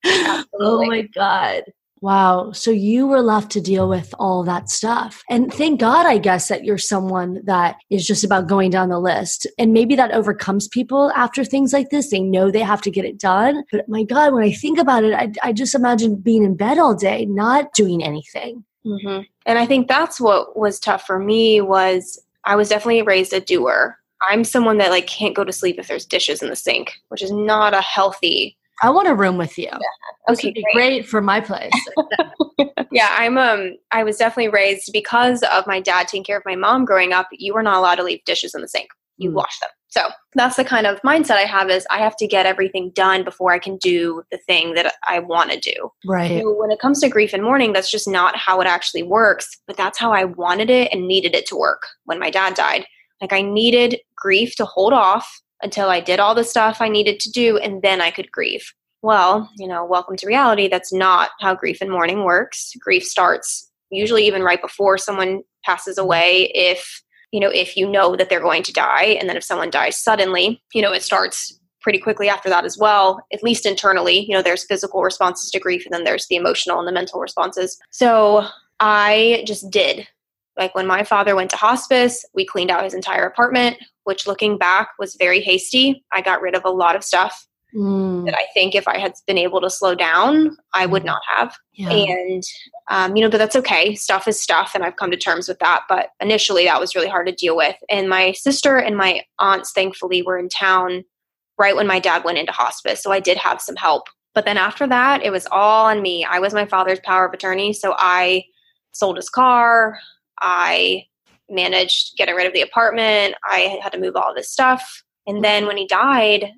Absolutely. 0.05 0.47
Oh 0.59 0.85
my 0.85 1.01
god. 1.13 1.63
Wow. 2.01 2.51
So 2.51 2.71
you 2.71 3.05
were 3.05 3.21
left 3.21 3.51
to 3.51 3.61
deal 3.61 3.87
with 3.87 4.13
all 4.17 4.43
that 4.43 4.69
stuff. 4.69 5.23
And 5.29 5.53
thank 5.53 5.79
God, 5.79 6.07
I 6.07 6.17
guess, 6.17 6.47
that 6.47 6.63
you're 6.63 6.79
someone 6.79 7.41
that 7.45 7.77
is 7.91 8.07
just 8.07 8.23
about 8.23 8.47
going 8.47 8.71
down 8.71 8.89
the 8.89 8.99
list. 8.99 9.45
And 9.59 9.71
maybe 9.71 9.95
that 9.95 10.11
overcomes 10.11 10.67
people 10.67 11.11
after 11.11 11.45
things 11.45 11.73
like 11.73 11.91
this. 11.91 12.09
They 12.09 12.21
know 12.21 12.49
they 12.49 12.63
have 12.63 12.81
to 12.81 12.91
get 12.91 13.05
it 13.05 13.19
done. 13.19 13.63
But 13.71 13.87
my 13.87 14.03
God, 14.03 14.33
when 14.33 14.43
I 14.43 14.51
think 14.51 14.79
about 14.79 15.03
it, 15.03 15.13
I, 15.13 15.31
I 15.43 15.53
just 15.53 15.75
imagine 15.75 16.15
being 16.15 16.43
in 16.43 16.55
bed 16.55 16.79
all 16.79 16.95
day, 16.95 17.25
not 17.25 17.73
doing 17.73 18.03
anything. 18.03 18.65
Mm-hmm. 18.83 19.21
And 19.45 19.59
I 19.59 19.67
think 19.67 19.87
that's 19.87 20.19
what 20.19 20.57
was 20.57 20.79
tough 20.79 21.05
for 21.05 21.19
me 21.19 21.61
was 21.61 22.19
I 22.45 22.55
was 22.55 22.69
definitely 22.69 23.03
raised 23.03 23.31
a 23.31 23.39
doer. 23.39 23.95
I'm 24.27 24.43
someone 24.43 24.79
that 24.79 24.89
like 24.89 25.05
can't 25.05 25.35
go 25.35 25.43
to 25.43 25.53
sleep 25.53 25.77
if 25.77 25.87
there's 25.87 26.05
dishes 26.05 26.41
in 26.41 26.49
the 26.49 26.55
sink, 26.55 26.93
which 27.09 27.21
is 27.21 27.31
not 27.31 27.75
a 27.75 27.81
healthy 27.81 28.57
I 28.81 28.89
want 28.89 29.07
a 29.07 29.15
room 29.15 29.37
with 29.37 29.57
you. 29.57 29.69
Yeah. 29.71 30.33
Okay, 30.33 30.51
great. 30.51 30.73
great. 30.73 31.07
for 31.07 31.21
my 31.21 31.39
place. 31.41 31.71
yeah, 32.91 33.15
I'm 33.17 33.37
um 33.37 33.75
I 33.91 34.03
was 34.03 34.17
definitely 34.17 34.49
raised 34.49 34.91
because 34.91 35.43
of 35.43 35.67
my 35.67 35.79
dad 35.79 36.07
taking 36.07 36.23
care 36.23 36.37
of 36.37 36.43
my 36.45 36.55
mom 36.55 36.85
growing 36.85 37.13
up, 37.13 37.27
you 37.31 37.53
were 37.53 37.63
not 37.63 37.77
allowed 37.77 37.95
to 37.95 38.03
leave 38.03 38.23
dishes 38.25 38.55
in 38.55 38.61
the 38.61 38.67
sink. 38.67 38.89
You 39.17 39.31
mm. 39.31 39.33
wash 39.33 39.59
them. 39.59 39.69
So 39.89 40.07
that's 40.35 40.55
the 40.55 40.63
kind 40.63 40.87
of 40.87 41.01
mindset 41.01 41.35
I 41.35 41.41
have 41.41 41.69
is 41.69 41.85
I 41.91 41.97
have 41.97 42.15
to 42.17 42.27
get 42.27 42.45
everything 42.45 42.91
done 42.91 43.25
before 43.25 43.51
I 43.51 43.59
can 43.59 43.75
do 43.77 44.23
the 44.31 44.37
thing 44.37 44.73
that 44.75 44.95
I 45.07 45.19
want 45.19 45.51
to 45.51 45.59
do. 45.59 45.91
Right. 46.05 46.41
So 46.41 46.53
when 46.53 46.71
it 46.71 46.79
comes 46.79 47.01
to 47.01 47.09
grief 47.09 47.33
and 47.33 47.43
mourning, 47.43 47.73
that's 47.73 47.91
just 47.91 48.07
not 48.07 48.37
how 48.37 48.61
it 48.61 48.67
actually 48.67 49.03
works. 49.03 49.59
But 49.67 49.75
that's 49.75 49.99
how 49.99 50.13
I 50.13 50.23
wanted 50.23 50.69
it 50.69 50.89
and 50.93 51.07
needed 51.07 51.35
it 51.35 51.45
to 51.47 51.57
work 51.57 51.83
when 52.05 52.19
my 52.19 52.29
dad 52.29 52.53
died. 52.53 52.85
Like 53.19 53.33
I 53.33 53.41
needed 53.41 53.99
grief 54.15 54.55
to 54.55 54.65
hold 54.65 54.93
off 54.93 55.41
until 55.63 55.89
I 55.89 55.99
did 55.99 56.19
all 56.19 56.35
the 56.35 56.43
stuff 56.43 56.77
I 56.79 56.89
needed 56.89 57.19
to 57.21 57.31
do 57.31 57.57
and 57.57 57.81
then 57.81 58.01
I 58.01 58.11
could 58.11 58.31
grieve. 58.31 58.73
Well, 59.01 59.49
you 59.57 59.67
know, 59.67 59.83
welcome 59.83 60.15
to 60.17 60.27
reality. 60.27 60.67
That's 60.67 60.93
not 60.93 61.31
how 61.39 61.55
grief 61.55 61.79
and 61.81 61.89
mourning 61.89 62.23
works. 62.23 62.71
Grief 62.79 63.03
starts 63.03 63.71
usually 63.91 64.25
even 64.25 64.41
right 64.41 64.61
before 64.61 64.97
someone 64.97 65.43
passes 65.63 65.97
mm-hmm. 65.97 66.05
away 66.05 66.51
if 66.55 67.01
you 67.31 67.39
know 67.39 67.49
if 67.49 67.77
you 67.77 67.87
know 67.87 68.15
that 68.15 68.29
they're 68.29 68.41
going 68.41 68.63
to 68.63 68.73
die 68.73 69.17
and 69.19 69.29
then 69.29 69.37
if 69.37 69.43
someone 69.43 69.69
dies 69.69 70.01
suddenly 70.01 70.61
you 70.73 70.81
know 70.81 70.91
it 70.91 71.03
starts 71.03 71.59
pretty 71.81 71.99
quickly 71.99 72.29
after 72.29 72.49
that 72.49 72.65
as 72.65 72.77
well 72.77 73.19
at 73.33 73.43
least 73.43 73.65
internally 73.65 74.25
you 74.25 74.33
know 74.33 74.41
there's 74.41 74.65
physical 74.65 75.03
responses 75.03 75.51
to 75.51 75.59
grief 75.59 75.85
and 75.85 75.93
then 75.93 76.03
there's 76.03 76.27
the 76.27 76.35
emotional 76.35 76.79
and 76.79 76.87
the 76.87 76.91
mental 76.91 77.19
responses 77.19 77.77
so 77.89 78.45
i 78.79 79.43
just 79.45 79.69
did 79.69 80.07
like 80.61 80.75
when 80.75 80.87
my 80.87 81.03
father 81.03 81.35
went 81.35 81.49
to 81.49 81.57
hospice 81.57 82.23
we 82.33 82.45
cleaned 82.45 82.71
out 82.71 82.83
his 82.83 82.93
entire 82.93 83.25
apartment 83.25 83.77
which 84.03 84.27
looking 84.27 84.57
back 84.57 84.89
was 84.99 85.15
very 85.15 85.41
hasty. 85.41 86.03
I 86.11 86.21
got 86.21 86.41
rid 86.41 86.55
of 86.55 86.65
a 86.65 86.69
lot 86.69 86.95
of 86.95 87.03
stuff 87.03 87.47
mm. 87.75 88.25
that 88.25 88.35
I 88.35 88.45
think 88.53 88.75
if 88.75 88.87
I 88.87 88.97
had 88.97 89.13
been 89.27 89.37
able 89.37 89.61
to 89.61 89.69
slow 89.69 89.95
down, 89.95 90.57
I 90.73 90.85
would 90.85 91.03
mm. 91.03 91.07
not 91.07 91.21
have. 91.35 91.55
Yeah. 91.73 91.89
And, 91.89 92.43
um, 92.89 93.15
you 93.15 93.23
know, 93.23 93.29
but 93.29 93.37
that's 93.37 93.55
okay. 93.55 93.95
Stuff 93.95 94.27
is 94.27 94.41
stuff, 94.41 94.71
and 94.73 94.83
I've 94.83 94.95
come 94.95 95.11
to 95.11 95.17
terms 95.17 95.47
with 95.47 95.59
that. 95.59 95.83
But 95.87 96.09
initially, 96.19 96.65
that 96.65 96.79
was 96.79 96.95
really 96.95 97.09
hard 97.09 97.27
to 97.27 97.33
deal 97.33 97.55
with. 97.55 97.75
And 97.89 98.09
my 98.09 98.31
sister 98.33 98.77
and 98.77 98.97
my 98.97 99.21
aunts, 99.39 99.71
thankfully, 99.71 100.21
were 100.21 100.39
in 100.39 100.49
town 100.49 101.03
right 101.57 101.75
when 101.75 101.87
my 101.87 101.99
dad 101.99 102.23
went 102.23 102.37
into 102.37 102.51
hospice. 102.51 103.03
So 103.03 103.11
I 103.11 103.19
did 103.19 103.37
have 103.37 103.61
some 103.61 103.75
help. 103.75 104.07
But 104.33 104.45
then 104.45 104.57
after 104.57 104.87
that, 104.87 105.23
it 105.23 105.29
was 105.29 105.47
all 105.51 105.85
on 105.87 106.01
me. 106.01 106.25
I 106.25 106.39
was 106.39 106.53
my 106.53 106.65
father's 106.65 107.01
power 107.01 107.25
of 107.25 107.33
attorney. 107.33 107.73
So 107.73 107.93
I 107.97 108.45
sold 108.93 109.17
his 109.17 109.29
car. 109.29 109.99
I 110.41 111.05
managed 111.49 112.17
getting 112.17 112.35
rid 112.35 112.47
of 112.47 112.53
the 112.53 112.61
apartment. 112.61 113.35
I 113.43 113.79
had 113.81 113.93
to 113.93 113.99
move 113.99 114.15
all 114.15 114.33
this 114.33 114.51
stuff. 114.51 115.03
And 115.27 115.43
then 115.43 115.67
when 115.67 115.77
he 115.77 115.87
died, 115.87 116.51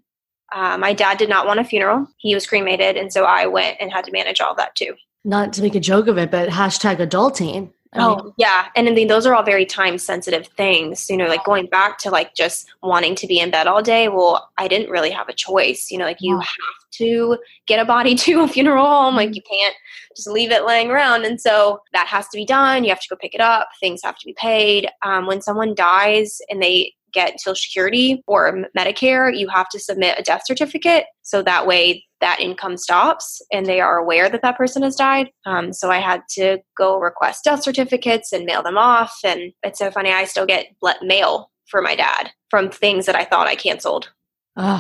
uh, 0.53 0.77
my 0.77 0.93
dad 0.93 1.17
did 1.17 1.29
not 1.29 1.47
want 1.47 1.59
a 1.59 1.63
funeral. 1.63 2.07
He 2.17 2.33
was 2.33 2.45
cremated. 2.45 2.95
And 2.95 3.11
so 3.11 3.25
I 3.25 3.47
went 3.47 3.77
and 3.79 3.91
had 3.91 4.05
to 4.05 4.11
manage 4.11 4.39
all 4.39 4.55
that 4.55 4.75
too. 4.75 4.93
Not 5.25 5.53
to 5.53 5.61
make 5.61 5.75
a 5.75 5.79
joke 5.79 6.07
of 6.07 6.17
it, 6.17 6.31
but 6.31 6.49
hashtag 6.49 6.97
adulting. 6.97 7.71
I 7.93 8.03
oh 8.03 8.15
mean, 8.15 8.33
yeah, 8.37 8.67
and 8.75 8.87
then 8.87 9.07
those 9.07 9.25
are 9.25 9.35
all 9.35 9.43
very 9.43 9.65
time 9.65 9.97
sensitive 9.97 10.47
things. 10.47 11.09
You 11.09 11.17
know, 11.17 11.27
like 11.27 11.43
going 11.43 11.67
back 11.67 11.97
to 11.99 12.09
like 12.09 12.33
just 12.33 12.67
wanting 12.81 13.15
to 13.15 13.27
be 13.27 13.39
in 13.39 13.51
bed 13.51 13.67
all 13.67 13.81
day. 13.81 14.07
Well, 14.07 14.49
I 14.57 14.67
didn't 14.67 14.89
really 14.89 15.11
have 15.11 15.29
a 15.29 15.33
choice. 15.33 15.91
You 15.91 15.97
know, 15.97 16.05
like 16.05 16.21
you 16.21 16.39
have 16.39 16.83
to 16.93 17.37
get 17.67 17.79
a 17.79 17.85
body 17.85 18.15
to 18.25 18.41
a 18.41 18.47
funeral 18.47 18.85
home. 18.85 19.15
Like 19.15 19.35
you 19.35 19.41
can't 19.49 19.75
just 20.15 20.27
leave 20.27 20.51
it 20.51 20.65
laying 20.65 20.89
around. 20.89 21.25
And 21.25 21.39
so 21.39 21.81
that 21.93 22.07
has 22.07 22.27
to 22.29 22.37
be 22.37 22.45
done. 22.45 22.83
You 22.83 22.89
have 22.89 23.01
to 23.01 23.09
go 23.09 23.15
pick 23.15 23.35
it 23.35 23.41
up. 23.41 23.69
Things 23.79 24.01
have 24.03 24.17
to 24.17 24.25
be 24.25 24.35
paid. 24.37 24.87
Um, 25.03 25.27
when 25.27 25.41
someone 25.41 25.75
dies 25.75 26.39
and 26.49 26.61
they 26.61 26.93
get 27.13 27.39
Social 27.39 27.55
Security 27.55 28.23
or 28.27 28.65
Medicare, 28.77 29.35
you 29.35 29.47
have 29.49 29.69
to 29.69 29.79
submit 29.79 30.19
a 30.19 30.23
death 30.23 30.43
certificate. 30.45 31.05
So 31.21 31.41
that 31.43 31.67
way 31.67 32.05
that 32.21 32.39
income 32.39 32.77
stops 32.77 33.41
and 33.51 33.65
they 33.65 33.81
are 33.81 33.97
aware 33.97 34.29
that 34.29 34.41
that 34.41 34.57
person 34.57 34.83
has 34.83 34.95
died. 34.95 35.29
Um, 35.45 35.73
so 35.73 35.91
I 35.91 35.99
had 35.99 36.21
to 36.31 36.59
go 36.77 36.99
request 36.99 37.43
death 37.43 37.63
certificates 37.63 38.31
and 38.31 38.45
mail 38.45 38.63
them 38.63 38.77
off. 38.77 39.17
And 39.23 39.51
it's 39.61 39.79
so 39.79 39.91
funny, 39.91 40.11
I 40.11 40.25
still 40.25 40.45
get 40.45 40.67
mail 41.01 41.51
for 41.67 41.81
my 41.81 41.95
dad 41.95 42.31
from 42.49 42.69
things 42.69 43.05
that 43.05 43.15
I 43.15 43.25
thought 43.25 43.47
I 43.47 43.55
canceled. 43.55 44.11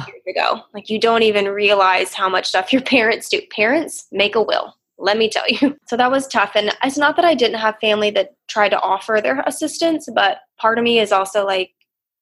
Years 0.07 0.37
ago. 0.37 0.61
Like 0.73 0.89
you 0.89 0.99
don't 0.99 1.23
even 1.23 1.45
realize 1.45 2.13
how 2.13 2.29
much 2.29 2.47
stuff 2.47 2.71
your 2.71 2.81
parents 2.95 3.29
do. 3.29 3.41
Parents 3.51 4.07
make 4.11 4.35
a 4.35 4.41
will 4.41 4.73
let 5.03 5.17
me 5.17 5.29
tell 5.29 5.47
you. 5.47 5.77
So 5.87 5.97
that 5.97 6.11
was 6.11 6.27
tough. 6.27 6.53
And 6.55 6.71
it's 6.83 6.97
not 6.97 7.15
that 7.17 7.25
I 7.25 7.35
didn't 7.35 7.59
have 7.59 7.75
family 7.79 8.09
that 8.11 8.31
tried 8.47 8.69
to 8.69 8.79
offer 8.79 9.19
their 9.21 9.41
assistance, 9.41 10.07
but 10.15 10.39
part 10.59 10.79
of 10.79 10.83
me 10.83 10.97
is 10.97 11.11
also 11.11 11.45
like 11.45 11.71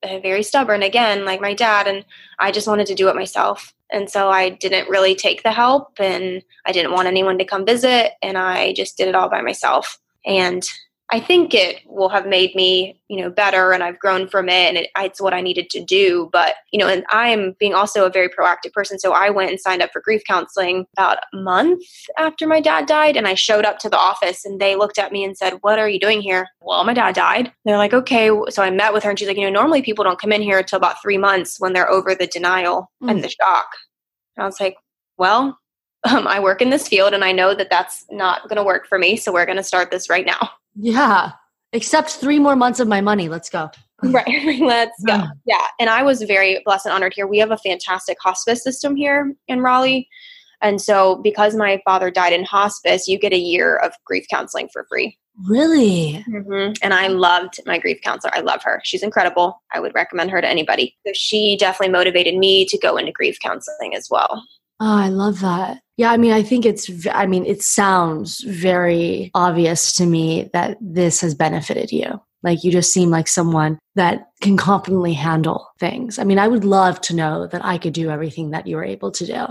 Uh, 0.03 0.19
very 0.19 0.41
stubborn 0.41 0.81
again, 0.81 1.25
like 1.25 1.41
my 1.41 1.53
dad. 1.53 1.87
And 1.87 2.03
I 2.39 2.51
just 2.51 2.67
wanted 2.67 2.87
to 2.87 2.95
do 2.95 3.07
it 3.09 3.15
myself. 3.15 3.73
And 3.91 4.09
so 4.09 4.29
I 4.29 4.49
didn't 4.49 4.89
really 4.89 5.15
take 5.15 5.43
the 5.43 5.51
help 5.51 5.99
and 5.99 6.41
I 6.65 6.71
didn't 6.71 6.93
want 6.93 7.07
anyone 7.07 7.37
to 7.37 7.45
come 7.45 7.65
visit. 7.65 8.13
And 8.21 8.37
I 8.37 8.73
just 8.73 8.97
did 8.97 9.07
it 9.07 9.15
all 9.15 9.29
by 9.29 9.41
myself. 9.41 9.99
And 10.25 10.63
I 11.13 11.19
think 11.19 11.53
it 11.53 11.81
will 11.85 12.07
have 12.07 12.25
made 12.25 12.55
me, 12.55 12.97
you 13.09 13.21
know, 13.21 13.29
better 13.29 13.73
and 13.73 13.83
I've 13.83 13.99
grown 13.99 14.29
from 14.29 14.47
it 14.47 14.69
and 14.69 14.77
it, 14.77 14.89
it's 14.97 15.19
what 15.19 15.33
I 15.33 15.41
needed 15.41 15.69
to 15.71 15.83
do. 15.83 16.29
But, 16.31 16.55
you 16.71 16.79
know, 16.79 16.87
and 16.87 17.03
I'm 17.09 17.53
being 17.59 17.73
also 17.73 18.05
a 18.05 18.09
very 18.09 18.29
proactive 18.29 18.71
person. 18.71 18.97
So 18.97 19.11
I 19.11 19.29
went 19.29 19.49
and 19.49 19.59
signed 19.59 19.81
up 19.81 19.91
for 19.91 20.01
grief 20.01 20.21
counseling 20.25 20.85
about 20.95 21.17
a 21.33 21.37
month 21.37 21.83
after 22.17 22.47
my 22.47 22.61
dad 22.61 22.85
died. 22.85 23.17
And 23.17 23.27
I 23.27 23.33
showed 23.33 23.65
up 23.65 23.77
to 23.79 23.89
the 23.89 23.97
office 23.97 24.45
and 24.45 24.61
they 24.61 24.77
looked 24.77 24.97
at 24.97 25.11
me 25.11 25.25
and 25.25 25.37
said, 25.37 25.57
What 25.61 25.79
are 25.79 25.89
you 25.89 25.99
doing 25.99 26.21
here? 26.21 26.47
Well, 26.61 26.85
my 26.85 26.93
dad 26.93 27.13
died. 27.13 27.51
They're 27.65 27.77
like, 27.77 27.93
Okay. 27.93 28.31
So 28.49 28.63
I 28.63 28.69
met 28.69 28.93
with 28.93 29.03
her 29.03 29.09
and 29.09 29.19
she's 29.19 29.27
like, 29.27 29.37
You 29.37 29.43
know, 29.43 29.59
normally 29.59 29.81
people 29.81 30.05
don't 30.05 30.19
come 30.19 30.31
in 30.31 30.41
here 30.41 30.59
until 30.59 30.77
about 30.77 31.01
three 31.01 31.17
months 31.17 31.59
when 31.59 31.73
they're 31.73 31.91
over 31.91 32.15
the 32.15 32.27
denial 32.27 32.89
mm. 33.03 33.11
and 33.11 33.21
the 33.21 33.29
shock. 33.29 33.67
And 34.37 34.43
I 34.43 34.45
was 34.45 34.61
like, 34.61 34.77
Well, 35.17 35.59
um, 36.09 36.27
I 36.27 36.39
work 36.39 36.61
in 36.61 36.69
this 36.69 36.87
field 36.87 37.13
and 37.13 37.23
I 37.23 37.31
know 37.31 37.53
that 37.53 37.69
that's 37.69 38.05
not 38.09 38.43
going 38.43 38.57
to 38.57 38.63
work 38.63 38.87
for 38.87 38.97
me. 38.97 39.17
So 39.17 39.31
we're 39.31 39.45
going 39.45 39.57
to 39.57 39.63
start 39.63 39.91
this 39.91 40.09
right 40.09 40.25
now. 40.25 40.49
Yeah. 40.75 41.33
Accept 41.73 42.11
three 42.11 42.39
more 42.39 42.55
months 42.55 42.79
of 42.79 42.87
my 42.87 43.01
money. 43.01 43.29
Let's 43.29 43.49
go. 43.49 43.69
Right. 44.03 44.59
Let's 44.59 44.99
go. 45.03 45.25
Yeah. 45.45 45.67
And 45.79 45.87
I 45.87 46.01
was 46.01 46.23
very 46.23 46.59
blessed 46.65 46.87
and 46.87 46.93
honored 46.95 47.13
here. 47.15 47.27
We 47.27 47.37
have 47.37 47.51
a 47.51 47.57
fantastic 47.57 48.17
hospice 48.19 48.63
system 48.63 48.95
here 48.95 49.35
in 49.47 49.61
Raleigh. 49.61 50.09
And 50.59 50.81
so, 50.81 51.17
because 51.17 51.55
my 51.55 51.79
father 51.85 52.09
died 52.09 52.33
in 52.33 52.43
hospice, 52.43 53.07
you 53.07 53.19
get 53.19 53.31
a 53.31 53.37
year 53.37 53.75
of 53.75 53.93
grief 54.05 54.25
counseling 54.27 54.69
for 54.73 54.87
free. 54.89 55.19
Really? 55.47 56.25
Mm-hmm. 56.27 56.73
And 56.81 56.93
I 56.95 57.09
loved 57.09 57.59
my 57.67 57.77
grief 57.77 57.99
counselor. 58.03 58.35
I 58.35 58.41
love 58.41 58.61
her. 58.63 58.81
She's 58.83 59.03
incredible. 59.03 59.61
I 59.71 59.79
would 59.79 59.93
recommend 59.93 60.31
her 60.31 60.41
to 60.41 60.47
anybody. 60.47 60.97
So 61.05 61.13
she 61.15 61.55
definitely 61.59 61.93
motivated 61.93 62.35
me 62.35 62.65
to 62.65 62.77
go 62.79 62.97
into 62.97 63.11
grief 63.11 63.37
counseling 63.39 63.95
as 63.95 64.07
well. 64.09 64.43
Oh, 64.83 64.97
I 64.97 65.09
love 65.09 65.41
that. 65.41 65.79
Yeah, 65.97 66.11
I 66.11 66.17
mean, 66.17 66.31
I 66.31 66.41
think 66.41 66.65
it's, 66.65 66.89
I 67.13 67.27
mean, 67.27 67.45
it 67.45 67.61
sounds 67.61 68.41
very 68.41 69.29
obvious 69.35 69.93
to 69.93 70.07
me 70.07 70.49
that 70.53 70.79
this 70.81 71.21
has 71.21 71.35
benefited 71.35 71.91
you. 71.91 72.19
Like 72.41 72.63
you 72.63 72.71
just 72.71 72.91
seem 72.91 73.11
like 73.11 73.27
someone 73.27 73.77
that 73.93 74.31
can 74.41 74.57
confidently 74.57 75.13
handle 75.13 75.67
things. 75.79 76.17
I 76.17 76.23
mean, 76.23 76.39
I 76.39 76.47
would 76.47 76.65
love 76.65 76.99
to 77.01 77.15
know 77.15 77.45
that 77.45 77.63
I 77.63 77.77
could 77.77 77.93
do 77.93 78.09
everything 78.09 78.49
that 78.51 78.65
you 78.65 78.75
were 78.75 78.83
able 78.83 79.11
to 79.11 79.25
do. 79.27 79.45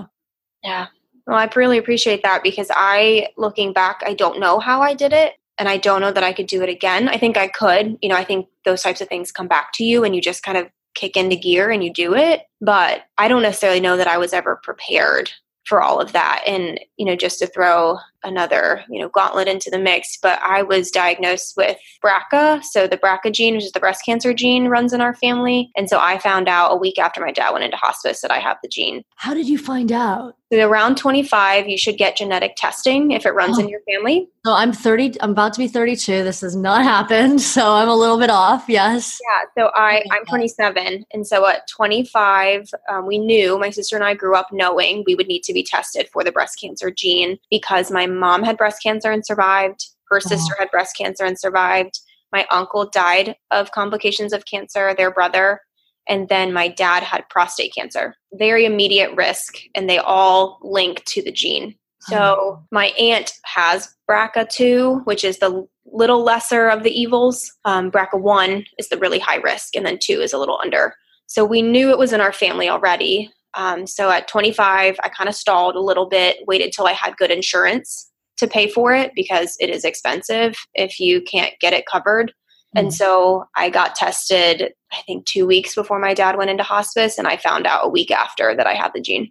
Yeah. 0.64 0.89
Well, 1.28 1.39
I 1.39 1.49
really 1.55 1.78
appreciate 1.78 2.24
that 2.24 2.43
because 2.43 2.66
I, 2.74 3.28
looking 3.37 3.72
back, 3.72 4.03
I 4.05 4.14
don't 4.14 4.41
know 4.41 4.59
how 4.59 4.83
I 4.83 4.95
did 4.95 5.12
it. 5.12 5.35
And 5.59 5.68
I 5.68 5.76
don't 5.76 6.01
know 6.01 6.11
that 6.11 6.24
I 6.24 6.33
could 6.33 6.49
do 6.49 6.62
it 6.62 6.68
again. 6.68 7.09
I 7.09 7.18
think 7.18 7.37
I 7.37 7.47
could. 7.47 7.99
You 8.03 8.09
know, 8.09 8.16
I 8.16 8.24
think 8.24 8.49
those 8.64 8.83
types 8.83 9.01
of 9.01 9.07
things 9.07 9.31
come 9.31 9.47
back 9.47 9.72
to 9.74 9.85
you 9.85 10.03
and 10.03 10.16
you 10.16 10.20
just 10.20 10.43
kind 10.43 10.59
of 10.59 10.66
kick 10.95 11.16
into 11.16 11.37
gear 11.37 11.70
and 11.70 11.85
you 11.85 11.93
do 11.93 12.16
it. 12.16 12.43
But 12.61 13.02
I 13.18 13.28
don't 13.28 13.42
necessarily 13.42 13.80
know 13.80 13.96
that 13.96 14.08
I 14.08 14.18
was 14.18 14.32
ever 14.32 14.61
prepared 14.62 15.30
for 15.64 15.82
all 15.82 16.00
of 16.00 16.12
that. 16.12 16.42
And, 16.46 16.80
you 16.96 17.06
know, 17.06 17.16
just 17.16 17.38
to 17.38 17.46
throw 17.46 17.98
another, 18.23 18.85
you 18.89 19.01
know, 19.01 19.09
gauntlet 19.09 19.49
into 19.49 19.71
the 19.71 19.79
mix, 19.79 20.18
but 20.21 20.41
I 20.43 20.62
was 20.62 20.91
diagnosed 20.91 21.55
with 21.57 21.77
BRCA. 22.05 22.62
So 22.64 22.87
the 22.87 22.99
BRCA 22.99 23.33
gene, 23.33 23.55
which 23.55 23.64
is 23.64 23.73
the 23.73 23.81
breast 23.81 24.05
cancer 24.05 24.33
gene, 24.35 24.68
runs 24.68 24.93
in 24.93 25.01
our 25.01 25.14
family. 25.14 25.71
And 25.77 25.89
so 25.89 25.99
I 25.99 26.18
found 26.18 26.49
out 26.49 26.73
a 26.73 26.77
week 26.77 26.99
after 26.99 27.21
my 27.21 27.33
dad 27.33 27.51
went 27.51 27.64
into 27.64 27.77
hospice 27.77 28.21
that 28.21 28.31
I 28.31 28.39
have 28.39 28.59
the 28.62 28.68
gene. 28.68 29.03
How 29.16 29.35
did 29.35 29.49
you 29.49 29.59
find 29.59 29.93
out? 29.93 30.37
So 30.53 30.68
around 30.68 30.97
25, 30.97 31.68
you 31.68 31.79
should 31.79 31.97
get 31.97 32.16
genetic 32.16 32.55
testing 32.57 33.12
if 33.12 33.25
it 33.25 33.31
runs 33.31 33.59
oh. 33.59 33.62
in 33.62 33.68
your 33.68 33.81
family. 33.89 34.29
So 34.45 34.53
I'm 34.53 34.73
30, 34.73 35.21
I'm 35.21 35.31
about 35.31 35.53
to 35.53 35.61
be 35.61 35.68
32. 35.68 36.25
This 36.25 36.41
has 36.41 36.57
not 36.57 36.83
happened. 36.83 37.41
So 37.51 37.75
I'm 37.75 37.89
a 37.89 37.97
little 37.97 38.18
bit 38.18 38.31
off. 38.31 38.66
Yes. 38.68 39.18
Yeah. 39.21 39.64
So 39.64 39.71
I, 39.75 40.05
I'm 40.12 40.25
27. 40.25 41.05
And 41.12 41.27
so 41.27 41.47
at 41.47 41.66
25, 41.68 42.71
um, 42.89 43.07
we 43.07 43.18
knew, 43.18 43.59
my 43.59 43.71
sister 43.71 43.97
and 43.97 44.05
I 44.05 44.14
grew 44.14 44.37
up 44.37 44.49
knowing 44.53 45.03
we 45.05 45.16
would 45.16 45.27
need 45.27 45.43
to 45.45 45.53
be 45.53 45.64
tested 45.64 46.09
for 46.09 46.23
the 46.23 46.31
breast 46.31 46.61
cancer 46.61 46.91
gene 46.91 47.39
because 47.51 47.91
my 47.91 48.07
mom 48.11 48.42
had 48.42 48.56
breast 48.56 48.82
cancer 48.82 49.11
and 49.11 49.24
survived. 49.24 49.86
Her 50.08 50.20
sister 50.20 50.54
had 50.58 50.70
breast 50.70 50.96
cancer 50.96 51.24
and 51.24 51.38
survived. 51.38 52.00
My 52.32 52.46
uncle 52.50 52.88
died 52.88 53.36
of 53.50 53.72
complications 53.72 54.32
of 54.32 54.44
cancer, 54.46 54.94
their 54.94 55.11
brother. 55.11 55.61
And 56.08 56.28
then 56.28 56.52
my 56.52 56.68
dad 56.68 57.02
had 57.02 57.28
prostate 57.28 57.74
cancer. 57.74 58.16
Very 58.34 58.64
immediate 58.64 59.14
risk, 59.16 59.58
and 59.74 59.88
they 59.88 59.98
all 59.98 60.58
link 60.62 61.04
to 61.04 61.22
the 61.22 61.32
gene. 61.32 61.76
So 62.00 62.18
oh. 62.18 62.62
my 62.70 62.86
aunt 62.98 63.32
has 63.44 63.94
BRCA2, 64.11 65.04
which 65.06 65.22
is 65.22 65.38
the 65.38 65.66
little 65.84 66.22
lesser 66.22 66.68
of 66.68 66.82
the 66.82 66.90
evils. 66.90 67.52
Um, 67.64 67.90
BRCA1 67.90 68.64
is 68.78 68.88
the 68.88 68.98
really 68.98 69.18
high 69.18 69.36
risk, 69.36 69.76
and 69.76 69.84
then 69.84 69.98
2 70.00 70.20
is 70.20 70.32
a 70.32 70.38
little 70.38 70.58
under. 70.62 70.94
So 71.26 71.44
we 71.44 71.62
knew 71.62 71.90
it 71.90 71.98
was 71.98 72.12
in 72.12 72.20
our 72.20 72.32
family 72.32 72.68
already. 72.68 73.30
Um, 73.55 73.86
so 73.86 74.11
at 74.11 74.28
25, 74.28 74.96
I 75.03 75.09
kind 75.09 75.28
of 75.28 75.34
stalled 75.34 75.76
a 75.76 75.80
little 75.80 76.07
bit, 76.07 76.38
waited 76.46 76.72
till 76.72 76.86
I 76.86 76.92
had 76.92 77.16
good 77.16 77.30
insurance 77.30 78.11
to 78.38 78.46
pay 78.46 78.68
for 78.68 78.94
it 78.94 79.12
because 79.14 79.57
it 79.61 79.70
is 79.70 79.84
expensive 79.84 80.57
if 80.74 80.98
you 80.98 81.20
can't 81.22 81.55
get 81.61 81.72
it 81.72 81.84
covered. 81.86 82.28
Mm-hmm. 82.28 82.78
And 82.86 82.94
so 82.94 83.44
I 83.57 83.70
got 83.70 83.94
tested, 83.94 84.72
I 84.92 85.03
think, 85.07 85.26
two 85.26 85.46
weeks 85.46 85.74
before 85.74 85.98
my 85.98 86.14
dad 86.14 86.36
went 86.36 86.51
into 86.51 86.62
hospice, 86.62 87.18
and 87.18 87.26
I 87.26 87.36
found 87.36 87.66
out 87.66 87.86
a 87.86 87.88
week 87.88 88.11
after 88.11 88.55
that 88.57 88.66
I 88.66 88.74
had 88.74 88.92
the 88.94 89.01
gene. 89.01 89.30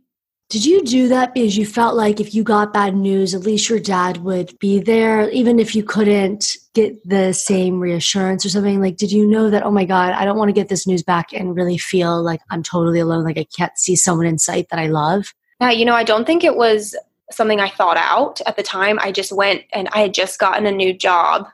Did 0.49 0.65
you 0.65 0.83
do 0.83 1.07
that 1.09 1.35
because 1.35 1.55
you 1.55 1.65
felt 1.65 1.95
like 1.95 2.19
if 2.19 2.33
you 2.33 2.41
got 2.41 2.73
bad 2.73 2.95
news, 2.95 3.35
at 3.35 3.41
least 3.41 3.69
your 3.69 3.77
dad 3.77 4.17
would 4.17 4.57
be 4.57 4.79
there, 4.79 5.29
even 5.29 5.59
if 5.59 5.75
you 5.75 5.83
couldn't 5.83 6.57
get 6.73 7.07
the 7.07 7.33
same 7.33 7.79
reassurance 7.79 8.43
or 8.43 8.49
something? 8.49 8.81
Like, 8.81 8.97
did 8.97 9.11
you 9.11 9.27
know 9.27 9.51
that, 9.51 9.61
oh 9.61 9.69
my 9.69 9.85
God, 9.85 10.13
I 10.13 10.25
don't 10.25 10.39
want 10.39 10.49
to 10.49 10.53
get 10.53 10.67
this 10.67 10.87
news 10.87 11.03
back 11.03 11.33
and 11.33 11.55
really 11.55 11.77
feel 11.77 12.23
like 12.23 12.41
I'm 12.49 12.63
totally 12.63 12.99
alone, 12.99 13.23
like 13.23 13.37
I 13.37 13.45
can't 13.55 13.77
see 13.77 13.95
someone 13.95 14.25
in 14.25 14.39
sight 14.39 14.69
that 14.69 14.79
I 14.79 14.87
love? 14.87 15.35
Yeah, 15.61 15.69
you 15.69 15.85
know, 15.85 15.93
I 15.93 16.03
don't 16.03 16.25
think 16.25 16.43
it 16.43 16.55
was 16.55 16.95
something 17.29 17.59
I 17.59 17.69
thought 17.69 17.97
out 17.97 18.41
at 18.47 18.55
the 18.55 18.63
time. 18.63 18.97
I 18.99 19.11
just 19.11 19.31
went 19.31 19.65
and 19.71 19.87
I 19.91 19.99
had 19.99 20.15
just 20.15 20.39
gotten 20.39 20.65
a 20.65 20.71
new 20.71 20.93
job. 20.93 21.47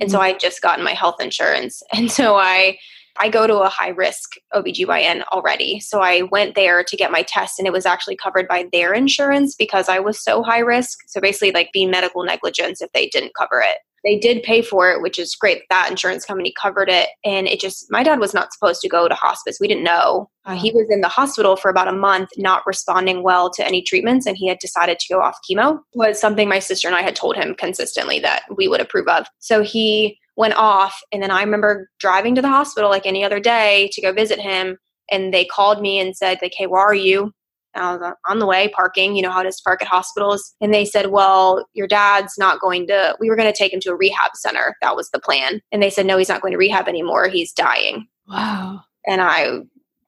And 0.00 0.08
mm-hmm. 0.08 0.16
so 0.16 0.20
I 0.20 0.32
had 0.32 0.40
just 0.40 0.60
gotten 0.60 0.84
my 0.84 0.94
health 0.94 1.20
insurance. 1.20 1.84
And 1.92 2.10
so 2.10 2.34
I 2.34 2.78
I 3.20 3.28
go 3.28 3.46
to 3.46 3.58
a 3.58 3.68
high 3.68 3.90
risk 3.90 4.36
OBGYN 4.54 5.24
already. 5.30 5.78
So 5.78 6.00
I 6.00 6.22
went 6.22 6.54
there 6.54 6.82
to 6.82 6.96
get 6.96 7.12
my 7.12 7.22
test 7.22 7.58
and 7.58 7.68
it 7.68 7.72
was 7.72 7.86
actually 7.86 8.16
covered 8.16 8.48
by 8.48 8.68
their 8.72 8.94
insurance 8.94 9.54
because 9.54 9.88
I 9.88 9.98
was 9.98 10.22
so 10.22 10.42
high 10.42 10.60
risk. 10.60 11.00
So 11.06 11.20
basically, 11.20 11.52
like 11.52 11.70
being 11.72 11.90
medical 11.90 12.24
negligence 12.24 12.80
if 12.80 12.90
they 12.92 13.08
didn't 13.08 13.34
cover 13.38 13.60
it. 13.60 13.78
They 14.04 14.18
did 14.18 14.42
pay 14.42 14.62
for 14.62 14.90
it, 14.90 15.02
which 15.02 15.18
is 15.18 15.34
great. 15.34 15.62
That 15.68 15.90
insurance 15.90 16.24
company 16.24 16.54
covered 16.60 16.88
it. 16.88 17.10
And 17.24 17.46
it 17.46 17.60
just, 17.60 17.86
my 17.90 18.02
dad 18.02 18.18
was 18.18 18.32
not 18.32 18.52
supposed 18.52 18.80
to 18.80 18.88
go 18.88 19.08
to 19.08 19.14
hospice. 19.14 19.58
We 19.60 19.68
didn't 19.68 19.84
know. 19.84 20.30
Uh, 20.46 20.56
he 20.56 20.72
was 20.72 20.86
in 20.88 21.02
the 21.02 21.08
hospital 21.08 21.56
for 21.56 21.70
about 21.70 21.88
a 21.88 21.92
month, 21.92 22.30
not 22.38 22.66
responding 22.66 23.22
well 23.22 23.50
to 23.50 23.66
any 23.66 23.82
treatments. 23.82 24.26
And 24.26 24.38
he 24.38 24.48
had 24.48 24.58
decided 24.58 24.98
to 25.00 25.12
go 25.12 25.20
off 25.20 25.38
chemo, 25.48 25.80
was 25.94 26.18
something 26.18 26.48
my 26.48 26.60
sister 26.60 26.88
and 26.88 26.96
I 26.96 27.02
had 27.02 27.14
told 27.14 27.36
him 27.36 27.54
consistently 27.54 28.18
that 28.20 28.44
we 28.56 28.68
would 28.68 28.80
approve 28.80 29.06
of. 29.08 29.26
So 29.38 29.62
he 29.62 30.18
went 30.40 30.54
off. 30.54 30.98
And 31.12 31.22
then 31.22 31.30
I 31.30 31.42
remember 31.42 31.90
driving 31.98 32.34
to 32.34 32.40
the 32.40 32.48
hospital 32.48 32.88
like 32.88 33.04
any 33.04 33.22
other 33.22 33.38
day 33.38 33.90
to 33.92 34.00
go 34.00 34.10
visit 34.10 34.40
him. 34.40 34.78
And 35.10 35.34
they 35.34 35.44
called 35.44 35.82
me 35.82 36.00
and 36.00 36.16
said, 36.16 36.38
like, 36.40 36.54
hey, 36.56 36.66
where 36.66 36.80
are 36.80 36.94
you? 36.94 37.32
And 37.74 37.84
I 37.84 37.92
was 37.94 38.14
on 38.26 38.38
the 38.38 38.46
way 38.46 38.68
parking, 38.68 39.14
you 39.14 39.22
know 39.22 39.30
how 39.30 39.42
it 39.42 39.46
is 39.46 39.56
to 39.56 39.62
park 39.64 39.82
at 39.82 39.88
hospitals. 39.88 40.54
And 40.62 40.72
they 40.72 40.86
said, 40.86 41.10
well, 41.10 41.68
your 41.74 41.86
dad's 41.86 42.38
not 42.38 42.58
going 42.58 42.86
to, 42.86 43.14
we 43.20 43.28
were 43.28 43.36
going 43.36 43.52
to 43.52 43.56
take 43.56 43.72
him 43.72 43.80
to 43.80 43.90
a 43.90 43.96
rehab 43.96 44.30
center. 44.34 44.76
That 44.80 44.96
was 44.96 45.10
the 45.10 45.20
plan. 45.20 45.60
And 45.70 45.82
they 45.82 45.90
said, 45.90 46.06
no, 46.06 46.16
he's 46.16 46.30
not 46.30 46.40
going 46.40 46.52
to 46.52 46.58
rehab 46.58 46.88
anymore. 46.88 47.28
He's 47.28 47.52
dying. 47.52 48.06
Wow. 48.26 48.80
And 49.06 49.20
I, 49.20 49.58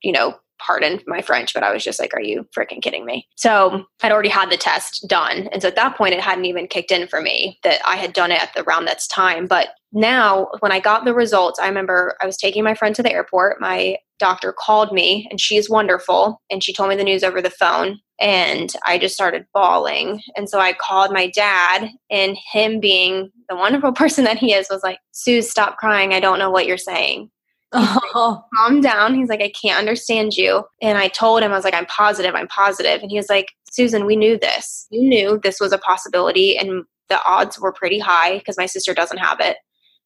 you 0.03 0.13
know, 0.13 0.35
pardon 0.65 1.01
my 1.07 1.23
French, 1.23 1.55
but 1.55 1.63
I 1.63 1.73
was 1.73 1.85
just 1.85 1.99
like, 1.99 2.15
are 2.15 2.21
you 2.21 2.47
freaking 2.57 2.83
kidding 2.83 3.05
me? 3.05 3.27
So 3.37 3.85
I'd 4.03 4.13
already 4.13 4.29
had 4.29 4.51
the 4.51 4.57
test 4.57 5.07
done. 5.09 5.49
And 5.53 5.61
so 5.61 5.69
at 5.69 5.77
that 5.77 5.97
point, 5.97 6.15
it 6.15 6.21
hadn't 6.21 6.45
even 6.45 6.69
kicked 6.69 6.91
in 6.91 7.09
for 7.09 7.21
me 7.21 7.59
that 7.63 7.81
I 7.87 7.97
had 7.97 8.13
done 8.13 8.31
it 8.31 8.43
at 8.43 8.55
the 8.55 8.65
round 8.65 8.87
that's 8.87 9.07
time. 9.07 9.47
But 9.47 9.69
now, 9.93 10.49
when 10.61 10.73
I 10.73 10.81
got 10.81 11.05
the 11.05 11.15
results, 11.15 11.59
I 11.59 11.69
remember 11.69 12.17
I 12.23 12.27
was 12.27 12.37
taking 12.39 12.65
my 12.65 12.75
friend 12.75 12.95
to 12.95 13.03
the 13.03 13.13
airport. 13.13 13.61
My 13.61 13.99
doctor 14.19 14.55
called 14.57 14.93
me, 14.93 15.27
and 15.31 15.41
she's 15.41 15.69
wonderful. 15.69 16.41
And 16.51 16.65
she 16.65 16.73
told 16.73 16.89
me 16.89 16.97
the 16.97 17.05
news 17.05 17.23
over 17.23 17.43
the 17.43 17.51
phone. 17.51 17.99
And 18.21 18.73
I 18.87 18.99
just 18.99 19.15
started 19.15 19.47
bawling. 19.53 20.23
And 20.37 20.49
so 20.49 20.61
I 20.61 20.73
called 20.73 21.13
my 21.13 21.29
dad, 21.29 21.91
and 22.11 22.39
him 22.53 22.81
being 22.81 23.31
the 23.49 23.57
wonderful 23.57 23.93
person 24.03 24.25
that 24.25 24.39
he 24.39 24.55
is, 24.55 24.69
was 24.71 24.83
like, 24.83 24.99
Sue, 25.11 25.43
stop 25.43 25.77
crying. 25.77 26.15
I 26.15 26.21
don't 26.21 26.39
know 26.39 26.51
what 26.51 26.67
you're 26.67 26.79
saying. 26.79 27.31
Oh. 27.73 28.43
Like, 28.43 28.43
calm 28.55 28.81
down. 28.81 29.15
He's 29.15 29.29
like, 29.29 29.41
I 29.41 29.51
can't 29.51 29.79
understand 29.79 30.35
you. 30.35 30.65
And 30.81 30.99
I 30.99 31.09
told 31.09 31.43
him, 31.43 31.53
I 31.53 31.57
was 31.57 31.65
like, 31.65 31.75
I'm 31.75 31.87
positive, 31.87 32.35
I'm 32.35 32.49
positive. 32.49 33.01
And 33.01 33.11
he 33.11 33.17
was 33.17 33.31
like, 33.31 33.47
Susan, 33.71 34.05
we 34.05 34.17
knew 34.17 34.39
this. 34.39 34.87
You 34.91 35.03
knew 35.09 35.41
this 35.43 35.59
was 35.59 35.73
a 35.73 35.79
possibility. 35.79 36.57
And 36.57 36.85
the 37.09 37.25
odds 37.25 37.59
were 37.59 37.73
pretty 37.73 37.99
high 37.99 38.39
because 38.39 38.59
my 38.59 38.67
sister 38.67 38.95
doesn't 38.95 39.19
have 39.19 39.41
it. 39.41 39.57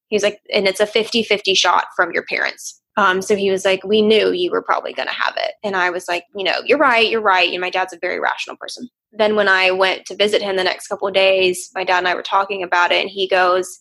He 0.08 0.16
was 0.16 0.22
like, 0.22 0.40
and 0.52 0.66
it's 0.66 0.80
a 0.80 0.86
50 0.86 1.24
50 1.24 1.54
shot 1.54 1.86
from 1.96 2.12
your 2.12 2.24
parents. 2.24 2.80
Um, 2.96 3.20
so 3.20 3.36
he 3.36 3.50
was 3.50 3.64
like, 3.64 3.84
we 3.84 4.00
knew 4.00 4.32
you 4.32 4.50
were 4.50 4.62
probably 4.62 4.92
going 4.94 5.08
to 5.08 5.14
have 5.14 5.34
it. 5.36 5.52
And 5.62 5.76
I 5.76 5.90
was 5.90 6.08
like, 6.08 6.24
you 6.34 6.44
know, 6.44 6.60
you're 6.64 6.78
right, 6.78 7.08
you're 7.08 7.20
right. 7.20 7.50
And 7.50 7.60
my 7.60 7.68
dad's 7.68 7.92
a 7.92 7.98
very 8.00 8.18
rational 8.18 8.56
person. 8.56 8.88
Then 9.12 9.36
when 9.36 9.48
I 9.48 9.70
went 9.70 10.06
to 10.06 10.16
visit 10.16 10.40
him 10.40 10.56
the 10.56 10.64
next 10.64 10.88
couple 10.88 11.08
of 11.08 11.14
days, 11.14 11.70
my 11.74 11.84
dad 11.84 11.98
and 11.98 12.08
I 12.08 12.14
were 12.14 12.22
talking 12.22 12.62
about 12.62 12.92
it, 12.92 13.02
and 13.02 13.10
he 13.10 13.28
goes, 13.28 13.80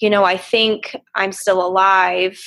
you 0.00 0.10
know, 0.10 0.24
I 0.24 0.36
think 0.36 0.96
I'm 1.14 1.32
still 1.32 1.64
alive 1.64 2.40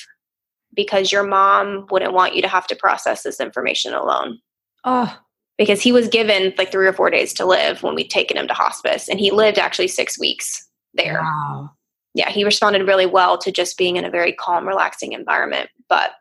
because 0.75 1.11
your 1.11 1.23
mom 1.23 1.87
wouldn't 1.89 2.13
want 2.13 2.35
you 2.35 2.41
to 2.41 2.47
have 2.47 2.67
to 2.67 2.75
process 2.75 3.23
this 3.23 3.39
information 3.39 3.93
alone. 3.93 4.39
Oh. 4.83 5.17
Because 5.57 5.81
he 5.81 5.91
was 5.91 6.09
given 6.09 6.53
like 6.57 6.71
three 6.71 6.87
or 6.87 6.93
four 6.93 7.09
days 7.09 7.33
to 7.33 7.45
live 7.45 7.81
when 7.81 7.95
we'd 7.95 8.09
taken 8.09 8.37
him 8.37 8.47
to 8.47 8.53
hospice, 8.53 9.07
and 9.07 9.19
he 9.19 9.31
lived 9.31 9.57
actually 9.57 9.87
six 9.87 10.19
weeks 10.19 10.67
there. 10.93 11.21
Wow. 11.21 11.71
Yeah, 12.13 12.29
he 12.29 12.43
responded 12.43 12.87
really 12.87 13.05
well 13.05 13.37
to 13.39 13.51
just 13.51 13.77
being 13.77 13.95
in 13.95 14.05
a 14.05 14.09
very 14.09 14.33
calm, 14.33 14.67
relaxing 14.67 15.13
environment. 15.13 15.69
But 15.89 16.11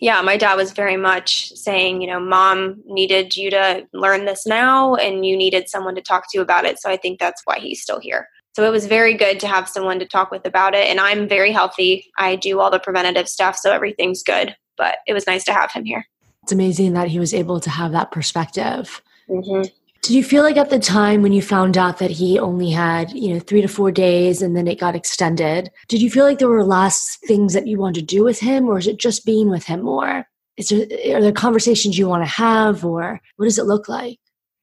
yeah, 0.00 0.20
my 0.22 0.36
dad 0.36 0.54
was 0.54 0.72
very 0.72 0.96
much 0.96 1.50
saying, 1.50 2.00
you 2.00 2.06
know, 2.06 2.20
mom 2.20 2.82
needed 2.86 3.36
you 3.36 3.50
to 3.50 3.86
learn 3.92 4.24
this 4.24 4.46
now 4.46 4.94
and 4.94 5.26
you 5.26 5.36
needed 5.36 5.68
someone 5.68 5.94
to 5.96 6.02
talk 6.02 6.24
to 6.30 6.38
about 6.40 6.64
it. 6.64 6.78
So 6.78 6.90
I 6.90 6.96
think 6.96 7.18
that's 7.18 7.42
why 7.44 7.58
he's 7.58 7.82
still 7.82 7.98
here. 7.98 8.28
So 8.58 8.64
it 8.64 8.72
was 8.72 8.86
very 8.86 9.14
good 9.14 9.38
to 9.38 9.46
have 9.46 9.68
someone 9.68 10.00
to 10.00 10.04
talk 10.04 10.32
with 10.32 10.44
about 10.44 10.74
it. 10.74 10.88
And 10.88 10.98
I'm 10.98 11.28
very 11.28 11.52
healthy. 11.52 12.10
I 12.18 12.34
do 12.34 12.58
all 12.58 12.72
the 12.72 12.80
preventative 12.80 13.28
stuff, 13.28 13.54
so 13.54 13.70
everything's 13.70 14.24
good. 14.24 14.56
But 14.76 14.98
it 15.06 15.12
was 15.12 15.28
nice 15.28 15.44
to 15.44 15.52
have 15.52 15.70
him 15.70 15.84
here. 15.84 16.04
It's 16.42 16.50
amazing 16.50 16.94
that 16.94 17.06
he 17.06 17.20
was 17.20 17.32
able 17.32 17.60
to 17.60 17.70
have 17.70 17.92
that 17.92 18.10
perspective. 18.10 19.00
Mm-hmm. 19.30 19.68
Did 20.02 20.12
you 20.12 20.24
feel 20.24 20.42
like 20.42 20.56
at 20.56 20.70
the 20.70 20.80
time 20.80 21.22
when 21.22 21.32
you 21.32 21.40
found 21.40 21.78
out 21.78 21.98
that 21.98 22.10
he 22.10 22.36
only 22.36 22.72
had, 22.72 23.12
you 23.12 23.32
know, 23.32 23.38
three 23.38 23.62
to 23.62 23.68
four 23.68 23.92
days 23.92 24.42
and 24.42 24.56
then 24.56 24.66
it 24.66 24.80
got 24.80 24.96
extended, 24.96 25.70
did 25.86 26.02
you 26.02 26.10
feel 26.10 26.24
like 26.24 26.40
there 26.40 26.48
were 26.48 26.64
last 26.64 27.24
things 27.28 27.52
that 27.52 27.68
you 27.68 27.78
wanted 27.78 28.00
to 28.00 28.16
do 28.16 28.24
with 28.24 28.40
him 28.40 28.66
or 28.66 28.78
is 28.78 28.88
it 28.88 28.98
just 28.98 29.24
being 29.24 29.50
with 29.50 29.66
him 29.66 29.82
more? 29.82 30.26
Is 30.56 30.70
there, 30.70 30.84
are 31.14 31.22
there 31.22 31.30
conversations 31.30 31.96
you 31.96 32.08
want 32.08 32.24
to 32.24 32.28
have 32.28 32.84
or 32.84 33.20
what 33.36 33.44
does 33.44 33.60
it 33.60 33.66
look 33.66 33.88
like? 33.88 34.18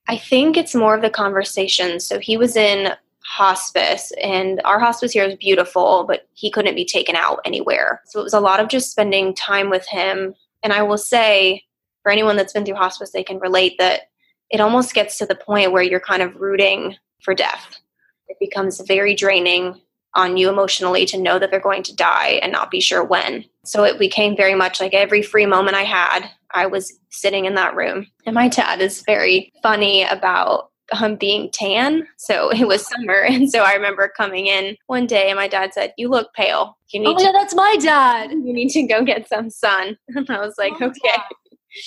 I 0.09 0.17
think 0.17 0.57
it's 0.57 0.75
more 0.75 0.95
of 0.95 1.01
the 1.01 1.09
conversations. 1.09 2.05
So 2.05 2.19
he 2.19 2.35
was 2.35 2.57
in 2.57 2.93
hospice 3.25 4.11
and 4.21 4.61
our 4.65 4.79
hospice 4.79 5.11
here 5.11 5.25
is 5.25 5.35
beautiful 5.35 6.05
but 6.07 6.27
he 6.33 6.51
couldn't 6.51 6.75
be 6.75 6.85
taken 6.85 7.15
out 7.15 7.39
anywhere 7.43 8.01
so 8.05 8.19
it 8.19 8.23
was 8.23 8.33
a 8.33 8.39
lot 8.39 8.59
of 8.59 8.67
just 8.67 8.91
spending 8.91 9.33
time 9.33 9.69
with 9.69 9.87
him 9.87 10.33
and 10.61 10.71
i 10.71 10.81
will 10.81 10.97
say 10.97 11.63
for 12.03 12.11
anyone 12.11 12.37
that's 12.37 12.53
been 12.53 12.63
through 12.63 12.75
hospice 12.75 13.11
they 13.11 13.23
can 13.23 13.39
relate 13.39 13.75
that 13.79 14.01
it 14.49 14.61
almost 14.61 14.93
gets 14.93 15.17
to 15.17 15.25
the 15.25 15.35
point 15.35 15.71
where 15.71 15.83
you're 15.83 15.99
kind 15.99 16.21
of 16.21 16.35
rooting 16.35 16.95
for 17.21 17.33
death. 17.33 17.79
It 18.27 18.37
becomes 18.39 18.79
very 18.81 19.15
draining 19.15 19.81
on 20.13 20.37
you 20.37 20.49
emotionally 20.49 21.05
to 21.07 21.19
know 21.19 21.37
that 21.39 21.51
they're 21.51 21.59
going 21.59 21.83
to 21.83 21.95
die 21.95 22.39
and 22.41 22.51
not 22.51 22.71
be 22.71 22.79
sure 22.79 23.03
when. 23.03 23.43
So 23.65 23.83
it 23.83 23.99
became 23.99 24.37
very 24.37 24.55
much 24.55 24.79
like 24.79 24.93
every 24.93 25.21
free 25.21 25.45
moment 25.45 25.75
I 25.75 25.83
had, 25.83 26.29
I 26.51 26.67
was 26.67 26.97
sitting 27.09 27.45
in 27.45 27.55
that 27.55 27.75
room. 27.75 28.07
And 28.25 28.33
my 28.33 28.47
dad 28.47 28.79
is 28.79 29.03
very 29.05 29.51
funny 29.61 30.03
about 30.03 30.71
um, 30.91 31.15
being 31.15 31.49
tan. 31.51 32.07
So 32.17 32.49
it 32.49 32.67
was 32.67 32.87
summer. 32.87 33.25
And 33.35 33.49
so 33.49 33.63
I 33.63 33.73
remember 33.73 34.11
coming 34.15 34.47
in 34.47 34.77
one 34.87 35.07
day 35.07 35.29
and 35.29 35.37
my 35.37 35.47
dad 35.47 35.73
said, 35.73 35.93
You 35.97 36.09
look 36.09 36.33
pale. 36.33 36.77
You 36.93 36.99
need 36.99 37.17
oh, 37.19 37.23
yeah, 37.23 37.31
that's 37.33 37.55
my 37.55 37.75
dad. 37.81 38.31
You 38.31 38.53
need 38.53 38.69
to 38.69 38.83
go 38.83 39.03
get 39.03 39.27
some 39.27 39.49
sun. 39.49 39.97
And 40.15 40.29
I 40.29 40.39
was 40.39 40.55
like, 40.57 40.73
oh, 40.81 40.85
Okay. 40.85 40.99
God. 41.05 41.21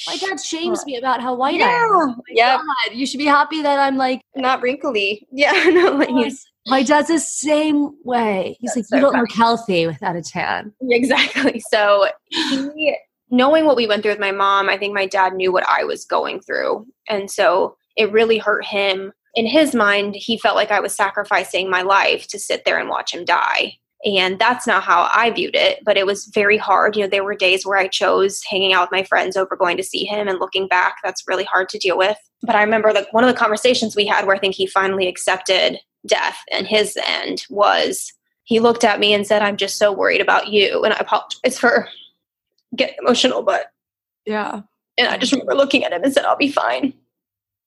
My 0.07 0.17
dad 0.17 0.39
shames 0.39 0.85
me 0.85 0.97
about 0.97 1.23
how 1.23 1.35
white 1.35 1.55
yeah. 1.55 1.67
I 1.67 2.03
am. 2.03 2.21
Yeah. 2.29 2.61
You 2.93 3.07
should 3.07 3.19
be 3.19 3.25
happy 3.25 3.63
that 3.63 3.79
I'm 3.79 3.97
like 3.97 4.21
not 4.37 4.61
wrinkly. 4.61 5.27
Yeah. 5.33 5.53
No, 5.71 5.93
like 5.93 6.11
he's, 6.11 6.45
my 6.67 6.83
dad's 6.83 7.09
the 7.09 7.19
same 7.19 7.91
way. 8.05 8.59
He's 8.61 8.77
like, 8.77 8.85
so 8.85 8.97
you 8.97 9.03
don't 9.03 9.13
funny. 9.13 9.23
look 9.23 9.33
healthy 9.33 9.87
without 9.87 10.15
a 10.15 10.21
tan. 10.21 10.75
Exactly. 10.91 11.61
So 11.71 12.09
he, 12.29 12.95
knowing 13.31 13.65
what 13.65 13.77
we 13.77 13.87
went 13.87 14.03
through 14.03 14.13
with 14.13 14.21
my 14.21 14.33
mom, 14.33 14.69
I 14.69 14.77
think 14.77 14.95
my 14.95 15.07
dad 15.07 15.33
knew 15.35 15.53
what 15.53 15.67
I 15.67 15.85
was 15.85 16.05
going 16.05 16.41
through. 16.41 16.87
And 17.09 17.31
so 17.31 17.77
it 17.99 18.13
really 18.13 18.39
hurt 18.39 18.65
him. 18.65 19.13
In 19.35 19.45
his 19.45 19.75
mind, 19.75 20.15
he 20.15 20.39
felt 20.39 20.57
like 20.57 20.71
I 20.71 20.81
was 20.81 20.95
sacrificing 20.95 21.69
my 21.69 21.83
life 21.83 22.27
to 22.29 22.39
sit 22.39 22.65
there 22.65 22.79
and 22.79 22.89
watch 22.89 23.13
him 23.13 23.25
die. 23.25 23.77
And 24.05 24.39
that's 24.39 24.67
not 24.67 24.85
how 24.85 25.11
I 25.13 25.31
viewed 25.33 25.57
it, 25.57 25.81
but 25.85 25.97
it 25.97 26.07
was 26.07 26.27
very 26.27 26.57
hard. 26.57 26.95
You 26.95 27.03
know, 27.03 27.09
there 27.09 27.25
were 27.25 27.35
days 27.35 27.67
where 27.67 27.77
I 27.77 27.89
chose 27.89 28.41
hanging 28.49 28.73
out 28.73 28.83
with 28.83 28.97
my 28.97 29.03
friends 29.03 29.37
over 29.37 29.57
going 29.57 29.77
to 29.77 29.83
see 29.83 30.05
him 30.05 30.29
and 30.29 30.39
looking 30.39 30.69
back, 30.69 30.99
that's 31.03 31.27
really 31.27 31.45
hard 31.45 31.69
to 31.71 31.79
deal 31.79 31.99
with. 31.99 32.17
But 32.43 32.55
I 32.55 32.63
remember 32.63 32.93
like 32.93 33.13
one 33.13 33.25
of 33.25 33.29
the 33.29 33.39
conversations 33.39 33.97
we 33.97 34.07
had 34.07 34.25
where 34.25 34.37
I 34.37 34.39
think 34.39 34.55
he 34.55 34.69
finally 34.69 35.09
accepted 35.09 35.81
death 36.07 36.39
and 36.53 36.69
his 36.69 36.97
end 37.05 37.45
was 37.51 38.13
he 38.45 38.61
looked 38.61 38.85
at 38.85 39.01
me 39.01 39.13
and 39.13 39.27
said, 39.27 39.43
I'm 39.43 39.57
just 39.57 39.77
so 39.77 39.93
worried 39.93 40.21
about 40.21 40.47
you. 40.47 40.85
And 40.85 40.95
I 40.95 40.99
apologize 40.99 41.59
for 41.59 41.89
getting 42.77 42.97
emotional, 43.01 43.43
but 43.43 43.73
yeah. 44.25 44.63
And 44.97 45.09
I 45.09 45.19
just 45.19 45.33
remember 45.33 45.57
looking 45.57 45.83
at 45.83 45.93
him 45.93 46.05
and 46.05 46.13
said, 46.13 46.25
I'll 46.25 46.37
be 46.37 46.53
fine 46.53 46.95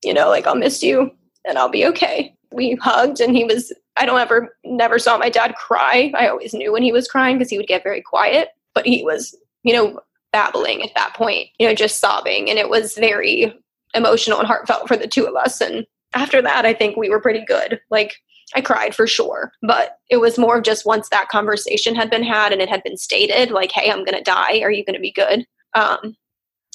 you 0.03 0.13
know, 0.13 0.29
like 0.29 0.47
I'll 0.47 0.55
miss 0.55 0.81
you 0.81 1.11
and 1.45 1.57
I'll 1.57 1.69
be 1.69 1.85
okay. 1.87 2.33
We 2.51 2.75
hugged 2.75 3.19
and 3.19 3.35
he 3.35 3.43
was, 3.43 3.73
I 3.97 4.05
don't 4.05 4.19
ever, 4.19 4.55
never 4.63 4.99
saw 4.99 5.17
my 5.17 5.29
dad 5.29 5.55
cry. 5.55 6.11
I 6.15 6.27
always 6.27 6.53
knew 6.53 6.71
when 6.71 6.83
he 6.83 6.91
was 6.91 7.07
crying 7.07 7.37
because 7.37 7.49
he 7.49 7.57
would 7.57 7.67
get 7.67 7.83
very 7.83 8.01
quiet, 8.01 8.49
but 8.73 8.85
he 8.85 9.03
was, 9.03 9.35
you 9.63 9.73
know, 9.73 9.99
babbling 10.31 10.81
at 10.81 10.93
that 10.95 11.13
point, 11.13 11.49
you 11.59 11.67
know, 11.67 11.75
just 11.75 11.99
sobbing. 11.99 12.49
And 12.49 12.57
it 12.57 12.69
was 12.69 12.95
very 12.95 13.53
emotional 13.93 14.39
and 14.39 14.47
heartfelt 14.47 14.87
for 14.87 14.97
the 14.97 15.07
two 15.07 15.25
of 15.25 15.35
us. 15.35 15.61
And 15.61 15.85
after 16.13 16.41
that, 16.41 16.65
I 16.65 16.73
think 16.73 16.95
we 16.95 17.09
were 17.09 17.21
pretty 17.21 17.43
good. 17.45 17.79
Like, 17.89 18.15
I 18.53 18.61
cried 18.61 18.93
for 18.93 19.07
sure, 19.07 19.53
but 19.61 19.97
it 20.09 20.17
was 20.17 20.37
more 20.37 20.57
of 20.57 20.63
just 20.63 20.85
once 20.85 21.07
that 21.09 21.29
conversation 21.29 21.95
had 21.95 22.09
been 22.09 22.23
had 22.23 22.51
and 22.51 22.61
it 22.61 22.67
had 22.67 22.83
been 22.83 22.97
stated, 22.97 23.51
like, 23.51 23.71
hey, 23.71 23.89
I'm 23.89 24.03
going 24.03 24.17
to 24.17 24.23
die. 24.23 24.59
Are 24.61 24.71
you 24.71 24.83
going 24.83 24.95
to 24.95 24.99
be 24.99 25.13
good? 25.13 25.45
Um, 25.73 26.17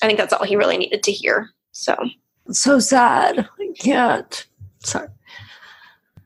I 0.02 0.06
think 0.06 0.18
that's 0.18 0.32
all 0.32 0.44
he 0.44 0.56
really 0.56 0.78
needed 0.78 1.02
to 1.02 1.12
hear. 1.12 1.50
So 1.72 1.94
so 2.50 2.78
sad. 2.78 3.48
I 3.58 3.72
can't. 3.78 4.46
Sorry. 4.80 5.08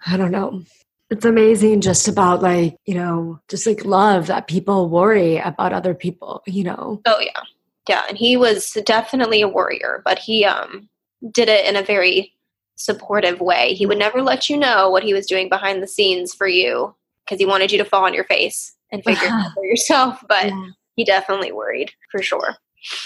I 0.07 0.17
don't 0.17 0.31
know. 0.31 0.63
It's 1.11 1.25
amazing 1.25 1.81
just 1.81 2.07
about 2.09 2.43
like, 2.43 2.77
you 2.87 2.95
know, 2.95 3.41
just 3.49 3.67
like 3.67 3.85
love 3.85 4.29
that 4.29 4.47
people 4.47 4.89
worry 4.89 5.39
about 5.39 5.73
other 5.73 5.95
people, 5.95 6.43
you 6.47 6.65
know. 6.65 7.01
Oh 7.05 7.21
yeah. 7.21 7.43
Yeah, 7.89 8.03
and 8.09 8.17
he 8.17 8.37
was 8.37 8.73
definitely 8.85 9.43
a 9.43 9.49
warrior, 9.49 10.03
but 10.05 10.19
he 10.19 10.45
um 10.45 10.89
did 11.33 11.49
it 11.49 11.67
in 11.67 11.77
a 11.77 11.83
very 11.83 12.33
supportive 12.77 13.41
way. 13.41 13.75
He 13.75 13.87
would 13.87 13.99
never 13.99 14.23
let 14.23 14.49
you 14.49 14.57
know 14.57 14.89
what 14.89 15.03
he 15.03 15.13
was 15.13 15.27
doing 15.27 15.49
behind 15.49 15.83
the 15.83 15.89
scenes 15.89 16.33
for 16.33 16.47
you 16.47 16.95
because 17.25 17.39
he 17.39 17.47
wanted 17.47 17.71
you 17.71 17.79
to 17.79 17.85
fall 17.85 18.05
on 18.05 18.15
your 18.15 18.25
face 18.25 18.75
and 18.91 19.05
figure 19.05 19.25
it 19.25 19.31
out 19.31 19.53
for 19.55 19.65
yourself, 19.65 20.23
but 20.29 20.47
yeah. 20.47 20.67
he 20.97 21.05
definitely 21.05 21.53
worried 21.53 21.91
for 22.11 22.23
sure. 22.23 22.57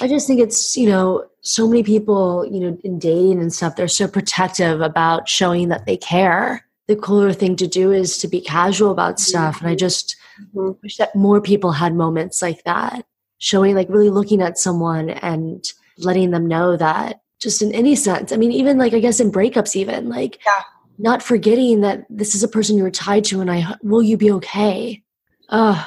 I 0.00 0.08
just 0.08 0.26
think 0.26 0.40
it's, 0.40 0.76
you 0.76 0.88
know, 0.88 1.24
so 1.40 1.68
many 1.68 1.82
people, 1.82 2.46
you 2.50 2.60
know, 2.60 2.78
in 2.84 2.98
dating 2.98 3.40
and 3.40 3.52
stuff, 3.52 3.76
they're 3.76 3.88
so 3.88 4.08
protective 4.08 4.80
about 4.80 5.28
showing 5.28 5.68
that 5.68 5.86
they 5.86 5.96
care. 5.96 6.66
The 6.86 6.96
cooler 6.96 7.32
thing 7.32 7.56
to 7.56 7.66
do 7.66 7.92
is 7.92 8.18
to 8.18 8.28
be 8.28 8.40
casual 8.40 8.92
about 8.92 9.18
stuff. 9.18 9.60
And 9.60 9.68
I 9.68 9.74
just 9.74 10.16
mm-hmm. 10.54 10.72
wish 10.82 10.96
that 10.98 11.14
more 11.16 11.40
people 11.40 11.72
had 11.72 11.94
moments 11.94 12.40
like 12.40 12.62
that, 12.64 13.04
showing, 13.38 13.74
like, 13.74 13.88
really 13.88 14.10
looking 14.10 14.42
at 14.42 14.58
someone 14.58 15.10
and 15.10 15.64
letting 15.98 16.30
them 16.30 16.46
know 16.46 16.76
that 16.76 17.20
just 17.40 17.62
in 17.62 17.72
any 17.72 17.94
sense. 17.94 18.32
I 18.32 18.36
mean, 18.36 18.52
even 18.52 18.78
like, 18.78 18.94
I 18.94 19.00
guess 19.00 19.20
in 19.20 19.30
breakups, 19.30 19.76
even 19.76 20.08
like, 20.08 20.40
yeah. 20.44 20.62
not 20.98 21.22
forgetting 21.22 21.82
that 21.82 22.06
this 22.08 22.34
is 22.34 22.42
a 22.42 22.48
person 22.48 22.76
you're 22.76 22.90
tied 22.90 23.24
to 23.26 23.40
and 23.40 23.50
I, 23.50 23.76
will 23.82 24.02
you 24.02 24.16
be 24.16 24.32
okay? 24.32 25.02
Ugh. 25.50 25.86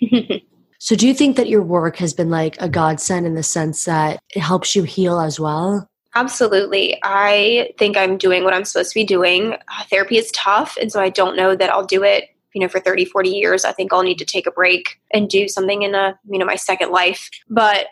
So, 0.86 0.94
do 0.94 1.08
you 1.08 1.14
think 1.14 1.34
that 1.36 1.48
your 1.48 1.62
work 1.62 1.96
has 1.96 2.14
been 2.14 2.30
like 2.30 2.56
a 2.60 2.68
godsend 2.68 3.26
in 3.26 3.34
the 3.34 3.42
sense 3.42 3.86
that 3.86 4.20
it 4.36 4.38
helps 4.38 4.76
you 4.76 4.84
heal 4.84 5.18
as 5.18 5.40
well? 5.40 5.88
Absolutely. 6.14 6.96
I 7.02 7.72
think 7.76 7.96
I'm 7.96 8.16
doing 8.16 8.44
what 8.44 8.54
I'm 8.54 8.64
supposed 8.64 8.92
to 8.92 8.94
be 8.94 9.02
doing. 9.02 9.54
Uh, 9.54 9.82
therapy 9.90 10.16
is 10.16 10.30
tough, 10.30 10.76
and 10.80 10.92
so 10.92 11.00
I 11.00 11.08
don't 11.08 11.34
know 11.34 11.56
that 11.56 11.70
I'll 11.70 11.84
do 11.84 12.04
it, 12.04 12.28
you 12.54 12.60
know, 12.60 12.68
for 12.68 12.78
30, 12.78 13.04
40 13.06 13.30
years. 13.30 13.64
I 13.64 13.72
think 13.72 13.92
I'll 13.92 14.04
need 14.04 14.18
to 14.18 14.24
take 14.24 14.46
a 14.46 14.52
break 14.52 15.00
and 15.12 15.28
do 15.28 15.48
something 15.48 15.82
in 15.82 15.96
a, 15.96 16.16
you 16.30 16.38
know, 16.38 16.46
my 16.46 16.54
second 16.54 16.92
life. 16.92 17.30
But 17.50 17.88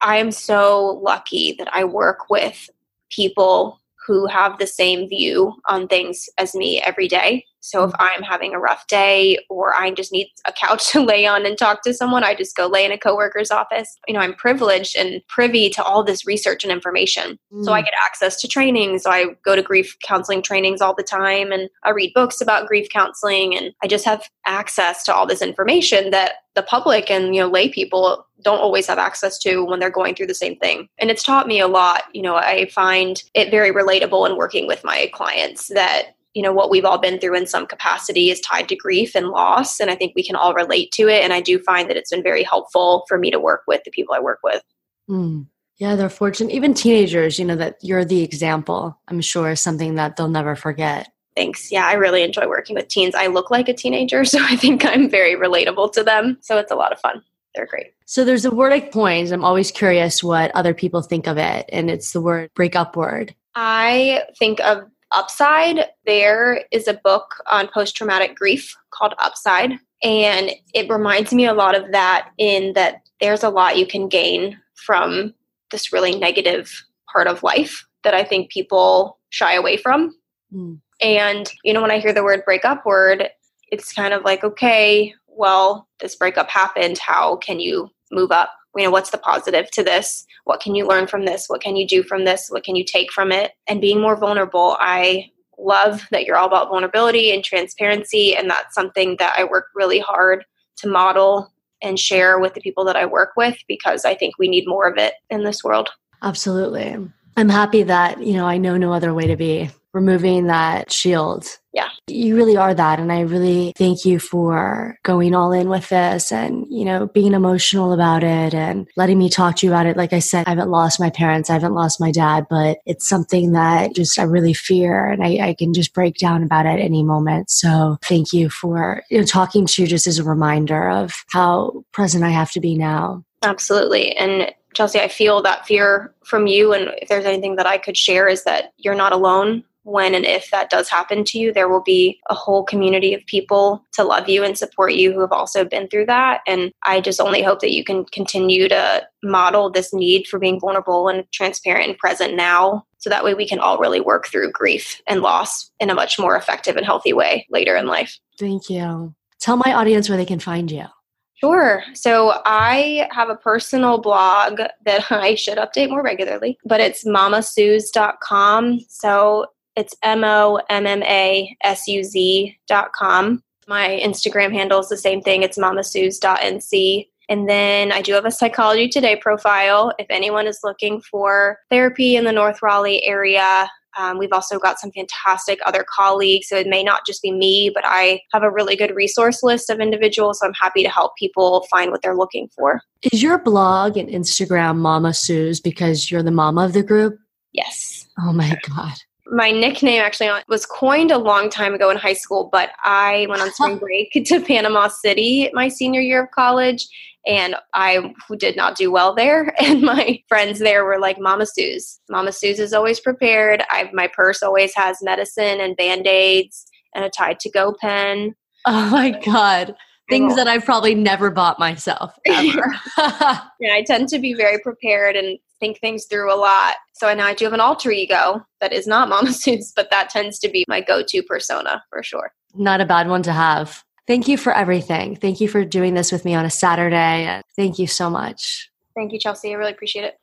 I 0.00 0.16
am 0.16 0.30
so 0.30 0.98
lucky 1.04 1.54
that 1.58 1.68
I 1.70 1.84
work 1.84 2.30
with 2.30 2.70
people 3.10 3.82
who 4.06 4.26
have 4.26 4.58
the 4.58 4.66
same 4.66 5.06
view 5.06 5.52
on 5.68 5.86
things 5.86 6.30
as 6.38 6.54
me 6.54 6.80
every 6.80 7.08
day. 7.08 7.44
So 7.66 7.82
if 7.82 7.92
I'm 7.98 8.22
having 8.22 8.54
a 8.54 8.60
rough 8.60 8.86
day 8.86 9.38
or 9.50 9.74
I 9.74 9.90
just 9.90 10.12
need 10.12 10.28
a 10.46 10.52
couch 10.52 10.88
to 10.92 11.02
lay 11.02 11.26
on 11.26 11.44
and 11.44 11.58
talk 11.58 11.82
to 11.82 11.92
someone, 11.92 12.22
I 12.22 12.34
just 12.34 12.56
go 12.56 12.66
lay 12.66 12.84
in 12.84 12.92
a 12.92 12.98
coworker's 12.98 13.50
office. 13.50 13.96
You 14.06 14.14
know, 14.14 14.20
I'm 14.20 14.34
privileged 14.34 14.96
and 14.96 15.20
privy 15.28 15.68
to 15.70 15.82
all 15.82 16.04
this 16.04 16.26
research 16.26 16.62
and 16.62 16.72
information. 16.72 17.38
Mm. 17.52 17.64
So 17.64 17.72
I 17.72 17.80
mm. 17.80 17.84
get 17.84 17.94
access 18.04 18.40
to 18.40 18.48
trainings. 18.48 19.02
So 19.02 19.10
I 19.10 19.26
go 19.44 19.56
to 19.56 19.62
grief 19.62 19.96
counseling 20.02 20.42
trainings 20.42 20.80
all 20.80 20.94
the 20.94 21.02
time 21.02 21.50
and 21.50 21.68
I 21.82 21.90
read 21.90 22.14
books 22.14 22.40
about 22.40 22.68
grief 22.68 22.88
counseling 22.92 23.56
and 23.56 23.72
I 23.82 23.88
just 23.88 24.04
have 24.04 24.28
access 24.46 25.02
to 25.04 25.14
all 25.14 25.26
this 25.26 25.42
information 25.42 26.10
that 26.10 26.34
the 26.54 26.62
public 26.62 27.10
and 27.10 27.34
you 27.34 27.40
know 27.40 27.48
lay 27.48 27.68
people 27.68 28.26
don't 28.42 28.60
always 28.60 28.86
have 28.86 28.98
access 28.98 29.38
to 29.38 29.64
when 29.64 29.80
they're 29.80 29.90
going 29.90 30.14
through 30.14 30.26
the 30.26 30.34
same 30.34 30.56
thing. 30.56 30.88
And 30.98 31.10
it's 31.10 31.22
taught 31.22 31.46
me 31.46 31.58
a 31.58 31.66
lot. 31.66 32.04
You 32.12 32.22
know, 32.22 32.36
I 32.36 32.68
find 32.68 33.22
it 33.34 33.50
very 33.50 33.72
relatable 33.72 34.28
in 34.28 34.36
working 34.36 34.66
with 34.66 34.84
my 34.84 35.10
clients 35.12 35.68
that 35.68 36.15
you 36.36 36.42
know 36.42 36.52
what 36.52 36.70
we've 36.70 36.84
all 36.84 36.98
been 36.98 37.18
through 37.18 37.34
in 37.34 37.46
some 37.46 37.66
capacity 37.66 38.30
is 38.30 38.40
tied 38.40 38.68
to 38.68 38.76
grief 38.76 39.16
and 39.16 39.28
loss 39.28 39.80
and 39.80 39.90
i 39.90 39.96
think 39.96 40.12
we 40.14 40.22
can 40.22 40.36
all 40.36 40.52
relate 40.52 40.92
to 40.92 41.08
it 41.08 41.24
and 41.24 41.32
i 41.32 41.40
do 41.40 41.58
find 41.60 41.88
that 41.88 41.96
it's 41.96 42.10
been 42.10 42.22
very 42.22 42.42
helpful 42.42 43.04
for 43.08 43.18
me 43.18 43.30
to 43.30 43.40
work 43.40 43.62
with 43.66 43.82
the 43.84 43.90
people 43.90 44.14
i 44.14 44.20
work 44.20 44.38
with 44.44 44.62
mm. 45.10 45.44
yeah 45.78 45.96
they're 45.96 46.10
fortunate 46.10 46.52
even 46.52 46.74
teenagers 46.74 47.38
you 47.38 47.44
know 47.44 47.56
that 47.56 47.76
you're 47.80 48.04
the 48.04 48.22
example 48.22 49.00
i'm 49.08 49.20
sure 49.20 49.50
is 49.50 49.60
something 49.60 49.94
that 49.94 50.16
they'll 50.16 50.28
never 50.28 50.54
forget 50.54 51.10
thanks 51.34 51.72
yeah 51.72 51.86
i 51.86 51.94
really 51.94 52.22
enjoy 52.22 52.46
working 52.46 52.76
with 52.76 52.86
teens 52.88 53.14
i 53.14 53.26
look 53.26 53.50
like 53.50 53.68
a 53.68 53.74
teenager 53.74 54.24
so 54.32 54.38
i 54.42 54.56
think 54.56 54.84
i'm 54.84 55.08
very 55.08 55.34
relatable 55.34 55.90
to 55.90 56.04
them 56.04 56.36
so 56.42 56.58
it's 56.58 56.70
a 56.70 56.76
lot 56.76 56.92
of 56.92 57.00
fun 57.00 57.22
they're 57.54 57.66
great 57.66 57.86
so 58.08 58.24
there's 58.24 58.44
a 58.44 58.52
word 58.52 58.72
I 58.72 58.78
coined. 58.78 59.32
I'm 59.32 59.44
always 59.44 59.72
curious 59.72 60.22
what 60.22 60.54
other 60.54 60.72
people 60.72 61.02
think 61.02 61.26
of 61.26 61.38
it, 61.38 61.68
and 61.72 61.90
it's 61.90 62.12
the 62.12 62.20
word 62.20 62.50
break 62.54 62.76
up 62.76 62.94
word. 62.94 63.34
I 63.56 64.22
think 64.38 64.60
of 64.60 64.84
Upside, 65.12 65.86
there 66.06 66.64
is 66.70 66.88
a 66.88 67.00
book 67.04 67.42
on 67.50 67.68
post 67.68 67.96
traumatic 67.96 68.34
grief 68.34 68.74
called 68.90 69.14
Upside. 69.18 69.72
And 70.02 70.52
it 70.74 70.90
reminds 70.90 71.32
me 71.32 71.46
a 71.46 71.54
lot 71.54 71.74
of 71.74 71.92
that, 71.92 72.30
in 72.38 72.72
that 72.74 73.02
there's 73.20 73.42
a 73.42 73.48
lot 73.48 73.78
you 73.78 73.86
can 73.86 74.08
gain 74.08 74.58
from 74.74 75.34
this 75.70 75.92
really 75.92 76.18
negative 76.18 76.84
part 77.12 77.26
of 77.26 77.42
life 77.42 77.86
that 78.04 78.14
I 78.14 78.22
think 78.22 78.50
people 78.50 79.18
shy 79.30 79.54
away 79.54 79.76
from. 79.76 80.14
Mm. 80.52 80.80
And, 81.00 81.52
you 81.64 81.72
know, 81.72 81.82
when 81.82 81.90
I 81.90 81.98
hear 81.98 82.12
the 82.12 82.24
word 82.24 82.44
breakup 82.44 82.86
word, 82.86 83.28
it's 83.72 83.92
kind 83.92 84.14
of 84.14 84.22
like, 84.22 84.44
okay, 84.44 85.12
well, 85.26 85.88
this 86.00 86.14
breakup 86.14 86.48
happened. 86.48 86.98
How 86.98 87.36
can 87.36 87.58
you 87.58 87.90
move 88.12 88.30
up? 88.30 88.50
You 88.76 88.84
know, 88.84 88.90
what's 88.90 89.10
the 89.10 89.18
positive 89.18 89.70
to 89.72 89.82
this? 89.82 90.26
what 90.46 90.60
can 90.60 90.74
you 90.74 90.86
learn 90.86 91.06
from 91.06 91.24
this 91.24 91.46
what 91.48 91.60
can 91.60 91.76
you 91.76 91.86
do 91.86 92.02
from 92.02 92.24
this 92.24 92.48
what 92.48 92.64
can 92.64 92.76
you 92.76 92.84
take 92.84 93.12
from 93.12 93.30
it 93.30 93.52
and 93.68 93.80
being 93.80 94.00
more 94.00 94.16
vulnerable 94.16 94.76
i 94.80 95.30
love 95.58 96.06
that 96.10 96.24
you're 96.24 96.36
all 96.36 96.46
about 96.46 96.68
vulnerability 96.68 97.32
and 97.32 97.44
transparency 97.44 98.36
and 98.36 98.50
that's 98.50 98.74
something 98.74 99.16
that 99.18 99.34
i 99.38 99.44
work 99.44 99.66
really 99.74 99.98
hard 99.98 100.44
to 100.76 100.88
model 100.88 101.52
and 101.82 101.98
share 101.98 102.38
with 102.38 102.54
the 102.54 102.60
people 102.60 102.84
that 102.84 102.96
i 102.96 103.06
work 103.06 103.30
with 103.36 103.56
because 103.68 104.04
i 104.04 104.14
think 104.14 104.34
we 104.38 104.48
need 104.48 104.64
more 104.66 104.88
of 104.88 104.96
it 104.98 105.14
in 105.30 105.44
this 105.44 105.62
world. 105.62 105.90
Absolutely. 106.22 106.96
I'm 107.36 107.48
happy 107.48 107.82
that 107.82 108.22
you 108.22 108.34
know 108.34 108.46
i 108.46 108.58
know 108.58 108.76
no 108.76 108.92
other 108.92 109.14
way 109.14 109.26
to 109.26 109.36
be 109.36 109.70
removing 109.96 110.46
that 110.46 110.92
shield. 110.92 111.46
Yeah. 111.72 111.88
You 112.06 112.36
really 112.36 112.56
are 112.56 112.74
that. 112.74 113.00
And 113.00 113.10
I 113.10 113.20
really 113.20 113.72
thank 113.76 114.04
you 114.04 114.18
for 114.18 114.98
going 115.02 115.34
all 115.34 115.52
in 115.52 115.68
with 115.68 115.88
this 115.88 116.30
and, 116.30 116.66
you 116.70 116.84
know, 116.84 117.06
being 117.06 117.32
emotional 117.32 117.92
about 117.92 118.22
it 118.22 118.54
and 118.54 118.86
letting 118.96 119.18
me 119.18 119.30
talk 119.30 119.56
to 119.56 119.66
you 119.66 119.72
about 119.72 119.86
it. 119.86 119.96
Like 119.96 120.12
I 120.12 120.18
said, 120.18 120.46
I 120.46 120.50
haven't 120.50 120.70
lost 120.70 121.00
my 121.00 121.10
parents, 121.10 121.50
I 121.50 121.54
haven't 121.54 121.74
lost 121.74 122.00
my 122.00 122.10
dad, 122.10 122.46
but 122.48 122.78
it's 122.86 123.08
something 123.08 123.52
that 123.52 123.94
just 123.94 124.18
I 124.18 124.22
really 124.22 124.52
fear 124.52 125.06
and 125.06 125.24
I, 125.24 125.48
I 125.48 125.54
can 125.54 125.72
just 125.72 125.94
break 125.94 126.16
down 126.18 126.42
about 126.42 126.66
it 126.66 126.78
any 126.78 127.02
moment. 127.02 127.50
So 127.50 127.96
thank 128.02 128.32
you 128.32 128.50
for 128.50 129.02
you 129.10 129.18
know, 129.18 129.24
talking 129.24 129.66
to 129.66 129.82
you 129.82 129.88
just 129.88 130.06
as 130.06 130.18
a 130.18 130.24
reminder 130.24 130.90
of 130.90 131.14
how 131.30 131.84
present 131.92 132.22
I 132.22 132.30
have 132.30 132.52
to 132.52 132.60
be 132.60 132.76
now. 132.76 133.24
Absolutely. 133.42 134.14
And 134.16 134.52
Chelsea, 134.76 135.00
I 135.00 135.08
feel 135.08 135.40
that 135.42 135.66
fear 135.66 136.12
from 136.24 136.46
you. 136.46 136.74
And 136.74 136.90
if 137.00 137.08
there's 137.08 137.24
anything 137.24 137.56
that 137.56 137.66
I 137.66 137.78
could 137.78 137.96
share, 137.96 138.28
is 138.28 138.44
that 138.44 138.72
you're 138.76 138.94
not 138.94 139.12
alone 139.12 139.64
when 139.86 140.16
and 140.16 140.24
if 140.24 140.50
that 140.50 140.68
does 140.68 140.88
happen 140.88 141.24
to 141.24 141.38
you, 141.38 141.52
there 141.52 141.68
will 141.68 141.82
be 141.82 142.18
a 142.28 142.34
whole 142.34 142.64
community 142.64 143.14
of 143.14 143.24
people 143.26 143.84
to 143.92 144.02
love 144.02 144.28
you 144.28 144.42
and 144.42 144.58
support 144.58 144.94
you 144.94 145.12
who 145.12 145.20
have 145.20 145.30
also 145.30 145.64
been 145.64 145.86
through 145.88 146.06
that. 146.06 146.40
And 146.46 146.72
I 146.84 147.00
just 147.00 147.20
only 147.20 147.40
hope 147.40 147.60
that 147.60 147.72
you 147.72 147.84
can 147.84 148.04
continue 148.06 148.68
to 148.68 149.06
model 149.22 149.70
this 149.70 149.94
need 149.94 150.26
for 150.26 150.40
being 150.40 150.58
vulnerable 150.58 151.08
and 151.08 151.24
transparent 151.32 151.88
and 151.88 151.98
present 151.98 152.34
now. 152.34 152.84
So 152.98 153.08
that 153.10 153.22
way 153.22 153.34
we 153.34 153.48
can 153.48 153.60
all 153.60 153.78
really 153.78 154.00
work 154.00 154.26
through 154.26 154.50
grief 154.50 155.00
and 155.06 155.20
loss 155.22 155.70
in 155.78 155.88
a 155.88 155.94
much 155.94 156.18
more 156.18 156.36
effective 156.36 156.76
and 156.76 156.84
healthy 156.84 157.12
way 157.12 157.46
later 157.48 157.76
in 157.76 157.86
life. 157.86 158.18
Thank 158.40 158.68
you. 158.68 159.14
Tell 159.38 159.56
my 159.56 159.72
audience 159.72 160.08
where 160.08 160.18
they 160.18 160.26
can 160.26 160.40
find 160.40 160.68
you. 160.68 160.86
Sure. 161.34 161.84
So 161.92 162.40
I 162.46 163.08
have 163.12 163.28
a 163.28 163.36
personal 163.36 163.98
blog 163.98 164.58
that 164.84 165.04
I 165.12 165.36
should 165.36 165.58
update 165.58 165.90
more 165.90 166.02
regularly, 166.02 166.58
but 166.64 166.80
it's 166.80 167.04
mommasuze.com. 167.04 168.80
So 168.88 169.46
it's 169.76 169.94
M 170.02 170.24
O 170.24 170.60
M 170.70 170.86
M 170.86 171.02
A 171.02 171.54
S 171.62 171.86
U 171.86 172.02
Z 172.02 172.58
dot 172.66 172.92
com. 172.92 173.42
My 173.68 174.00
Instagram 174.02 174.52
handle 174.52 174.80
is 174.80 174.88
the 174.88 174.96
same 174.96 175.20
thing. 175.20 175.42
It's 175.42 175.58
mamasuz.nc. 175.58 177.08
And 177.28 177.48
then 177.48 177.90
I 177.90 178.02
do 178.02 178.12
have 178.12 178.24
a 178.24 178.30
Psychology 178.30 178.88
Today 178.88 179.16
profile. 179.16 179.92
If 179.98 180.06
anyone 180.10 180.46
is 180.46 180.60
looking 180.62 181.00
for 181.00 181.58
therapy 181.70 182.14
in 182.14 182.24
the 182.24 182.32
North 182.32 182.62
Raleigh 182.62 183.04
area, 183.04 183.68
um, 183.98 184.18
we've 184.18 184.32
also 184.32 184.60
got 184.60 184.78
some 184.78 184.92
fantastic 184.92 185.58
other 185.66 185.84
colleagues. 185.92 186.48
So 186.48 186.56
it 186.56 186.68
may 186.68 186.84
not 186.84 187.04
just 187.04 187.22
be 187.22 187.32
me, 187.32 187.72
but 187.74 187.82
I 187.84 188.20
have 188.32 188.44
a 188.44 188.50
really 188.50 188.76
good 188.76 188.94
resource 188.94 189.42
list 189.42 189.68
of 189.70 189.80
individuals. 189.80 190.38
So 190.38 190.46
I'm 190.46 190.54
happy 190.54 190.84
to 190.84 190.88
help 190.88 191.16
people 191.18 191.66
find 191.68 191.90
what 191.90 192.02
they're 192.02 192.16
looking 192.16 192.48
for. 192.54 192.80
Is 193.12 193.22
your 193.22 193.38
blog 193.38 193.96
and 193.96 194.08
Instagram 194.08 194.76
Mama 194.76 195.12
Suze 195.12 195.60
because 195.60 196.10
you're 196.10 196.22
the 196.22 196.30
mama 196.30 196.64
of 196.64 196.74
the 196.74 196.84
group? 196.84 197.18
Yes. 197.52 198.06
Oh 198.18 198.32
my 198.32 198.56
God 198.68 198.94
my 199.28 199.50
nickname 199.50 200.00
actually 200.00 200.30
was 200.48 200.66
coined 200.66 201.10
a 201.10 201.18
long 201.18 201.50
time 201.50 201.74
ago 201.74 201.90
in 201.90 201.96
high 201.96 202.12
school, 202.12 202.48
but 202.50 202.70
I 202.84 203.26
went 203.28 203.42
on 203.42 203.52
spring 203.52 203.78
break 203.80 204.12
to 204.12 204.40
Panama 204.40 204.88
City 204.88 205.50
my 205.52 205.68
senior 205.68 206.00
year 206.00 206.24
of 206.24 206.30
college, 206.30 206.86
and 207.26 207.56
I 207.74 208.14
did 208.38 208.56
not 208.56 208.76
do 208.76 208.90
well 208.90 209.14
there. 209.14 209.54
And 209.60 209.82
my 209.82 210.22
friends 210.28 210.58
there 210.60 210.84
were 210.84 210.98
like, 210.98 211.18
"Mama 211.18 211.46
Suze. 211.46 212.00
Mama 212.08 212.32
Suze 212.32 212.60
is 212.60 212.72
always 212.72 213.00
prepared. 213.00 213.64
I've 213.70 213.92
my 213.92 214.08
purse 214.08 214.42
always 214.42 214.74
has 214.74 215.02
medicine 215.02 215.60
and 215.60 215.76
band 215.76 216.06
aids 216.06 216.66
and 216.94 217.04
a 217.04 217.10
Tide 217.10 217.40
to 217.40 217.50
Go 217.50 217.74
pen." 217.80 218.34
Oh 218.68 218.90
my 218.90 219.10
god! 219.10 219.76
Things 220.10 220.34
that 220.34 220.48
I've 220.48 220.64
probably 220.64 220.96
never 220.96 221.30
bought 221.30 221.60
myself 221.60 222.18
ever. 222.26 222.74
yeah, 222.98 223.74
I 223.74 223.84
tend 223.86 224.08
to 224.08 224.18
be 224.18 224.34
very 224.34 224.58
prepared 224.58 225.14
and 225.14 225.38
think 225.60 225.78
things 225.78 226.06
through 226.06 226.34
a 226.34 226.36
lot. 226.36 226.74
So 226.96 227.08
I 227.08 227.14
now 227.14 227.26
I 227.26 227.34
do 227.34 227.44
have 227.44 227.52
an 227.52 227.60
alter 227.60 227.90
ego 227.90 228.42
that 228.60 228.72
is 228.72 228.86
not 228.86 229.08
Mama 229.10 229.32
Suze, 229.32 229.72
but 229.76 229.90
that 229.90 230.08
tends 230.08 230.38
to 230.40 230.48
be 230.48 230.64
my 230.66 230.80
go-to 230.80 231.22
persona 231.22 231.82
for 231.90 232.02
sure. 232.02 232.32
Not 232.54 232.80
a 232.80 232.86
bad 232.86 233.08
one 233.08 233.22
to 233.24 233.32
have. 233.32 233.84
Thank 234.06 234.28
you 234.28 234.38
for 234.38 234.54
everything. 234.54 235.16
Thank 235.16 235.40
you 235.40 235.48
for 235.48 235.64
doing 235.64 235.94
this 235.94 236.10
with 236.10 236.24
me 236.24 236.34
on 236.34 236.46
a 236.46 236.50
Saturday. 236.50 237.42
Thank 237.54 237.78
you 237.78 237.86
so 237.86 238.08
much. 238.08 238.70
Thank 238.94 239.12
you, 239.12 239.18
Chelsea. 239.18 239.50
I 239.50 239.56
really 239.56 239.72
appreciate 239.72 240.14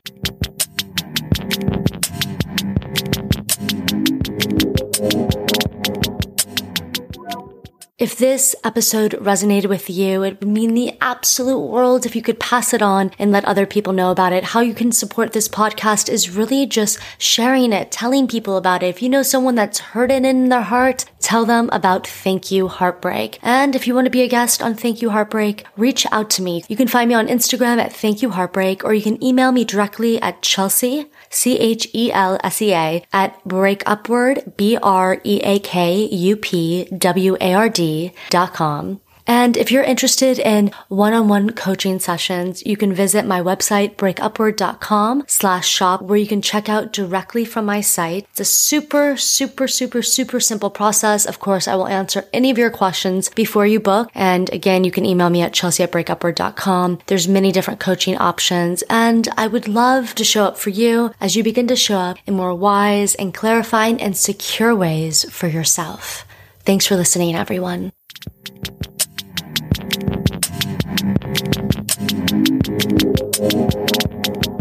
it. 5.11 5.32
If 7.99 8.17
this 8.17 8.55
episode 8.63 9.11
resonated 9.21 9.69
with 9.69 9.87
you, 9.87 10.23
it 10.23 10.39
would 10.41 10.49
mean 10.49 10.73
the 10.73 10.97
absolute 10.99 11.59
world 11.59 12.07
if 12.07 12.15
you 12.15 12.23
could 12.23 12.39
pass 12.39 12.73
it 12.73 12.81
on 12.81 13.11
and 13.19 13.31
let 13.31 13.45
other 13.45 13.67
people 13.67 13.93
know 13.93 14.09
about 14.09 14.33
it. 14.33 14.45
How 14.45 14.61
you 14.61 14.73
can 14.73 14.91
support 14.91 15.31
this 15.31 15.47
podcast 15.47 16.09
is 16.09 16.35
really 16.35 16.65
just 16.65 16.97
sharing 17.19 17.71
it, 17.71 17.91
telling 17.91 18.27
people 18.27 18.57
about 18.57 18.81
it. 18.81 18.87
If 18.87 19.03
you 19.03 19.09
know 19.09 19.21
someone 19.21 19.53
that's 19.53 19.77
hurting 19.77 20.25
in 20.25 20.49
their 20.49 20.63
heart, 20.63 21.05
tell 21.23 21.45
them 21.45 21.69
about 21.71 22.05
Thank 22.05 22.51
You 22.51 22.67
Heartbreak. 22.67 23.39
And 23.41 23.75
if 23.75 23.87
you 23.87 23.95
want 23.95 24.05
to 24.05 24.11
be 24.11 24.21
a 24.21 24.27
guest 24.27 24.61
on 24.61 24.75
Thank 24.75 25.01
You 25.01 25.09
Heartbreak, 25.09 25.65
reach 25.77 26.05
out 26.11 26.29
to 26.31 26.41
me. 26.41 26.63
You 26.67 26.75
can 26.75 26.87
find 26.87 27.09
me 27.09 27.15
on 27.15 27.27
Instagram 27.27 27.79
at 27.79 27.93
Thank 27.93 28.21
You 28.21 28.31
Heartbreak, 28.31 28.83
or 28.83 28.93
you 28.93 29.01
can 29.01 29.23
email 29.23 29.51
me 29.51 29.63
directly 29.63 30.21
at 30.21 30.41
Chelsea 30.41 31.09
C 31.29 31.57
H 31.57 31.87
E 31.93 32.11
L 32.11 32.37
S 32.43 32.61
E 32.61 32.73
A 32.73 33.05
at 33.11 33.43
breakupward, 33.43 34.55
B 34.57 34.77
R 34.77 35.19
E 35.23 35.41
A 35.43 35.59
K 35.59 36.05
U 36.05 36.35
P 36.35 36.85
W 36.85 37.37
A 37.41 37.53
R 37.53 37.69
D 37.69 38.13
dot 38.29 38.53
com. 38.53 38.99
And 39.25 39.55
if 39.57 39.71
you're 39.71 39.83
interested 39.83 40.39
in 40.39 40.71
one-on-one 40.89 41.51
coaching 41.51 41.99
sessions, 41.99 42.65
you 42.65 42.75
can 42.75 42.93
visit 42.93 43.25
my 43.25 43.41
website, 43.41 43.95
breakupward.com 43.95 45.23
slash 45.27 45.67
shop, 45.67 46.01
where 46.01 46.17
you 46.17 46.27
can 46.27 46.41
check 46.41 46.69
out 46.69 46.91
directly 46.93 47.45
from 47.45 47.65
my 47.65 47.81
site. 47.81 48.27
It's 48.31 48.39
a 48.39 48.45
super, 48.45 49.15
super, 49.17 49.67
super, 49.67 50.01
super 50.01 50.39
simple 50.39 50.69
process. 50.69 51.25
Of 51.25 51.39
course, 51.39 51.67
I 51.67 51.75
will 51.75 51.87
answer 51.87 52.25
any 52.33 52.49
of 52.51 52.57
your 52.57 52.69
questions 52.69 53.29
before 53.29 53.65
you 53.65 53.79
book. 53.79 54.09
And 54.13 54.51
again, 54.51 54.83
you 54.83 54.91
can 54.91 55.05
email 55.05 55.29
me 55.29 55.41
at 55.41 55.53
chelsea 55.53 55.83
at 55.83 55.91
breakupward.com. 55.91 56.99
There's 57.07 57.27
many 57.27 57.51
different 57.51 57.79
coaching 57.79 58.17
options. 58.17 58.83
And 58.89 59.27
I 59.37 59.47
would 59.47 59.67
love 59.67 60.15
to 60.15 60.23
show 60.23 60.45
up 60.45 60.57
for 60.57 60.69
you 60.69 61.11
as 61.21 61.35
you 61.35 61.43
begin 61.43 61.67
to 61.67 61.75
show 61.75 61.97
up 61.97 62.17
in 62.25 62.35
more 62.35 62.53
wise 62.53 63.15
and 63.15 63.33
clarifying 63.33 64.01
and 64.01 64.17
secure 64.17 64.75
ways 64.75 65.29
for 65.31 65.47
yourself. 65.47 66.25
Thanks 66.65 66.85
for 66.85 66.95
listening, 66.95 67.35
everyone. 67.35 67.91
Thank 72.15 72.67
you. 74.47 74.52